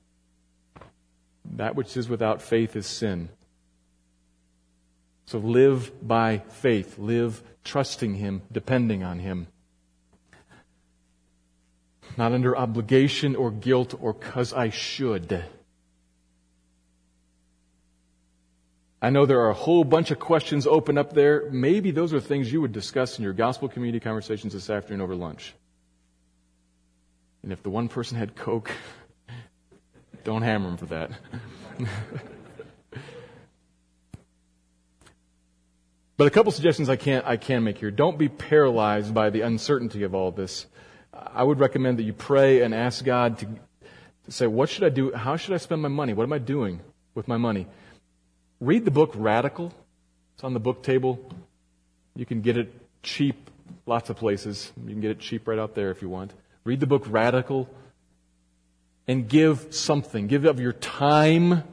That 1.45 1.74
which 1.74 1.97
is 1.97 2.09
without 2.09 2.40
faith 2.40 2.76
is 2.76 2.86
sin. 2.86 3.28
So 5.26 5.38
live 5.38 5.93
by 6.07 6.38
faith. 6.49 6.99
Live 6.99 7.43
trusting 7.64 8.14
Him, 8.14 8.43
depending 8.51 9.03
on 9.03 9.18
Him. 9.18 9.47
Not 12.16 12.32
under 12.32 12.57
obligation 12.57 13.36
or 13.36 13.51
guilt 13.51 13.95
or 14.01 14.12
because 14.12 14.53
I 14.53 14.70
should. 14.70 15.45
I 19.01 19.11
know 19.11 19.26
there 19.26 19.40
are 19.40 19.51
a 19.51 19.55
whole 19.55 19.82
bunch 19.82 20.12
of 20.12 20.20
questions 20.20 20.64
open 20.66 20.97
up 20.97 21.12
there. 21.12 21.51
Maybe 21.51 21.90
those 21.90 22.12
are 22.12 22.20
things 22.20 22.53
you 22.53 22.61
would 22.61 22.72
discuss 22.72 23.18
in 23.18 23.24
your 23.24 23.32
gospel 23.32 23.68
community 23.68 23.99
conversations 23.99 24.53
this 24.53 24.70
afternoon 24.70 25.01
over 25.01 25.16
lunch. 25.16 25.55
And 27.43 27.53
if 27.53 27.64
the 27.64 27.70
one 27.70 27.88
person 27.88 28.16
had 28.16 28.36
Coke, 28.36 28.70
don't 30.24 30.42
hammer 30.42 30.68
him 30.68 30.76
for 30.76 30.86
that. 30.86 31.10
but 36.16 36.26
a 36.26 36.30
couple 36.30 36.52
suggestions 36.52 36.88
I 36.88 36.96
can 36.96 37.22
I 37.24 37.36
can 37.36 37.64
make 37.64 37.78
here. 37.78 37.90
Don't 37.90 38.18
be 38.18 38.28
paralyzed 38.28 39.12
by 39.14 39.30
the 39.30 39.40
uncertainty 39.42 40.02
of 40.02 40.14
all 40.14 40.30
this. 40.30 40.66
I 41.12 41.42
would 41.42 41.58
recommend 41.58 41.98
that 41.98 42.04
you 42.04 42.12
pray 42.12 42.62
and 42.62 42.74
ask 42.74 43.04
God 43.04 43.38
to, 43.38 43.46
to 43.46 44.32
say, 44.32 44.46
what 44.46 44.68
should 44.68 44.84
I 44.84 44.88
do? 44.88 45.12
How 45.12 45.36
should 45.36 45.54
I 45.54 45.58
spend 45.58 45.82
my 45.82 45.88
money? 45.88 46.14
What 46.14 46.24
am 46.24 46.32
I 46.32 46.38
doing 46.38 46.80
with 47.14 47.28
my 47.28 47.36
money? 47.36 47.66
Read 48.60 48.84
the 48.84 48.90
book 48.90 49.12
Radical. 49.14 49.72
It's 50.34 50.44
on 50.44 50.54
the 50.54 50.60
book 50.60 50.82
table. 50.82 51.18
You 52.14 52.24
can 52.26 52.40
get 52.40 52.56
it 52.56 52.72
cheap 53.02 53.50
lots 53.86 54.10
of 54.10 54.16
places. 54.16 54.72
You 54.82 54.90
can 54.90 55.00
get 55.00 55.10
it 55.10 55.18
cheap 55.18 55.48
right 55.48 55.58
out 55.58 55.74
there 55.74 55.90
if 55.90 56.02
you 56.02 56.08
want. 56.08 56.32
Read 56.64 56.80
the 56.80 56.86
book 56.86 57.04
Radical 57.08 57.68
and 59.07 59.28
give 59.28 59.74
something. 59.74 60.26
Give 60.26 60.44
of 60.44 60.61
your 60.61 60.72
time 60.72 61.64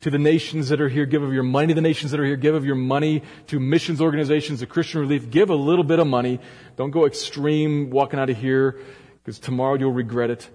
to 0.00 0.10
the 0.10 0.18
nations 0.18 0.68
that 0.68 0.80
are 0.80 0.88
here. 0.88 1.06
Give 1.06 1.22
of 1.22 1.32
your 1.32 1.42
money 1.42 1.68
to 1.68 1.74
the 1.74 1.80
nations 1.80 2.12
that 2.12 2.20
are 2.20 2.24
here. 2.24 2.36
Give 2.36 2.54
of 2.54 2.64
your 2.64 2.76
money 2.76 3.22
to 3.48 3.58
missions 3.58 4.00
organizations, 4.00 4.60
to 4.60 4.66
Christian 4.66 5.00
relief. 5.00 5.30
Give 5.30 5.50
a 5.50 5.56
little 5.56 5.84
bit 5.84 5.98
of 5.98 6.06
money. 6.06 6.40
Don't 6.76 6.90
go 6.90 7.06
extreme 7.06 7.90
walking 7.90 8.20
out 8.20 8.30
of 8.30 8.36
here 8.36 8.78
because 9.24 9.38
tomorrow 9.38 9.74
you'll 9.74 9.92
regret 9.92 10.30
it. 10.30 10.48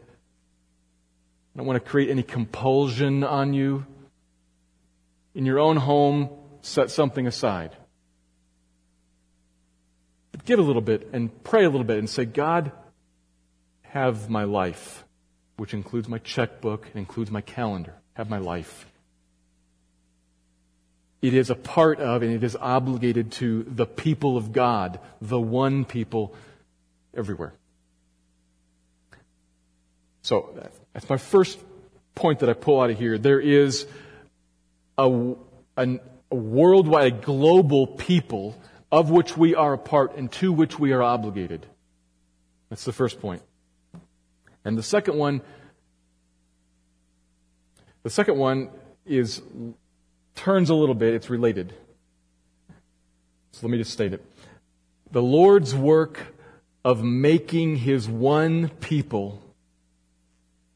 I 1.53 1.59
don't 1.59 1.67
want 1.67 1.83
to 1.83 1.89
create 1.89 2.09
any 2.09 2.23
compulsion 2.23 3.23
on 3.23 3.53
you 3.53 3.85
in 5.35 5.45
your 5.45 5.59
own 5.59 5.77
home, 5.77 6.29
set 6.61 6.89
something 6.89 7.27
aside. 7.27 7.75
But 10.31 10.45
give 10.45 10.59
a 10.59 10.63
little 10.63 10.81
bit 10.81 11.09
and 11.13 11.43
pray 11.43 11.65
a 11.65 11.69
little 11.69 11.85
bit 11.85 11.99
and 11.99 12.09
say, 12.09 12.25
God, 12.25 12.71
have 13.83 14.29
my 14.29 14.43
life, 14.43 15.02
which 15.57 15.73
includes 15.73 16.07
my 16.07 16.17
checkbook 16.19 16.87
and 16.87 16.95
includes 16.95 17.31
my 17.31 17.41
calendar. 17.41 17.93
Have 18.13 18.29
my 18.29 18.37
life. 18.37 18.85
It 21.21 21.33
is 21.33 21.49
a 21.49 21.55
part 21.55 21.99
of 21.99 22.21
and 22.21 22.31
it 22.33 22.43
is 22.43 22.55
obligated 22.55 23.31
to 23.33 23.63
the 23.63 23.85
people 23.85 24.35
of 24.35 24.51
God, 24.51 24.99
the 25.21 25.39
one 25.39 25.85
people 25.85 26.35
everywhere. 27.15 27.53
So 30.21 30.53
that's 30.93 31.09
my 31.09 31.17
first 31.17 31.59
point 32.15 32.39
that 32.39 32.49
I 32.49 32.53
pull 32.53 32.81
out 32.81 32.89
of 32.89 32.99
here. 32.99 33.17
There 33.17 33.39
is 33.39 33.87
a, 34.97 35.35
a, 35.77 35.99
a 36.31 36.35
worldwide, 36.35 37.21
global 37.21 37.87
people 37.87 38.59
of 38.91 39.09
which 39.09 39.35
we 39.35 39.55
are 39.55 39.73
a 39.73 39.77
part 39.77 40.15
and 40.17 40.31
to 40.33 40.53
which 40.53 40.77
we 40.77 40.91
are 40.91 41.01
obligated. 41.01 41.65
That's 42.69 42.85
the 42.85 42.93
first 42.93 43.19
point. 43.19 43.41
And 44.65 44.77
the 44.77 44.83
second 44.83 45.17
one, 45.17 45.41
the 48.03 48.09
second 48.09 48.37
one 48.37 48.69
is, 49.05 49.41
turns 50.35 50.69
a 50.69 50.75
little 50.75 50.95
bit, 50.95 51.13
it's 51.13 51.29
related. 51.29 51.73
So 53.51 53.67
let 53.67 53.71
me 53.71 53.77
just 53.77 53.91
state 53.91 54.13
it. 54.13 54.25
The 55.11 55.21
Lord's 55.21 55.75
work 55.75 56.33
of 56.83 57.03
making 57.03 57.77
his 57.77 58.09
one 58.09 58.69
people 58.69 59.41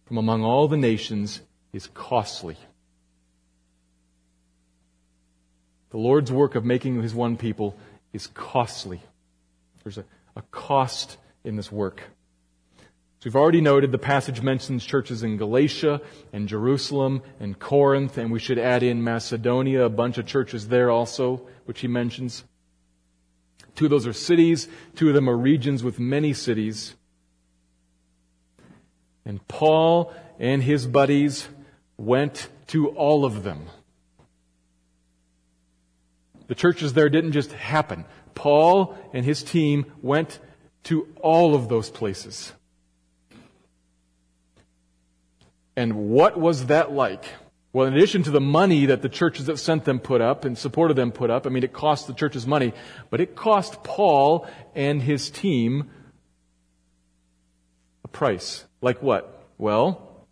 from 0.05 0.17
among 0.17 0.43
all 0.43 0.67
the 0.67 0.77
nations 0.77 1.41
is 1.73 1.87
costly. 1.93 2.55
The 5.89 5.97
Lord's 5.97 6.31
work 6.31 6.55
of 6.55 6.63
making 6.63 7.01
his 7.01 7.13
one 7.13 7.37
people 7.37 7.75
is 8.13 8.27
costly. 8.27 9.01
There's 9.83 9.97
a, 9.97 10.05
a 10.35 10.41
cost 10.51 11.17
in 11.43 11.55
this 11.55 11.71
work. 11.71 12.03
We've 13.27 13.35
already 13.35 13.59
noted 13.59 13.91
the 13.91 13.97
passage 13.97 14.41
mentions 14.41 14.85
churches 14.85 15.21
in 15.21 15.35
Galatia 15.35 15.99
and 16.31 16.47
Jerusalem 16.47 17.21
and 17.41 17.59
Corinth, 17.59 18.17
and 18.17 18.31
we 18.31 18.39
should 18.39 18.57
add 18.57 18.83
in 18.83 19.03
Macedonia, 19.03 19.83
a 19.83 19.89
bunch 19.89 20.17
of 20.17 20.25
churches 20.25 20.69
there 20.69 20.89
also, 20.89 21.41
which 21.65 21.81
he 21.81 21.89
mentions. 21.89 22.45
Two 23.75 23.83
of 23.83 23.91
those 23.91 24.07
are 24.07 24.13
cities, 24.13 24.69
two 24.95 25.09
of 25.09 25.13
them 25.13 25.29
are 25.29 25.35
regions 25.35 25.83
with 25.83 25.99
many 25.99 26.31
cities. 26.31 26.95
And 29.25 29.45
Paul 29.49 30.13
and 30.39 30.63
his 30.63 30.87
buddies 30.87 31.49
went 31.97 32.47
to 32.67 32.91
all 32.91 33.25
of 33.25 33.43
them. 33.43 33.65
The 36.47 36.55
churches 36.55 36.93
there 36.93 37.09
didn't 37.09 37.33
just 37.33 37.51
happen. 37.51 38.05
Paul 38.35 38.97
and 39.11 39.25
his 39.25 39.43
team 39.43 39.85
went 40.01 40.39
to 40.83 41.13
all 41.21 41.55
of 41.55 41.67
those 41.67 41.89
places. 41.89 42.53
And 45.77 46.09
what 46.09 46.39
was 46.39 46.65
that 46.65 46.91
like? 46.91 47.23
Well, 47.71 47.85
in 47.85 47.93
addition 47.93 48.23
to 48.23 48.31
the 48.31 48.41
money 48.41 48.87
that 48.87 49.03
the 49.03 49.09
churches 49.09 49.45
that 49.45 49.59
sent 49.59 49.85
them 49.85 49.99
put 49.99 50.21
up 50.21 50.43
and 50.43 50.57
supported 50.57 50.95
them 50.95 51.11
put 51.11 51.29
up, 51.29 51.45
I 51.45 51.51
mean, 51.51 51.63
it 51.63 51.71
cost 51.71 52.07
the 52.07 52.13
churches 52.15 52.47
money, 52.47 52.73
but 53.11 53.21
it 53.21 53.35
cost 53.35 53.83
Paul 53.83 54.47
and 54.73 54.99
his 54.99 55.29
team 55.29 55.91
a 58.03 58.07
price. 58.07 58.65
Like 58.81 59.03
what? 59.03 59.45
Well, 59.59 60.25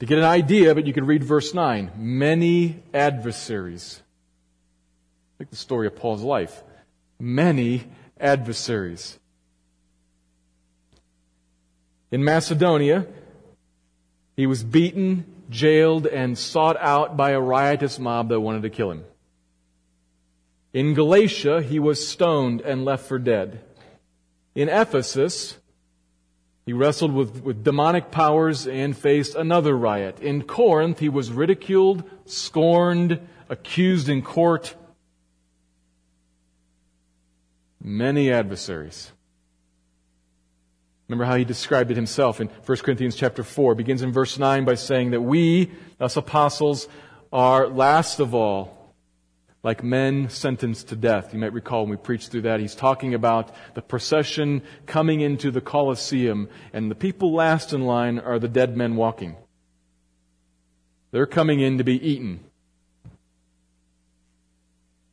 to 0.00 0.06
get 0.06 0.18
an 0.18 0.24
idea, 0.24 0.74
but 0.74 0.84
you 0.84 0.92
can 0.92 1.06
read 1.06 1.22
verse 1.22 1.54
9. 1.54 1.92
Many 1.96 2.82
adversaries. 2.92 4.02
Like 5.38 5.50
the 5.50 5.56
story 5.56 5.86
of 5.86 5.94
Paul's 5.94 6.22
life. 6.22 6.64
Many 7.20 7.84
adversaries. 8.18 9.16
In 12.10 12.24
Macedonia, 12.24 13.06
he 14.36 14.46
was 14.46 14.64
beaten, 14.64 15.24
jailed, 15.50 16.06
and 16.06 16.36
sought 16.36 16.76
out 16.80 17.16
by 17.16 17.30
a 17.30 17.40
riotous 17.40 17.98
mob 17.98 18.28
that 18.28 18.40
wanted 18.40 18.62
to 18.62 18.70
kill 18.70 18.90
him. 18.90 19.04
In 20.72 20.94
Galatia, 20.94 21.62
he 21.62 21.78
was 21.78 22.06
stoned 22.06 22.60
and 22.60 22.84
left 22.84 23.06
for 23.06 23.18
dead. 23.18 23.60
In 24.56 24.68
Ephesus, 24.68 25.58
he 26.66 26.72
wrestled 26.72 27.12
with, 27.12 27.42
with 27.42 27.62
demonic 27.62 28.10
powers 28.10 28.66
and 28.66 28.96
faced 28.96 29.34
another 29.36 29.76
riot. 29.76 30.18
In 30.20 30.42
Corinth, 30.42 30.98
he 30.98 31.08
was 31.08 31.30
ridiculed, 31.30 32.02
scorned, 32.24 33.20
accused 33.48 34.08
in 34.08 34.22
court. 34.22 34.74
Many 37.80 38.32
adversaries. 38.32 39.12
Remember 41.08 41.24
how 41.24 41.36
he 41.36 41.44
described 41.44 41.90
it 41.90 41.96
himself 41.96 42.40
in 42.40 42.48
1 42.48 42.78
Corinthians 42.78 43.14
chapter 43.14 43.42
4. 43.42 43.74
begins 43.74 44.02
in 44.02 44.12
verse 44.12 44.38
9 44.38 44.64
by 44.64 44.74
saying 44.74 45.10
that 45.10 45.20
we, 45.20 45.70
us 46.00 46.16
apostles, 46.16 46.88
are 47.32 47.68
last 47.68 48.20
of 48.20 48.34
all 48.34 48.84
like 49.64 49.82
men 49.82 50.28
sentenced 50.28 50.88
to 50.88 50.96
death. 50.96 51.32
You 51.32 51.40
might 51.40 51.54
recall 51.54 51.80
when 51.80 51.90
we 51.90 51.96
preached 51.96 52.30
through 52.30 52.42
that, 52.42 52.60
he's 52.60 52.74
talking 52.74 53.14
about 53.14 53.50
the 53.74 53.82
procession 53.82 54.62
coming 54.86 55.22
into 55.22 55.50
the 55.50 55.62
Colosseum, 55.62 56.48
and 56.72 56.90
the 56.90 56.94
people 56.94 57.32
last 57.32 57.72
in 57.72 57.86
line 57.86 58.18
are 58.18 58.38
the 58.38 58.46
dead 58.46 58.76
men 58.76 58.94
walking. 58.94 59.36
They're 61.10 61.26
coming 61.26 61.60
in 61.60 61.78
to 61.78 61.84
be 61.84 62.06
eaten. 62.06 62.40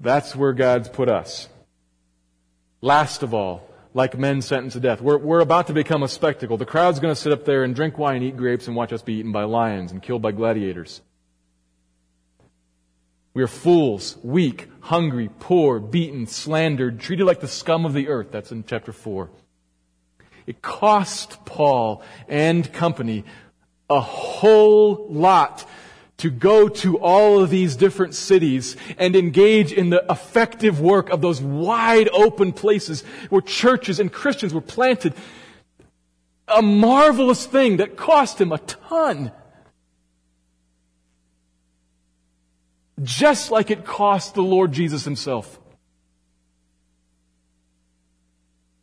That's 0.02 0.36
where 0.36 0.54
God's 0.54 0.90
put 0.90 1.08
us. 1.08 1.48
Last 2.82 3.24
of 3.24 3.34
all, 3.34 3.71
like 3.94 4.18
men 4.18 4.42
sentenced 4.42 4.76
to 4.76 4.80
death. 4.80 5.02
We're, 5.02 5.18
we're 5.18 5.42
about 5.42 5.68
to 5.68 5.74
become 5.74 6.04
a 6.04 6.08
spectacle. 6.08 6.58
The 6.58 6.66
crowd's 6.66 7.00
going 7.00 7.14
to 7.14 7.20
sit 7.20 7.32
up 7.32 7.46
there 7.46 7.64
and 7.64 7.76
drink 7.76 7.98
wine, 7.98 8.24
eat 8.24 8.38
grapes, 8.38 8.68
and 8.68 8.76
watch 8.76 8.94
us 8.94 9.02
be 9.02 9.16
eaten 9.16 9.32
by 9.32 9.44
lions 9.44 9.92
and 9.92 10.02
killed 10.02 10.22
by 10.22 10.32
gladiators. 10.32 11.02
We 13.34 13.44
are 13.44 13.48
fools, 13.48 14.18
weak, 14.24 14.68
hungry, 14.82 15.30
poor, 15.40 15.80
beaten, 15.80 16.28
slandered, 16.28 17.00
treated 17.00 17.26
like 17.26 17.40
the 17.40 17.48
scum 17.48 17.86
of 17.86 17.94
the 17.94 18.10
earth. 18.10 18.28
That's 18.32 18.52
in 18.52 18.66
chapter 18.66 18.92
4. 18.92 19.30
It 20.48 20.62
cost 20.62 21.46
Paul 21.46 22.04
and 22.28 22.72
company 22.74 23.24
a 23.90 24.00
whole 24.00 25.08
lot 25.10 25.66
to 26.22 26.32
go 26.32 26.68
to 26.68 26.98
all 26.98 27.42
of 27.42 27.50
these 27.50 27.76
different 27.76 28.16
cities 28.16 28.76
and 28.98 29.16
engage 29.16 29.72
in 29.72 29.90
the 29.90 30.04
effective 30.10 30.80
work 30.80 31.10
of 31.10 31.22
those 31.22 31.42
wide 31.42 32.10
open 32.14 32.54
places 32.54 33.04
where 33.30 33.42
churches 33.42 34.00
and 34.00 34.12
Christians 34.12 34.54
were 34.54 34.62
planted. 34.62 35.14
A 36.48 36.62
marvelous 36.62 37.46
thing 37.46 37.78
that 37.78 37.96
cost 37.96 38.42
him 38.42 38.52
a 38.52 38.58
ton. 38.58 39.32
just 43.04 43.52
like 43.52 43.72
it 43.72 43.86
cost 43.86 44.34
the 44.36 44.44
Lord 44.44 44.72
Jesus 44.72 45.06
himself, 45.06 45.60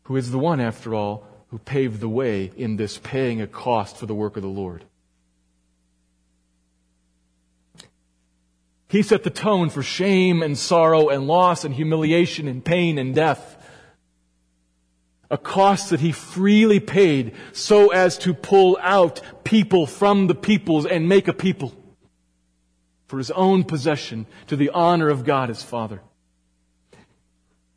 who 0.04 0.16
is 0.16 0.30
the 0.30 0.38
one, 0.38 0.60
after 0.60 0.94
all, 0.94 1.26
who 1.48 1.58
paved 1.58 2.00
the 2.00 2.08
way 2.08 2.50
in 2.56 2.76
this 2.76 2.98
paying 2.98 3.40
a 3.40 3.46
cost 3.46 3.96
for 3.96 4.06
the 4.06 4.14
work 4.14 4.36
of 4.36 4.42
the 4.42 4.48
Lord. 4.48 4.84
He 8.88 9.02
set 9.02 9.22
the 9.22 9.30
tone 9.30 9.68
for 9.68 9.82
shame 9.82 10.42
and 10.42 10.56
sorrow 10.56 11.08
and 11.08 11.26
loss 11.26 11.64
and 11.64 11.74
humiliation 11.74 12.48
and 12.48 12.64
pain 12.64 12.98
and 12.98 13.14
death. 13.14 13.56
A 15.30 15.36
cost 15.36 15.90
that 15.90 16.00
he 16.00 16.10
freely 16.10 16.80
paid 16.80 17.34
so 17.52 17.88
as 17.92 18.16
to 18.18 18.32
pull 18.32 18.78
out 18.80 19.20
people 19.44 19.86
from 19.86 20.26
the 20.26 20.34
peoples 20.34 20.86
and 20.86 21.06
make 21.06 21.28
a 21.28 21.34
people 21.34 21.74
for 23.08 23.18
his 23.18 23.30
own 23.30 23.64
possession 23.64 24.26
to 24.46 24.56
the 24.56 24.70
honor 24.70 25.08
of 25.08 25.24
God 25.24 25.50
his 25.50 25.62
Father. 25.62 26.00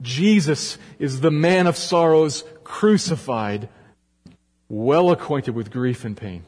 Jesus 0.02 0.78
is 0.98 1.20
the 1.20 1.32
man 1.32 1.68
of 1.68 1.76
sorrows 1.76 2.46
crucified, 2.64 3.68
well 4.70 5.12
acquainted 5.12 5.56
with 5.56 5.72
grief 5.72 6.06
and 6.06 6.16
pain. 6.16 6.44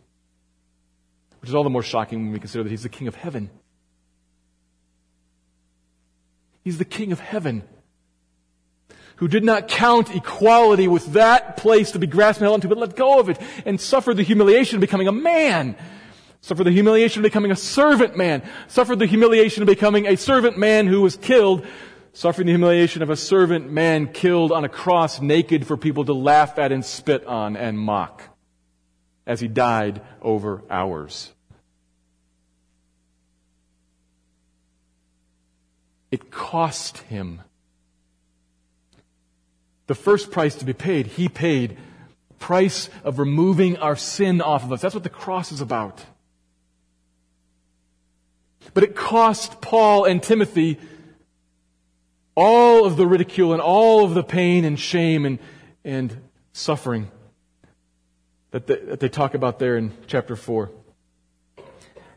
Which 1.41 1.49
is 1.49 1.55
all 1.55 1.63
the 1.63 1.69
more 1.69 1.83
shocking 1.83 2.23
when 2.23 2.31
we 2.31 2.39
consider 2.39 2.63
that 2.63 2.69
he's 2.69 2.83
the 2.83 2.89
King 2.89 3.09
of 3.09 3.15
heaven. 3.15 3.49
He's 6.63 6.77
the 6.77 6.85
King 6.85 7.11
of 7.11 7.19
heaven 7.19 7.63
who 9.17 9.27
did 9.27 9.43
not 9.43 9.67
count 9.67 10.13
equality 10.15 10.87
with 10.87 11.13
that 11.13 11.57
place 11.57 11.91
to 11.91 11.99
be 11.99 12.07
grasped 12.07 12.41
and 12.41 12.45
held 12.45 12.55
onto, 12.55 12.67
but 12.67 12.77
let 12.77 12.95
go 12.95 13.19
of 13.19 13.29
it 13.29 13.39
and 13.65 13.79
suffered 13.79 14.17
the 14.17 14.23
humiliation 14.23 14.77
of 14.77 14.81
becoming 14.81 15.07
a 15.07 15.11
man. 15.11 15.75
Suffered 16.41 16.65
the 16.65 16.71
humiliation 16.71 17.21
of 17.21 17.23
becoming 17.23 17.51
a 17.51 17.55
servant 17.55 18.17
man, 18.17 18.43
suffered 18.67 18.99
the 18.99 19.05
humiliation 19.05 19.63
of 19.63 19.67
becoming 19.67 20.07
a 20.07 20.17
servant 20.17 20.57
man 20.57 20.87
who 20.87 21.01
was 21.01 21.15
killed, 21.15 21.65
suffering 22.11 22.47
the 22.47 22.51
humiliation 22.51 23.01
of 23.01 23.09
a 23.09 23.15
servant 23.15 23.71
man 23.71 24.07
killed 24.11 24.51
on 24.51 24.65
a 24.65 24.69
cross 24.69 25.21
naked 25.21 25.65
for 25.65 25.77
people 25.77 26.03
to 26.05 26.13
laugh 26.13 26.59
at 26.59 26.71
and 26.71 26.83
spit 26.83 27.25
on 27.25 27.55
and 27.55 27.79
mock 27.79 28.23
as 29.25 29.39
he 29.39 29.47
died 29.47 30.01
over 30.21 30.63
hours. 30.69 31.31
It 36.13 36.29
cost 36.29 36.99
him. 36.99 37.41
The 39.87 39.95
first 39.95 40.29
price 40.29 40.53
to 40.57 40.63
be 40.63 40.71
paid, 40.71 41.07
he 41.07 41.27
paid. 41.27 41.75
Price 42.37 42.87
of 43.03 43.17
removing 43.17 43.77
our 43.77 43.95
sin 43.95 44.39
off 44.39 44.63
of 44.63 44.71
us. 44.71 44.79
That's 44.79 44.93
what 44.93 45.03
the 45.03 45.09
cross 45.09 45.51
is 45.51 45.59
about. 45.59 46.05
But 48.75 48.83
it 48.83 48.95
cost 48.95 49.59
Paul 49.59 50.05
and 50.05 50.21
Timothy 50.21 50.77
all 52.35 52.85
of 52.85 52.95
the 52.95 53.07
ridicule 53.07 53.51
and 53.51 53.59
all 53.59 54.05
of 54.05 54.13
the 54.13 54.23
pain 54.23 54.65
and 54.65 54.79
shame 54.79 55.25
and, 55.25 55.39
and 55.83 56.15
suffering 56.51 57.09
that 58.51 58.67
they, 58.67 58.75
that 58.75 58.99
they 58.99 59.09
talk 59.09 59.33
about 59.33 59.57
there 59.57 59.77
in 59.77 59.93
chapter 60.05 60.35
4. 60.35 60.69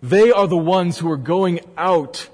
They 0.03 0.33
are 0.33 0.47
the 0.47 0.55
ones 0.55 0.99
who 0.99 1.11
are 1.11 1.17
going 1.17 1.61
out 1.79 2.29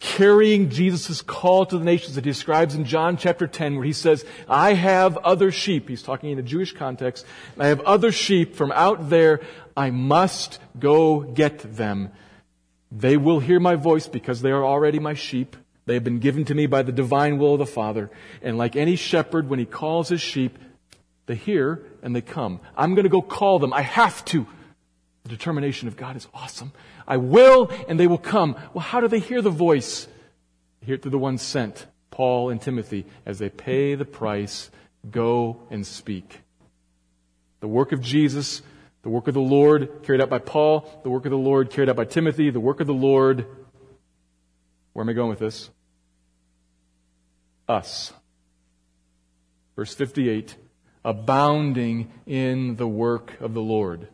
carrying 0.00 0.70
Jesus' 0.70 1.20
call 1.20 1.66
to 1.66 1.78
the 1.78 1.84
nations 1.84 2.14
that 2.14 2.24
he 2.24 2.30
describes 2.30 2.74
in 2.74 2.86
John 2.86 3.18
chapter 3.18 3.46
10 3.46 3.76
where 3.76 3.84
he 3.84 3.92
says, 3.92 4.24
I 4.48 4.72
have 4.72 5.18
other 5.18 5.52
sheep. 5.52 5.88
He's 5.88 6.02
talking 6.02 6.30
in 6.30 6.38
a 6.38 6.42
Jewish 6.42 6.72
context. 6.72 7.26
I 7.58 7.66
have 7.66 7.80
other 7.82 8.10
sheep 8.10 8.56
from 8.56 8.72
out 8.72 9.10
there. 9.10 9.40
I 9.76 9.90
must 9.90 10.58
go 10.78 11.20
get 11.20 11.76
them. 11.76 12.10
They 12.90 13.18
will 13.18 13.40
hear 13.40 13.60
my 13.60 13.76
voice 13.76 14.08
because 14.08 14.40
they 14.40 14.50
are 14.50 14.64
already 14.64 14.98
my 14.98 15.14
sheep. 15.14 15.54
They 15.84 15.94
have 15.94 16.04
been 16.04 16.18
given 16.18 16.44
to 16.46 16.54
me 16.54 16.66
by 16.66 16.82
the 16.82 16.92
divine 16.92 17.38
will 17.38 17.52
of 17.54 17.58
the 17.58 17.66
Father. 17.66 18.10
And 18.42 18.56
like 18.56 18.76
any 18.76 18.96
shepherd, 18.96 19.48
when 19.48 19.58
he 19.58 19.66
calls 19.66 20.08
his 20.08 20.20
sheep, 20.20 20.58
they 21.26 21.34
hear 21.34 21.84
and 22.02 22.16
they 22.16 22.22
come. 22.22 22.60
I'm 22.76 22.94
going 22.94 23.04
to 23.04 23.10
go 23.10 23.22
call 23.22 23.58
them. 23.58 23.72
I 23.72 23.82
have 23.82 24.24
to. 24.26 24.46
The 25.24 25.28
determination 25.28 25.88
of 25.88 25.96
God 25.96 26.16
is 26.16 26.26
awesome. 26.32 26.72
I 27.10 27.18
will 27.18 27.70
and 27.88 28.00
they 28.00 28.06
will 28.06 28.16
come. 28.16 28.56
Well, 28.72 28.82
how 28.82 29.00
do 29.00 29.08
they 29.08 29.18
hear 29.18 29.42
the 29.42 29.50
voice? 29.50 30.06
They 30.80 30.86
hear 30.86 30.94
it 30.94 31.02
through 31.02 31.10
the 31.10 31.18
one 31.18 31.36
sent, 31.36 31.86
Paul 32.10 32.48
and 32.48 32.62
Timothy, 32.62 33.04
as 33.26 33.38
they 33.38 33.50
pay 33.50 33.96
the 33.96 34.06
price, 34.06 34.70
go 35.10 35.60
and 35.70 35.86
speak. 35.86 36.40
The 37.60 37.68
work 37.68 37.92
of 37.92 38.00
Jesus 38.00 38.62
the 39.02 39.08
work 39.08 39.28
of 39.28 39.34
the 39.34 39.40
Lord 39.40 40.02
carried 40.02 40.20
out 40.20 40.28
by 40.28 40.38
Paul, 40.38 41.00
the 41.02 41.10
work 41.10 41.24
of 41.24 41.30
the 41.30 41.38
Lord 41.38 41.70
carried 41.70 41.88
out 41.88 41.96
by 41.96 42.04
Timothy, 42.04 42.50
the 42.50 42.60
work 42.60 42.80
of 42.80 42.86
the 42.86 42.92
Lord. 42.92 43.46
Where 44.92 45.02
am 45.02 45.08
I 45.08 45.14
going 45.14 45.30
with 45.30 45.38
this? 45.38 45.70
Us. 47.68 48.12
Verse 49.76 49.94
58 49.94 50.56
abounding 51.02 52.12
in 52.26 52.76
the 52.76 52.86
work 52.86 53.40
of 53.40 53.54
the 53.54 53.62
Lord. 53.62 54.08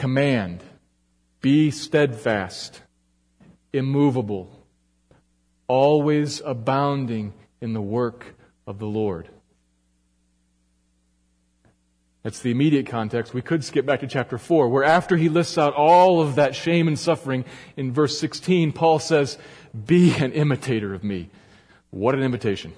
Command 0.00 0.64
be 1.42 1.70
steadfast, 1.70 2.80
immovable, 3.70 4.50
always 5.68 6.40
abounding 6.42 7.34
in 7.60 7.74
the 7.74 7.82
work 7.82 8.34
of 8.66 8.78
the 8.78 8.86
Lord. 8.86 9.28
That's 12.22 12.40
the 12.40 12.50
immediate 12.50 12.86
context. 12.86 13.34
We 13.34 13.42
could 13.42 13.62
skip 13.62 13.84
back 13.84 14.00
to 14.00 14.06
chapter 14.06 14.38
4, 14.38 14.70
where 14.70 14.84
after 14.84 15.18
he 15.18 15.28
lists 15.28 15.58
out 15.58 15.74
all 15.74 16.22
of 16.22 16.36
that 16.36 16.54
shame 16.54 16.88
and 16.88 16.98
suffering, 16.98 17.44
in 17.76 17.92
verse 17.92 18.18
16, 18.18 18.72
Paul 18.72 19.00
says, 19.00 19.36
Be 19.84 20.14
an 20.14 20.32
imitator 20.32 20.94
of 20.94 21.04
me. 21.04 21.28
What 21.90 22.14
an 22.14 22.22
invitation. 22.22 22.72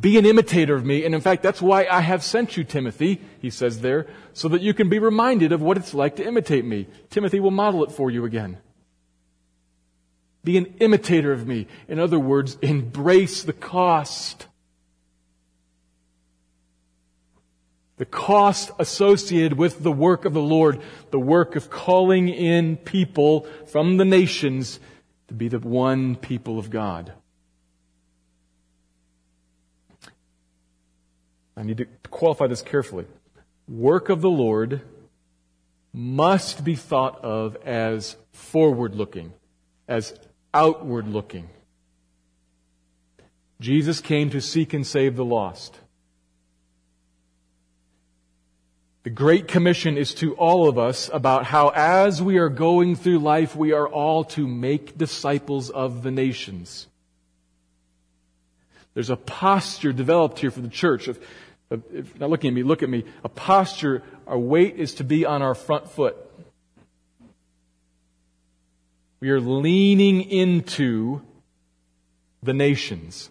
Be 0.00 0.16
an 0.16 0.26
imitator 0.26 0.76
of 0.76 0.84
me. 0.84 1.04
And 1.04 1.14
in 1.14 1.20
fact, 1.20 1.42
that's 1.42 1.60
why 1.60 1.86
I 1.90 2.00
have 2.00 2.22
sent 2.22 2.56
you, 2.56 2.62
Timothy, 2.62 3.20
he 3.40 3.50
says 3.50 3.80
there, 3.80 4.06
so 4.32 4.48
that 4.48 4.62
you 4.62 4.74
can 4.74 4.88
be 4.88 5.00
reminded 5.00 5.50
of 5.50 5.60
what 5.60 5.76
it's 5.76 5.92
like 5.92 6.16
to 6.16 6.26
imitate 6.26 6.64
me. 6.64 6.86
Timothy 7.10 7.40
will 7.40 7.50
model 7.50 7.82
it 7.82 7.90
for 7.90 8.10
you 8.10 8.24
again. 8.24 8.58
Be 10.44 10.56
an 10.56 10.66
imitator 10.78 11.32
of 11.32 11.46
me. 11.46 11.66
In 11.88 11.98
other 11.98 12.18
words, 12.18 12.58
embrace 12.62 13.42
the 13.42 13.52
cost. 13.52 14.46
The 17.96 18.04
cost 18.04 18.70
associated 18.78 19.58
with 19.58 19.82
the 19.82 19.92
work 19.92 20.24
of 20.24 20.32
the 20.32 20.40
Lord, 20.40 20.80
the 21.10 21.20
work 21.20 21.54
of 21.54 21.70
calling 21.70 22.28
in 22.28 22.76
people 22.76 23.46
from 23.66 23.96
the 23.96 24.04
nations 24.04 24.80
to 25.28 25.34
be 25.34 25.48
the 25.48 25.60
one 25.60 26.16
people 26.16 26.58
of 26.58 26.70
God. 26.70 27.12
I 31.56 31.62
need 31.62 31.78
to 31.78 31.86
qualify 32.10 32.46
this 32.46 32.62
carefully. 32.62 33.06
Work 33.68 34.08
of 34.08 34.20
the 34.20 34.30
Lord 34.30 34.80
must 35.92 36.64
be 36.64 36.74
thought 36.74 37.22
of 37.22 37.56
as 37.64 38.16
forward 38.32 38.94
looking, 38.94 39.32
as 39.86 40.14
outward 40.54 41.06
looking. 41.06 41.48
Jesus 43.60 44.00
came 44.00 44.30
to 44.30 44.40
seek 44.40 44.72
and 44.72 44.86
save 44.86 45.16
the 45.16 45.24
lost. 45.24 45.78
The 49.04 49.10
Great 49.10 49.48
Commission 49.48 49.96
is 49.96 50.14
to 50.14 50.34
all 50.36 50.68
of 50.68 50.78
us 50.78 51.10
about 51.12 51.44
how 51.46 51.72
as 51.74 52.22
we 52.22 52.38
are 52.38 52.48
going 52.48 52.94
through 52.94 53.18
life, 53.18 53.56
we 53.56 53.72
are 53.72 53.88
all 53.88 54.24
to 54.24 54.46
make 54.46 54.96
disciples 54.96 55.70
of 55.70 56.02
the 56.02 56.12
nations. 56.12 56.86
There's 58.94 59.10
a 59.10 59.16
posture 59.16 59.92
developed 59.92 60.38
here 60.38 60.50
for 60.50 60.60
the 60.60 60.68
church. 60.68 61.08
If, 61.08 61.18
Uh, 61.72 61.78
if 61.92 62.18
not 62.20 62.28
looking 62.28 62.48
at 62.48 62.54
me, 62.54 62.62
look 62.62 62.82
at 62.82 62.90
me. 62.90 63.04
A 63.24 63.28
posture, 63.28 64.02
our 64.26 64.38
weight 64.38 64.76
is 64.76 64.94
to 64.94 65.04
be 65.04 65.24
on 65.24 65.40
our 65.40 65.54
front 65.54 65.90
foot. 65.90 66.16
We 69.20 69.30
are 69.30 69.40
leaning 69.40 70.20
into 70.22 71.22
the 72.42 72.52
nations. 72.52 73.30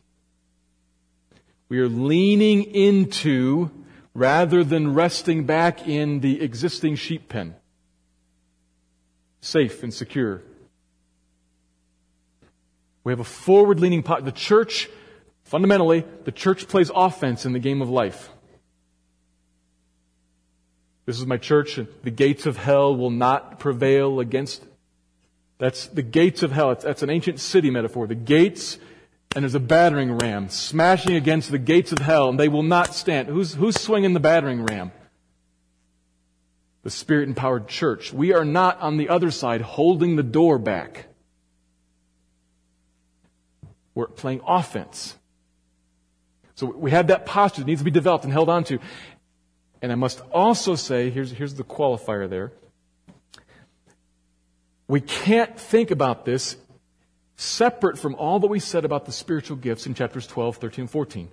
We 1.70 1.80
are 1.80 1.90
leaning 1.90 2.64
into 2.64 3.70
rather 4.14 4.64
than 4.64 4.94
resting 4.94 5.46
back 5.46 5.88
in 5.88 6.22
the 6.22 6.42
existing 6.42 6.96
sheep 6.96 7.30
pen. 7.30 7.56
Safe 9.42 9.84
and 9.84 9.94
secure. 9.94 10.42
We 13.04 13.12
have 13.12 13.20
a 13.20 13.26
forward 13.26 13.80
leaning 13.80 14.04
pot. 14.04 14.26
The 14.26 14.32
church 14.32 14.90
Fundamentally, 15.44 16.06
the 16.24 16.32
church 16.32 16.68
plays 16.68 16.92
offense 16.94 17.46
in 17.46 17.54
the 17.54 17.60
game 17.60 17.82
of 17.82 17.90
life. 17.90 18.30
This 21.06 21.20
is 21.20 21.26
my 21.26 21.38
church, 21.38 21.78
and 21.78 21.88
the 22.04 22.12
gates 22.12 22.46
of 22.46 22.58
hell 22.58 22.96
will 22.96 23.10
not 23.10 23.60
prevail 23.60 24.20
against. 24.20 24.64
That's 25.58 25.88
the 25.88 26.04
gates 26.04 26.44
of 26.44 26.52
hell. 26.52 26.74
That's 26.76 27.04
an 27.04 27.10
ancient 27.10 27.40
city 27.40 27.70
metaphor. 27.70 28.08
The 28.08 28.16
gates, 28.16 28.78
and 29.36 29.44
there's 29.44 29.56
a 29.56 29.60
battering 29.60 30.18
ram 30.18 30.50
smashing 30.50 31.16
against 31.16 31.52
the 31.52 31.58
gates 31.58 31.92
of 31.92 32.00
hell, 32.00 32.30
and 32.30 32.40
they 32.40 32.48
will 32.48 32.64
not 32.64 32.94
stand. 32.94 33.28
Who's, 33.28 33.54
who's 33.54 33.80
swinging 33.80 34.14
the 34.14 34.20
battering 34.20 34.64
ram? 34.64 34.92
The 36.84 36.90
spirit 36.90 37.28
empowered 37.28 37.68
church. 37.68 38.14
We 38.14 38.34
are 38.34 38.46
not 38.46 38.80
on 38.80 38.98
the 38.98 39.10
other 39.10 39.32
side 39.32 39.62
holding 39.62 40.16
the 40.16 40.24
door 40.24 40.58
back. 40.58 41.08
We're 43.94 44.08
playing 44.08 44.42
offense. 44.48 45.16
So 46.62 46.68
we 46.68 46.92
have 46.92 47.08
that 47.08 47.26
posture 47.26 47.62
that 47.62 47.66
needs 47.66 47.82
to 47.82 47.86
be 47.86 47.90
developed 47.90 48.24
and 48.24 48.32
held 48.32 48.48
on 48.48 48.64
to. 48.66 48.78
And 49.82 49.92
I 49.92 49.96
must 49.96 50.22
also 50.32 50.76
say, 50.76 51.10
here's, 51.10 51.32
here's 51.32 51.56
the 51.56 51.64
qualifier 51.64 52.30
there. 52.30 52.52
We 54.88 55.02
can't 55.02 55.60
think 55.60 55.90
about 55.90 56.24
this 56.24 56.58
separate 57.36 57.98
from 57.98 58.14
all 58.14 58.38
that 58.42 58.46
we 58.46 58.60
said 58.60 58.86
about 58.86 59.08
the 59.08 59.12
spiritual 59.12 59.58
gifts 59.58 59.88
in 59.88 59.96
chapters 59.96 60.28
12, 60.28 60.58
13, 60.58 60.86
14. 60.86 61.30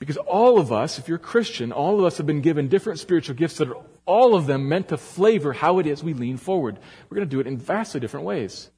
Because 0.00 0.16
all 0.16 0.58
of 0.58 0.72
us, 0.72 0.98
if 0.98 1.06
you're 1.06 1.18
a 1.18 1.20
Christian, 1.20 1.70
all 1.70 2.00
of 2.00 2.04
us 2.04 2.16
have 2.16 2.26
been 2.26 2.40
given 2.40 2.66
different 2.66 2.98
spiritual 2.98 3.36
gifts 3.36 3.58
that 3.58 3.68
are 3.68 3.76
all 4.06 4.34
of 4.34 4.48
them 4.48 4.68
meant 4.68 4.88
to 4.88 4.96
flavor 4.96 5.52
how 5.52 5.78
it 5.78 5.86
is 5.86 6.02
we 6.02 6.14
lean 6.14 6.36
forward. 6.36 6.80
We're 7.08 7.14
going 7.14 7.28
to 7.28 7.30
do 7.30 7.38
it 7.38 7.46
in 7.46 7.58
vastly 7.58 8.00
different 8.00 8.26
ways. 8.26 8.70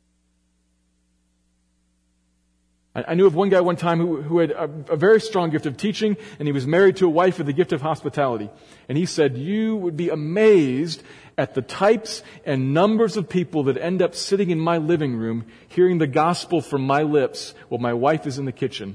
I 2.95 3.14
knew 3.14 3.26
of 3.26 3.34
one 3.34 3.49
guy 3.49 3.61
one 3.61 3.74
time 3.74 3.99
who, 3.99 4.22
who 4.22 4.38
had 4.38 4.53
a, 4.53 4.70
a, 4.90 4.97
very 4.97 5.20
strong 5.20 5.51
gift 5.51 5.66
of 5.66 5.76
teaching, 5.76 6.16
and 6.38 6.47
he 6.47 6.53
was 6.53 6.64
married 6.64 6.97
to 6.99 7.07
a 7.07 7.11
wife 7.11 7.38
with 7.38 7.49
the 7.49 7.53
gift 7.53 7.72
of 7.72 7.80
hospitality. 7.80 8.49
And 8.88 8.97
he 8.97 9.05
said, 9.05 9.36
You 9.36 9.74
would 9.74 9.97
be 9.97 10.11
amazed 10.11 11.03
at 11.36 11.55
the 11.55 11.62
types 11.62 12.22
and 12.45 12.72
numbers 12.72 13.16
of 13.16 13.28
people 13.28 13.64
that 13.64 13.76
end 13.78 14.01
up 14.01 14.14
sitting 14.14 14.51
in 14.51 14.61
my 14.61 14.78
living 14.78 15.16
room 15.16 15.47
hearing 15.66 15.99
the 15.99 16.07
gospel 16.07 16.61
from 16.61 16.86
my 16.86 17.03
lips 17.03 17.53
while 17.68 17.80
my 17.80 17.95
wife 17.95 18.28
is 18.28 18.38
in 18.38 18.45
the 18.45 18.53
kitchen. 18.53 18.95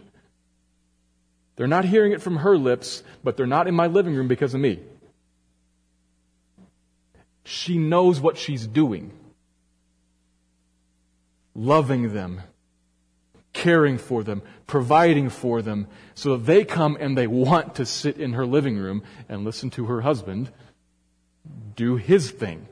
They're 1.58 1.68
not 1.68 1.84
hearing 1.84 2.14
it 2.14 2.22
from 2.22 2.38
her 2.38 2.58
lips, 2.58 3.04
but 3.22 3.36
they're 3.36 3.48
not 3.48 3.68
in 3.68 3.76
my 3.76 3.88
living 3.88 4.16
room 4.16 4.30
because 4.30 4.54
of 4.54 4.62
me. 4.62 4.80
She 7.44 7.78
knows 7.78 8.22
what 8.22 8.38
she's 8.38 8.66
doing. 8.66 9.12
Loving 11.54 12.14
them 12.14 12.44
caring 13.54 13.98
for 13.98 14.24
them, 14.24 14.42
providing 14.68 15.30
for 15.30 15.62
them, 15.62 15.88
so 16.14 16.38
that 16.38 16.46
they 16.46 16.64
come 16.64 16.98
and 17.00 17.18
they 17.18 17.28
want 17.28 17.76
to 17.76 17.86
sit 17.86 18.18
in 18.18 18.34
her 18.34 18.46
living 18.46 18.78
room 18.78 19.04
and 19.28 19.44
listen 19.44 19.70
to 19.72 19.86
her 19.86 20.02
husband 20.02 20.52
do 21.76 21.96
his 21.96 22.32
thing. 22.32 22.68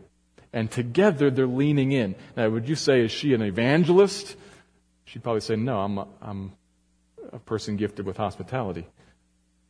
And 0.53 0.69
together 0.69 1.29
they're 1.29 1.47
leaning 1.47 1.91
in. 1.91 2.15
Now, 2.35 2.49
would 2.49 2.67
you 2.67 2.75
say, 2.75 3.01
is 3.01 3.11
she 3.11 3.33
an 3.33 3.41
evangelist? 3.41 4.35
She'd 5.05 5.23
probably 5.23 5.41
say, 5.41 5.55
no, 5.55 5.79
I'm 5.79 5.97
a, 5.97 6.07
I'm 6.21 6.53
a 7.31 7.39
person 7.39 7.75
gifted 7.77 8.05
with 8.05 8.17
hospitality, 8.17 8.87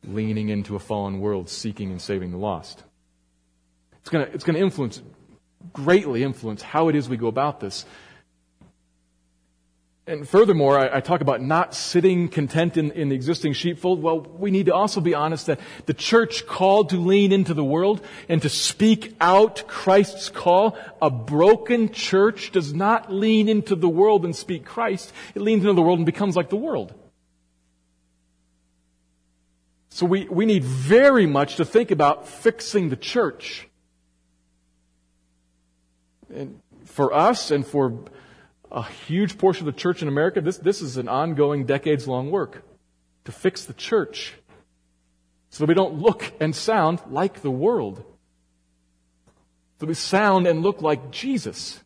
leaning 0.04 0.48
into 0.48 0.76
a 0.76 0.78
fallen 0.78 1.20
world, 1.20 1.48
seeking 1.48 1.90
and 1.90 2.00
saving 2.00 2.30
the 2.30 2.38
lost. 2.38 2.84
It's 4.00 4.10
going 4.10 4.26
to 4.26 4.32
it's 4.32 4.44
going 4.44 4.56
to 4.56 4.62
influence, 4.62 5.02
greatly 5.72 6.22
influence 6.22 6.62
how 6.62 6.88
it 6.88 6.94
is 6.94 7.08
we 7.08 7.16
go 7.16 7.26
about 7.26 7.60
this. 7.60 7.84
And 10.08 10.26
furthermore, 10.26 10.78
I, 10.78 10.96
I, 10.96 11.00
talk 11.00 11.20
about 11.20 11.42
not 11.42 11.74
sitting 11.74 12.30
content 12.30 12.78
in, 12.78 12.92
in 12.92 13.10
the 13.10 13.14
existing 13.14 13.52
sheepfold. 13.52 14.02
Well, 14.02 14.20
we 14.20 14.50
need 14.50 14.64
to 14.64 14.74
also 14.74 15.02
be 15.02 15.14
honest 15.14 15.48
that 15.48 15.60
the 15.84 15.92
church 15.92 16.46
called 16.46 16.88
to 16.90 16.96
lean 16.96 17.30
into 17.30 17.52
the 17.52 17.62
world 17.62 18.00
and 18.26 18.40
to 18.40 18.48
speak 18.48 19.14
out 19.20 19.68
Christ's 19.68 20.30
call, 20.30 20.78
a 21.02 21.10
broken 21.10 21.92
church 21.92 22.52
does 22.52 22.72
not 22.72 23.12
lean 23.12 23.50
into 23.50 23.74
the 23.74 23.88
world 23.88 24.24
and 24.24 24.34
speak 24.34 24.64
Christ. 24.64 25.12
It 25.34 25.42
leans 25.42 25.60
into 25.60 25.74
the 25.74 25.82
world 25.82 25.98
and 25.98 26.06
becomes 26.06 26.36
like 26.36 26.48
the 26.48 26.56
world. 26.56 26.94
So 29.90 30.06
we, 30.06 30.26
we 30.26 30.46
need 30.46 30.64
very 30.64 31.26
much 31.26 31.56
to 31.56 31.66
think 31.66 31.90
about 31.90 32.26
fixing 32.26 32.88
the 32.88 32.96
church. 32.96 33.68
And 36.34 36.62
for 36.86 37.12
us 37.12 37.50
and 37.50 37.66
for 37.66 37.92
a 38.70 38.82
huge 38.82 39.38
portion 39.38 39.66
of 39.66 39.74
the 39.74 39.80
church 39.80 40.02
in 40.02 40.08
America, 40.08 40.40
this, 40.40 40.58
this 40.58 40.82
is 40.82 40.96
an 40.96 41.08
ongoing, 41.08 41.64
decades 41.64 42.06
long 42.06 42.30
work 42.30 42.62
to 43.24 43.32
fix 43.32 43.64
the 43.64 43.72
church 43.72 44.34
so 45.50 45.64
that 45.64 45.68
we 45.68 45.74
don't 45.74 45.94
look 45.94 46.32
and 46.40 46.54
sound 46.54 47.00
like 47.10 47.40
the 47.40 47.50
world. 47.50 48.04
So 49.80 49.86
we 49.86 49.94
sound 49.94 50.46
and 50.46 50.62
look 50.62 50.82
like 50.82 51.10
Jesus. 51.10 51.80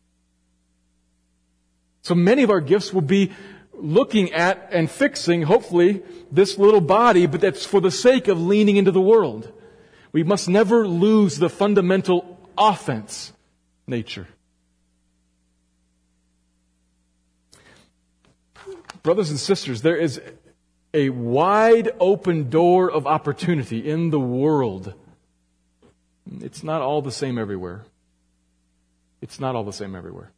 So 2.01 2.15
many 2.15 2.43
of 2.43 2.49
our 2.49 2.59
gifts 2.59 2.93
will 2.93 3.01
be 3.01 3.31
looking 3.73 4.33
at 4.33 4.69
and 4.71 4.89
fixing, 4.89 5.43
hopefully, 5.43 6.03
this 6.31 6.57
little 6.57 6.81
body, 6.81 7.25
but 7.25 7.41
that's 7.41 7.65
for 7.65 7.79
the 7.79 7.91
sake 7.91 8.27
of 8.27 8.41
leaning 8.41 8.77
into 8.77 8.91
the 8.91 9.01
world. 9.01 9.51
We 10.11 10.23
must 10.23 10.49
never 10.49 10.87
lose 10.87 11.37
the 11.37 11.49
fundamental 11.49 12.39
offense 12.57 13.33
nature. 13.87 14.27
Brothers 19.03 19.29
and 19.29 19.39
sisters, 19.39 19.81
there 19.81 19.97
is 19.97 20.21
a 20.93 21.09
wide 21.09 21.91
open 21.99 22.49
door 22.49 22.89
of 22.89 23.05
opportunity 23.05 23.87
in 23.89 24.09
the 24.09 24.19
world. 24.19 24.93
It's 26.39 26.63
not 26.63 26.81
all 26.81 27.01
the 27.01 27.11
same 27.11 27.37
everywhere. 27.37 27.83
It's 29.21 29.39
not 29.39 29.55
all 29.55 29.63
the 29.63 29.73
same 29.73 29.95
everywhere. 29.95 30.31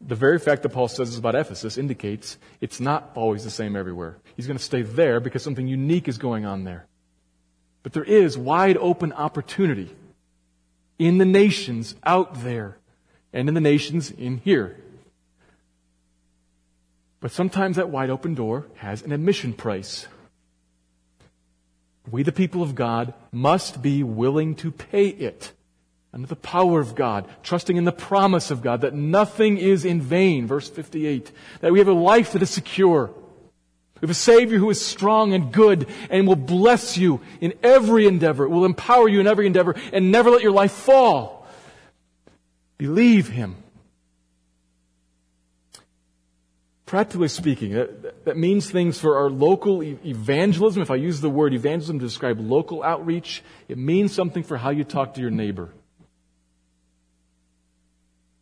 The 0.00 0.14
very 0.14 0.38
fact 0.38 0.62
that 0.62 0.68
Paul 0.68 0.86
says 0.86 1.10
this 1.10 1.18
about 1.18 1.34
Ephesus 1.34 1.76
indicates 1.76 2.38
it's 2.60 2.78
not 2.78 3.10
always 3.16 3.42
the 3.42 3.50
same 3.50 3.74
everywhere. 3.74 4.16
He's 4.36 4.46
going 4.46 4.56
to 4.56 4.62
stay 4.62 4.82
there 4.82 5.18
because 5.18 5.42
something 5.42 5.66
unique 5.66 6.06
is 6.06 6.18
going 6.18 6.46
on 6.46 6.62
there. 6.62 6.86
But 7.82 7.94
there 7.94 8.04
is 8.04 8.38
wide 8.38 8.76
open 8.76 9.12
opportunity 9.12 9.90
in 10.98 11.18
the 11.18 11.24
nations 11.24 11.96
out 12.04 12.42
there 12.42 12.78
and 13.32 13.48
in 13.48 13.54
the 13.54 13.60
nations 13.60 14.10
in 14.10 14.38
here. 14.38 14.76
But 17.20 17.32
sometimes 17.32 17.76
that 17.76 17.90
wide 17.90 18.10
open 18.10 18.34
door 18.34 18.66
has 18.76 19.02
an 19.02 19.12
admission 19.12 19.52
price. 19.52 20.06
We, 22.10 22.22
the 22.22 22.32
people 22.32 22.62
of 22.62 22.74
God, 22.74 23.12
must 23.32 23.82
be 23.82 24.02
willing 24.02 24.54
to 24.56 24.70
pay 24.70 25.08
it. 25.08 25.52
under 26.12 26.26
the 26.26 26.36
power 26.36 26.80
of 26.80 26.94
God, 26.94 27.28
trusting 27.42 27.76
in 27.76 27.84
the 27.84 27.92
promise 27.92 28.50
of 28.50 28.62
God, 28.62 28.80
that 28.80 28.94
nothing 28.94 29.58
is 29.58 29.84
in 29.84 30.00
vain, 30.00 30.46
verse 30.46 30.68
58, 30.68 31.30
that 31.60 31.70
we 31.70 31.80
have 31.80 31.88
a 31.88 31.92
life 31.92 32.32
that 32.32 32.42
is 32.42 32.50
secure. 32.50 33.10
We 34.00 34.06
have 34.06 34.10
a 34.10 34.14
Savior 34.14 34.58
who 34.58 34.70
is 34.70 34.84
strong 34.84 35.34
and 35.34 35.52
good 35.52 35.86
and 36.08 36.26
will 36.26 36.36
bless 36.36 36.96
you 36.96 37.20
in 37.40 37.52
every 37.62 38.06
endeavor, 38.06 38.48
will 38.48 38.64
empower 38.64 39.08
you 39.08 39.20
in 39.20 39.26
every 39.26 39.46
endeavor, 39.46 39.74
and 39.92 40.10
never 40.10 40.30
let 40.30 40.42
your 40.42 40.52
life 40.52 40.72
fall. 40.72 41.46
Believe 42.78 43.28
Him. 43.28 43.56
Practically 46.88 47.28
speaking, 47.28 47.72
that, 47.74 48.24
that 48.24 48.38
means 48.38 48.70
things 48.70 48.98
for 48.98 49.18
our 49.18 49.28
local 49.28 49.82
evangelism. 49.82 50.80
If 50.80 50.90
I 50.90 50.94
use 50.94 51.20
the 51.20 51.28
word 51.28 51.52
evangelism 51.52 51.98
to 51.98 52.06
describe 52.06 52.40
local 52.40 52.82
outreach, 52.82 53.42
it 53.68 53.76
means 53.76 54.14
something 54.14 54.42
for 54.42 54.56
how 54.56 54.70
you 54.70 54.84
talk 54.84 55.12
to 55.14 55.20
your 55.20 55.28
neighbor. 55.30 55.64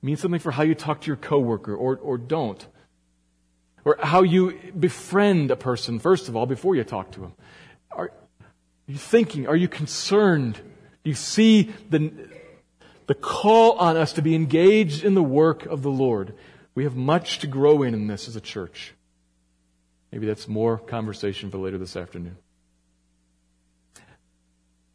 It 0.01 0.07
means 0.07 0.21
something 0.21 0.39
for 0.39 0.53
how 0.53 0.63
you 0.63 0.77
talk 0.77 1.01
to 1.01 1.07
your 1.09 1.17
coworker 1.17 1.75
or, 1.75 1.97
or 1.97 2.19
don't. 2.19 2.65
Or 3.85 3.99
how 4.01 4.23
you 4.23 4.57
befriend 4.79 5.51
a 5.51 5.57
person, 5.57 5.99
first 5.99 6.29
of 6.29 6.37
all, 6.37 6.47
before 6.47 6.77
you 6.77 6.85
talk 6.85 7.11
to 7.13 7.25
him. 7.25 7.33
Are, 7.91 8.13
you 8.87 8.97
thinking? 8.97 9.49
Are 9.49 9.57
you 9.57 9.67
concerned? 9.67 10.61
You 11.03 11.15
see 11.15 11.75
the, 11.91 12.13
the 13.09 13.15
call 13.17 13.73
on 13.73 13.97
us 13.97 14.13
to 14.13 14.23
be 14.23 14.37
engaged 14.37 15.03
in 15.05 15.15
the 15.15 15.23
work 15.23 15.67
of 15.67 15.83
the 15.83 15.91
Lord? 15.91 16.33
We 16.77 16.85
have 16.85 16.95
much 16.95 17.39
to 17.41 17.47
grow 17.47 17.83
in 17.83 17.95
in 17.95 18.07
this 18.07 18.29
as 18.29 18.37
a 18.37 18.41
church. 18.41 18.95
Maybe 20.13 20.27
that's 20.27 20.47
more 20.47 20.79
conversation 20.79 21.51
for 21.51 21.57
later 21.57 21.79
this 21.79 21.97
afternoon. 21.97 22.37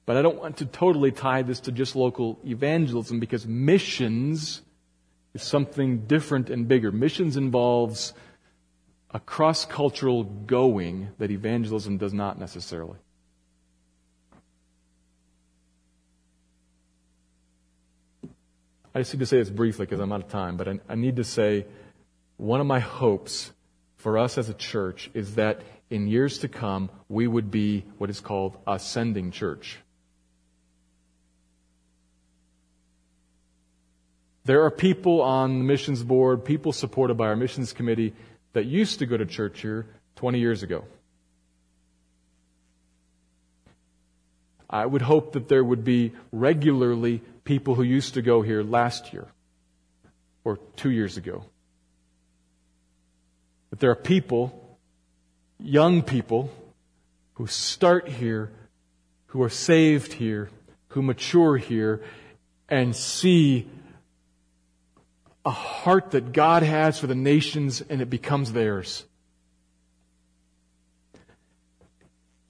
But 0.05 0.15
I 0.15 0.21
don't 0.21 0.37
want 0.37 0.57
to 0.57 0.65
totally 0.65 1.11
tie 1.11 1.41
this 1.41 1.59
to 1.61 1.71
just 1.71 1.95
local 1.95 2.39
evangelism 2.45 3.19
because 3.19 3.47
missions 3.47 4.61
is 5.33 5.41
something 5.41 6.05
different 6.05 6.51
and 6.51 6.67
bigger. 6.67 6.91
Missions 6.91 7.35
involves 7.35 8.13
a 9.09 9.19
cross 9.19 9.65
cultural 9.65 10.23
going 10.23 11.09
that 11.17 11.31
evangelism 11.31 11.97
does 11.97 12.13
not 12.13 12.39
necessarily. 12.39 12.97
I 18.93 18.99
just 18.99 19.13
need 19.13 19.19
to 19.21 19.25
say 19.25 19.37
this 19.37 19.49
briefly 19.49 19.85
because 19.85 19.99
I'm 19.99 20.11
out 20.11 20.23
of 20.23 20.29
time, 20.29 20.57
but 20.57 20.67
I, 20.67 20.79
I 20.89 20.95
need 20.95 21.15
to 21.15 21.23
say 21.23 21.65
one 22.37 22.59
of 22.59 22.67
my 22.67 22.79
hopes 22.79 23.51
for 23.97 24.17
us 24.17 24.37
as 24.37 24.49
a 24.49 24.53
church 24.53 25.09
is 25.13 25.35
that 25.35 25.61
in 25.89 26.07
years 26.07 26.39
to 26.39 26.47
come, 26.47 26.89
we 27.07 27.27
would 27.27 27.51
be 27.51 27.85
what 27.97 28.09
is 28.09 28.19
called 28.19 28.57
ascending 28.67 29.31
church. 29.31 29.77
There 34.43 34.63
are 34.63 34.71
people 34.71 35.21
on 35.21 35.59
the 35.59 35.63
missions 35.63 36.01
board, 36.03 36.43
people 36.43 36.73
supported 36.73 37.15
by 37.15 37.27
our 37.27 37.35
missions 37.35 37.73
committee, 37.73 38.13
that 38.53 38.65
used 38.65 38.99
to 38.99 39.05
go 39.05 39.15
to 39.15 39.25
church 39.25 39.61
here 39.61 39.85
20 40.15 40.39
years 40.39 40.63
ago. 40.63 40.83
I 44.69 44.85
would 44.85 45.01
hope 45.01 45.33
that 45.33 45.47
there 45.47 45.63
would 45.63 45.83
be 45.83 46.13
regularly 46.31 47.21
people 47.51 47.75
who 47.75 47.83
used 47.83 48.13
to 48.13 48.21
go 48.21 48.41
here 48.41 48.63
last 48.63 49.11
year 49.11 49.27
or 50.45 50.57
two 50.77 50.89
years 50.89 51.17
ago. 51.17 51.43
But 53.69 53.81
there 53.81 53.91
are 53.91 54.03
people, 54.15 54.77
young 55.59 56.01
people, 56.01 56.49
who 57.33 57.47
start 57.47 58.07
here, 58.07 58.51
who 59.25 59.43
are 59.43 59.49
saved 59.49 60.13
here, 60.13 60.49
who 60.93 61.01
mature 61.01 61.57
here, 61.57 62.01
and 62.69 62.95
see 62.95 63.67
a 65.43 65.51
heart 65.51 66.11
that 66.11 66.31
God 66.31 66.63
has 66.63 66.99
for 66.99 67.07
the 67.07 67.15
nations 67.15 67.81
and 67.81 67.99
it 67.99 68.09
becomes 68.09 68.53
theirs. 68.53 69.03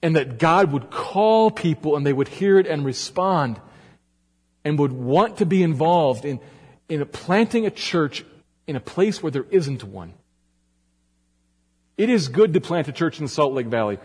And 0.00 0.14
that 0.14 0.38
God 0.38 0.70
would 0.70 0.90
call 0.90 1.50
people 1.50 1.96
and 1.96 2.06
they 2.06 2.12
would 2.12 2.28
hear 2.28 2.56
it 2.60 2.68
and 2.68 2.84
respond 2.84 3.60
and 4.64 4.78
would 4.78 4.92
want 4.92 5.38
to 5.38 5.46
be 5.46 5.62
involved 5.62 6.24
in, 6.24 6.40
in 6.88 7.04
planting 7.06 7.66
a 7.66 7.70
church 7.70 8.24
in 8.66 8.76
a 8.76 8.80
place 8.80 9.22
where 9.22 9.32
there 9.32 9.46
isn't 9.50 9.82
one. 9.84 10.14
It 11.96 12.08
is 12.08 12.28
good 12.28 12.54
to 12.54 12.60
plant 12.60 12.88
a 12.88 12.92
church 12.92 13.18
in 13.18 13.24
the 13.24 13.30
Salt 13.30 13.52
Lake 13.52 13.66
Valley. 13.66 13.98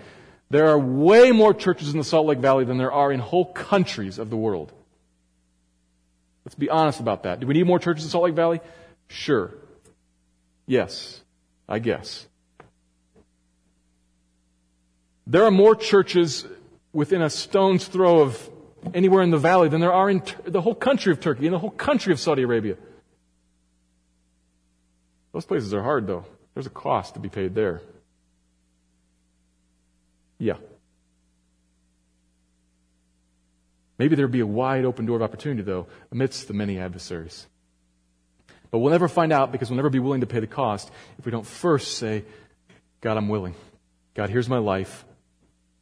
There 0.49 0.67
are 0.67 0.79
way 0.79 1.31
more 1.31 1.53
churches 1.53 1.91
in 1.91 1.97
the 1.97 2.03
Salt 2.03 2.27
Lake 2.27 2.39
Valley 2.39 2.65
than 2.65 2.77
there 2.77 2.91
are 2.91 3.11
in 3.11 3.19
whole 3.19 3.45
countries 3.45 4.17
of 4.17 4.29
the 4.29 4.37
world. 4.37 4.71
Let's 6.45 6.55
be 6.55 6.69
honest 6.69 6.99
about 6.99 7.23
that. 7.23 7.39
Do 7.39 7.47
we 7.47 7.53
need 7.53 7.65
more 7.65 7.79
churches 7.79 8.05
in 8.05 8.09
Salt 8.09 8.23
Lake 8.23 8.33
Valley? 8.33 8.61
Sure. 9.07 9.53
Yes, 10.65 11.21
I 11.67 11.79
guess. 11.79 12.27
There 15.25 15.43
are 15.43 15.51
more 15.51 15.75
churches 15.75 16.45
within 16.93 17.21
a 17.21 17.29
stone's 17.29 17.85
throw 17.85 18.21
of 18.21 18.49
anywhere 18.93 19.21
in 19.21 19.31
the 19.31 19.37
valley 19.37 19.69
than 19.69 19.81
there 19.81 19.93
are 19.93 20.09
in 20.09 20.23
the 20.45 20.61
whole 20.61 20.75
country 20.75 21.11
of 21.11 21.19
Turkey, 21.19 21.45
in 21.45 21.51
the 21.51 21.59
whole 21.59 21.71
country 21.71 22.13
of 22.13 22.19
Saudi 22.19 22.43
Arabia. 22.43 22.77
Those 25.33 25.45
places 25.45 25.73
are 25.73 25.83
hard, 25.83 26.07
though. 26.07 26.25
There's 26.53 26.65
a 26.65 26.71
cost 26.71 27.13
to 27.13 27.19
be 27.19 27.29
paid 27.29 27.53
there. 27.53 27.81
Yeah. 30.39 30.57
Maybe 33.99 34.15
there'd 34.15 34.31
be 34.31 34.39
a 34.39 34.47
wide 34.47 34.85
open 34.85 35.05
door 35.05 35.17
of 35.17 35.21
opportunity, 35.21 35.63
though, 35.63 35.87
amidst 36.11 36.47
the 36.47 36.53
many 36.53 36.79
adversaries. 36.79 37.47
But 38.69 38.79
we'll 38.79 38.91
never 38.91 39.07
find 39.07 39.31
out 39.31 39.51
because 39.51 39.69
we'll 39.69 39.77
never 39.77 39.89
be 39.89 39.99
willing 39.99 40.21
to 40.21 40.27
pay 40.27 40.39
the 40.39 40.47
cost 40.47 40.91
if 41.17 41.25
we 41.25 41.31
don't 41.31 41.45
first 41.45 41.97
say, 41.97 42.25
God, 43.01 43.17
I'm 43.17 43.29
willing. 43.29 43.55
God, 44.13 44.29
here's 44.29 44.49
my 44.49 44.57
life. 44.57 45.05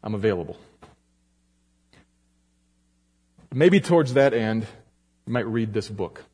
I'm 0.03 0.13
available. 0.13 0.57
Maybe 3.55 3.79
towards 3.79 4.15
that 4.15 4.33
end, 4.33 4.67
you 5.25 5.31
might 5.31 5.47
read 5.47 5.71
this 5.71 5.87
book. 5.87 6.25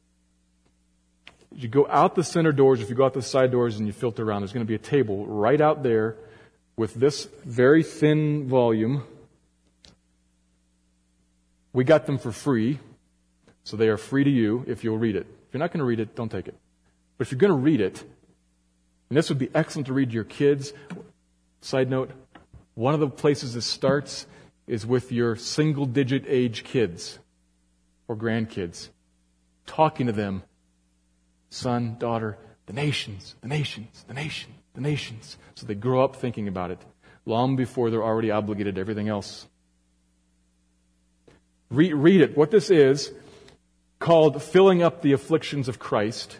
You 1.53 1.67
go 1.67 1.85
out 1.87 2.15
the 2.15 2.23
center 2.23 2.51
doors, 2.51 2.81
if 2.81 2.89
you 2.89 2.95
go 2.95 3.05
out 3.05 3.13
the 3.13 3.21
side 3.21 3.51
doors 3.51 3.77
and 3.77 3.85
you 3.85 3.93
filter 3.93 4.23
around, 4.23 4.41
there's 4.41 4.53
going 4.53 4.65
to 4.65 4.67
be 4.67 4.73
a 4.73 4.79
table 4.79 5.27
right 5.27 5.61
out 5.61 5.83
there 5.83 6.15
with 6.77 6.95
this 6.95 7.29
very 7.45 7.83
thin 7.83 8.47
volume. 8.47 9.03
We 11.73 11.83
got 11.83 12.07
them 12.07 12.17
for 12.17 12.31
free, 12.31 12.79
so 13.65 13.77
they 13.77 13.89
are 13.89 13.97
free 13.97 14.23
to 14.23 14.29
you 14.31 14.65
if 14.67 14.83
you'll 14.83 14.97
read 14.97 15.15
it. 15.15 15.27
If 15.47 15.53
you're 15.53 15.59
not 15.59 15.71
going 15.71 15.77
to 15.77 15.85
read 15.85 15.99
it, 15.99 16.15
don't 16.15 16.31
take 16.31 16.47
it. 16.47 16.55
But 17.19 17.27
if 17.27 17.31
you're 17.31 17.37
going 17.39 17.53
to 17.53 17.55
read 17.55 17.81
it, 17.81 18.03
and 19.09 19.17
this 19.17 19.29
would 19.29 19.37
be 19.37 19.51
excellent 19.53 19.85
to 19.87 19.93
read 19.93 20.09
to 20.09 20.15
your 20.15 20.23
kids, 20.23 20.73
side 21.61 21.87
note, 21.87 22.09
one 22.73 22.95
of 22.95 22.99
the 22.99 23.09
places 23.09 23.53
this 23.53 23.67
starts 23.67 24.25
is 24.71 24.85
with 24.85 25.11
your 25.11 25.35
single 25.35 25.85
digit 25.85 26.23
age 26.27 26.63
kids 26.63 27.19
or 28.07 28.15
grandkids, 28.15 28.87
talking 29.65 30.07
to 30.07 30.13
them, 30.13 30.43
son, 31.49 31.97
daughter, 31.99 32.37
the 32.67 32.73
nations, 32.73 33.35
the 33.41 33.49
nations, 33.49 34.05
the 34.07 34.13
nation, 34.13 34.53
the 34.73 34.79
nations. 34.79 35.35
So 35.55 35.65
they 35.65 35.75
grow 35.75 36.05
up 36.05 36.15
thinking 36.15 36.47
about 36.47 36.71
it 36.71 36.79
long 37.25 37.57
before 37.57 37.89
they're 37.89 38.01
already 38.01 38.31
obligated 38.31 38.75
to 38.75 38.81
everything 38.81 39.09
else. 39.09 39.45
Read, 41.69 41.93
read 41.93 42.21
it. 42.21 42.37
What 42.37 42.51
this 42.51 42.71
is, 42.71 43.11
called 43.99 44.41
Filling 44.41 44.81
Up 44.81 45.01
the 45.01 45.11
Afflictions 45.11 45.67
of 45.67 45.79
Christ, 45.79 46.39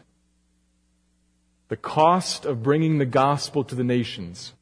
the 1.67 1.75
cost 1.75 2.45
of 2.45 2.63
bringing 2.63 2.97
the 2.97 3.05
gospel 3.05 3.65
to 3.65 3.75
the 3.75 3.83
nations 3.83 4.53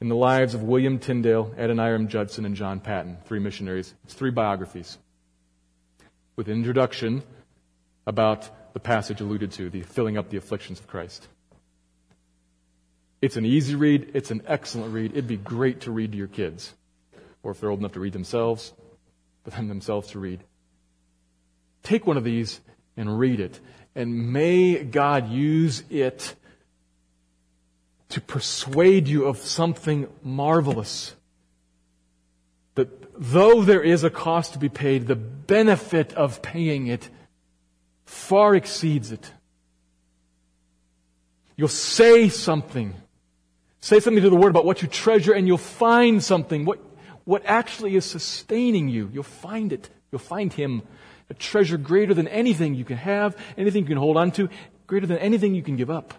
in 0.00 0.08
the 0.08 0.16
lives 0.16 0.54
of 0.54 0.62
William 0.62 0.98
Tyndale, 0.98 1.52
Adoniram 1.58 2.08
Judson, 2.08 2.44
and 2.44 2.54
John 2.54 2.80
Paton, 2.80 3.18
three 3.24 3.40
missionaries. 3.40 3.94
It's 4.04 4.14
three 4.14 4.30
biographies 4.30 4.98
with 6.36 6.46
an 6.46 6.54
introduction 6.54 7.22
about 8.06 8.48
the 8.74 8.80
passage 8.80 9.20
alluded 9.20 9.50
to, 9.52 9.70
the 9.70 9.82
filling 9.82 10.16
up 10.16 10.30
the 10.30 10.36
afflictions 10.36 10.78
of 10.78 10.86
Christ. 10.86 11.26
It's 13.20 13.36
an 13.36 13.44
easy 13.44 13.74
read. 13.74 14.12
It's 14.14 14.30
an 14.30 14.42
excellent 14.46 14.94
read. 14.94 15.12
It'd 15.12 15.26
be 15.26 15.36
great 15.36 15.80
to 15.82 15.90
read 15.90 16.12
to 16.12 16.18
your 16.18 16.28
kids, 16.28 16.72
or 17.42 17.50
if 17.50 17.60
they're 17.60 17.70
old 17.70 17.80
enough 17.80 17.94
to 17.94 18.00
read 18.00 18.12
themselves, 18.12 18.72
for 19.42 19.50
them 19.50 19.66
themselves 19.66 20.12
to 20.12 20.20
read. 20.20 20.44
Take 21.82 22.06
one 22.06 22.16
of 22.16 22.22
these 22.22 22.60
and 22.96 23.18
read 23.18 23.40
it, 23.40 23.58
and 23.96 24.32
may 24.32 24.84
God 24.84 25.28
use 25.28 25.82
it 25.90 26.36
to 28.10 28.20
persuade 28.20 29.08
you 29.08 29.26
of 29.26 29.38
something 29.38 30.08
marvelous. 30.22 31.14
That 32.74 32.88
though 33.18 33.62
there 33.62 33.82
is 33.82 34.04
a 34.04 34.10
cost 34.10 34.54
to 34.54 34.58
be 34.58 34.68
paid, 34.68 35.06
the 35.06 35.16
benefit 35.16 36.14
of 36.14 36.40
paying 36.40 36.86
it 36.86 37.08
far 38.06 38.54
exceeds 38.54 39.12
it. 39.12 39.30
You'll 41.56 41.68
say 41.68 42.28
something. 42.28 42.94
Say 43.80 44.00
something 44.00 44.22
to 44.22 44.30
the 44.30 44.36
Word 44.36 44.50
about 44.50 44.64
what 44.64 44.80
you 44.80 44.88
treasure, 44.88 45.32
and 45.32 45.46
you'll 45.46 45.58
find 45.58 46.22
something. 46.22 46.64
What, 46.64 46.78
what 47.24 47.42
actually 47.44 47.96
is 47.96 48.04
sustaining 48.04 48.88
you. 48.88 49.10
You'll 49.12 49.22
find 49.24 49.72
it. 49.72 49.90
You'll 50.10 50.20
find 50.20 50.52
Him. 50.52 50.82
a 51.30 51.34
treasure 51.34 51.76
greater 51.76 52.14
than 52.14 52.28
anything 52.28 52.74
you 52.74 52.84
can 52.84 52.96
have, 52.96 53.36
anything 53.56 53.82
you 53.82 53.88
can 53.88 53.98
hold 53.98 54.16
on 54.16 54.30
to, 54.32 54.48
greater 54.86 55.06
than 55.06 55.18
anything 55.18 55.54
you 55.54 55.62
can 55.62 55.76
give 55.76 55.90
up. 55.90 56.14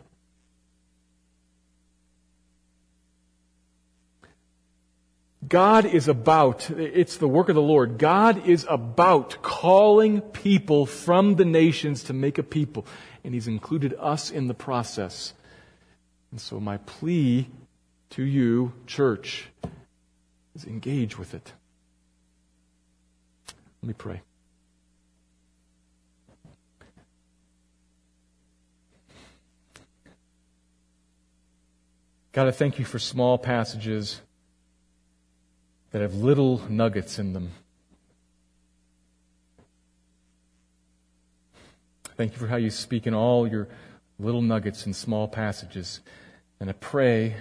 God 5.49 5.85
is 5.85 6.07
about, 6.07 6.69
it's 6.69 7.17
the 7.17 7.27
work 7.27 7.49
of 7.49 7.55
the 7.55 7.61
Lord. 7.61 7.97
God 7.97 8.47
is 8.47 8.67
about 8.69 9.41
calling 9.41 10.21
people 10.21 10.85
from 10.85 11.35
the 11.35 11.45
nations 11.45 12.03
to 12.03 12.13
make 12.13 12.37
a 12.37 12.43
people. 12.43 12.85
And 13.23 13.33
He's 13.33 13.47
included 13.47 13.95
us 13.99 14.29
in 14.29 14.47
the 14.47 14.53
process. 14.53 15.33
And 16.29 16.39
so 16.39 16.59
my 16.59 16.77
plea 16.77 17.49
to 18.11 18.23
you, 18.23 18.73
church, 18.85 19.49
is 20.53 20.65
engage 20.65 21.17
with 21.17 21.33
it. 21.33 21.51
Let 23.81 23.87
me 23.87 23.93
pray. 23.93 24.21
God, 32.33 32.47
I 32.47 32.51
thank 32.51 32.77
you 32.77 32.85
for 32.85 32.99
small 32.99 33.39
passages 33.39 34.21
that 35.91 36.01
have 36.01 36.15
little 36.15 36.61
nuggets 36.69 37.19
in 37.19 37.33
them. 37.33 37.51
Thank 42.15 42.33
you 42.33 42.37
for 42.37 42.47
how 42.47 42.57
you 42.57 42.69
speak 42.69 43.07
in 43.07 43.13
all 43.13 43.47
your 43.47 43.69
little 44.19 44.41
nuggets 44.41 44.85
and 44.85 44.95
small 44.95 45.27
passages. 45.27 46.01
And 46.59 46.69
I 46.69 46.73
pray 46.73 47.37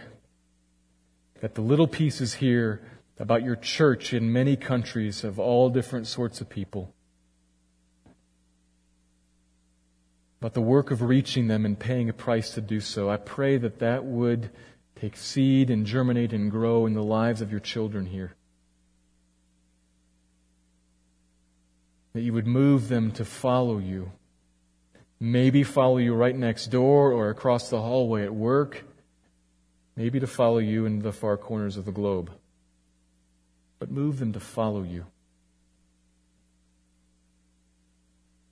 that 1.41 1.57
the 1.57 1.61
little 1.61 1.89
pieces 1.89 2.35
here 2.35 2.81
about 3.19 3.43
your 3.43 3.57
church 3.57 4.13
in 4.13 4.33
many 4.33 4.57
countries 4.57 5.25
of 5.25 5.39
all 5.41 5.69
different 5.71 6.07
sorts 6.07 6.41
of 6.41 6.49
people, 6.49 6.95
about 10.41 10.55
the 10.55 10.61
work 10.61 10.93
of 10.93 11.03
reaching 11.03 11.49
them 11.49 11.65
and 11.67 11.77
paying 11.77 12.09
a 12.09 12.13
price 12.13 12.53
to 12.53 12.61
do 12.61 12.79
so, 12.79 13.11
I 13.11 13.17
pray 13.17 13.59
that 13.59 13.81
that 13.81 14.05
would 14.05 14.51
take 14.95 15.17
seed 15.17 15.71
and 15.71 15.85
germinate 15.85 16.33
and 16.33 16.49
grow 16.51 16.87
in 16.87 16.95
the 16.95 17.03
lives 17.03 17.41
of 17.41 17.51
your 17.51 17.61
children 17.61 18.07
here. 18.07 18.35
That 22.19 22.25
you 22.25 22.33
would 22.33 22.49
move 22.49 22.89
them 22.89 23.13
to 23.13 23.25
follow 23.25 23.79
you. 23.79 24.11
Maybe 25.21 25.63
follow 25.63 25.99
you 25.99 26.15
right 26.15 26.35
next 26.35 26.67
door 26.67 27.13
or 27.13 27.31
across 27.31 27.71
the 27.71 27.81
hallway 27.81 28.25
at 28.25 28.35
work. 28.35 28.83
Maybe 29.95 30.19
to 30.19 30.27
follow 30.27 30.59
you 30.59 30.85
into 30.85 31.05
the 31.05 31.13
far 31.13 31.37
corners 31.37 31.77
of 31.77 31.85
the 31.85 31.93
globe. 31.93 32.33
But 33.79 33.93
move 33.93 34.19
them 34.19 34.33
to 34.33 34.41
follow 34.41 34.83
you. 34.83 35.07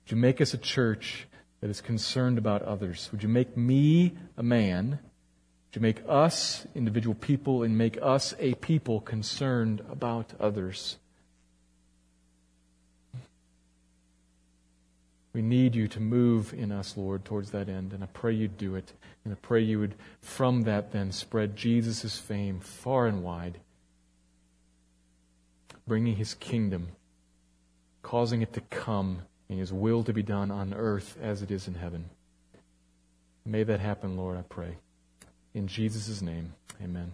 Would 0.05 0.11
you 0.11 0.15
make 0.15 0.39
us 0.39 0.53
a 0.53 0.57
church 0.57 1.27
that 1.59 1.69
is 1.69 1.81
concerned 1.81 2.37
about 2.37 2.61
others? 2.61 3.09
Would 3.11 3.21
you 3.21 3.27
make 3.27 3.57
me 3.57 4.13
a 4.37 4.43
man? 4.43 4.99
to 5.73 5.81
make 5.81 6.01
us 6.07 6.65
individual 6.73 7.13
people 7.13 7.61
and 7.61 7.77
make 7.77 7.99
us 8.01 8.33
a 8.39 8.53
people 8.55 9.01
concerned 9.01 9.81
about 9.91 10.33
others. 10.39 10.97
We 15.37 15.43
need 15.43 15.75
you 15.75 15.87
to 15.89 15.99
move 15.99 16.51
in 16.51 16.71
us, 16.71 16.97
Lord, 16.97 17.23
towards 17.23 17.51
that 17.51 17.69
end. 17.69 17.93
And 17.93 18.03
I 18.03 18.07
pray 18.07 18.33
you'd 18.33 18.57
do 18.57 18.73
it. 18.73 18.93
And 19.23 19.31
I 19.31 19.37
pray 19.39 19.61
you 19.61 19.79
would, 19.79 19.93
from 20.19 20.63
that 20.63 20.93
then, 20.93 21.11
spread 21.11 21.55
Jesus' 21.55 22.17
fame 22.17 22.59
far 22.59 23.05
and 23.05 23.21
wide, 23.21 23.59
bringing 25.85 26.15
his 26.15 26.33
kingdom, 26.33 26.87
causing 28.01 28.41
it 28.41 28.51
to 28.53 28.61
come, 28.61 29.19
and 29.47 29.59
his 29.59 29.71
will 29.71 30.03
to 30.05 30.11
be 30.11 30.23
done 30.23 30.49
on 30.49 30.73
earth 30.73 31.15
as 31.21 31.43
it 31.43 31.51
is 31.51 31.67
in 31.67 31.75
heaven. 31.75 32.09
May 33.45 33.61
that 33.61 33.79
happen, 33.79 34.17
Lord, 34.17 34.39
I 34.39 34.41
pray. 34.41 34.77
In 35.53 35.67
Jesus' 35.67 36.19
name, 36.19 36.55
amen. 36.83 37.13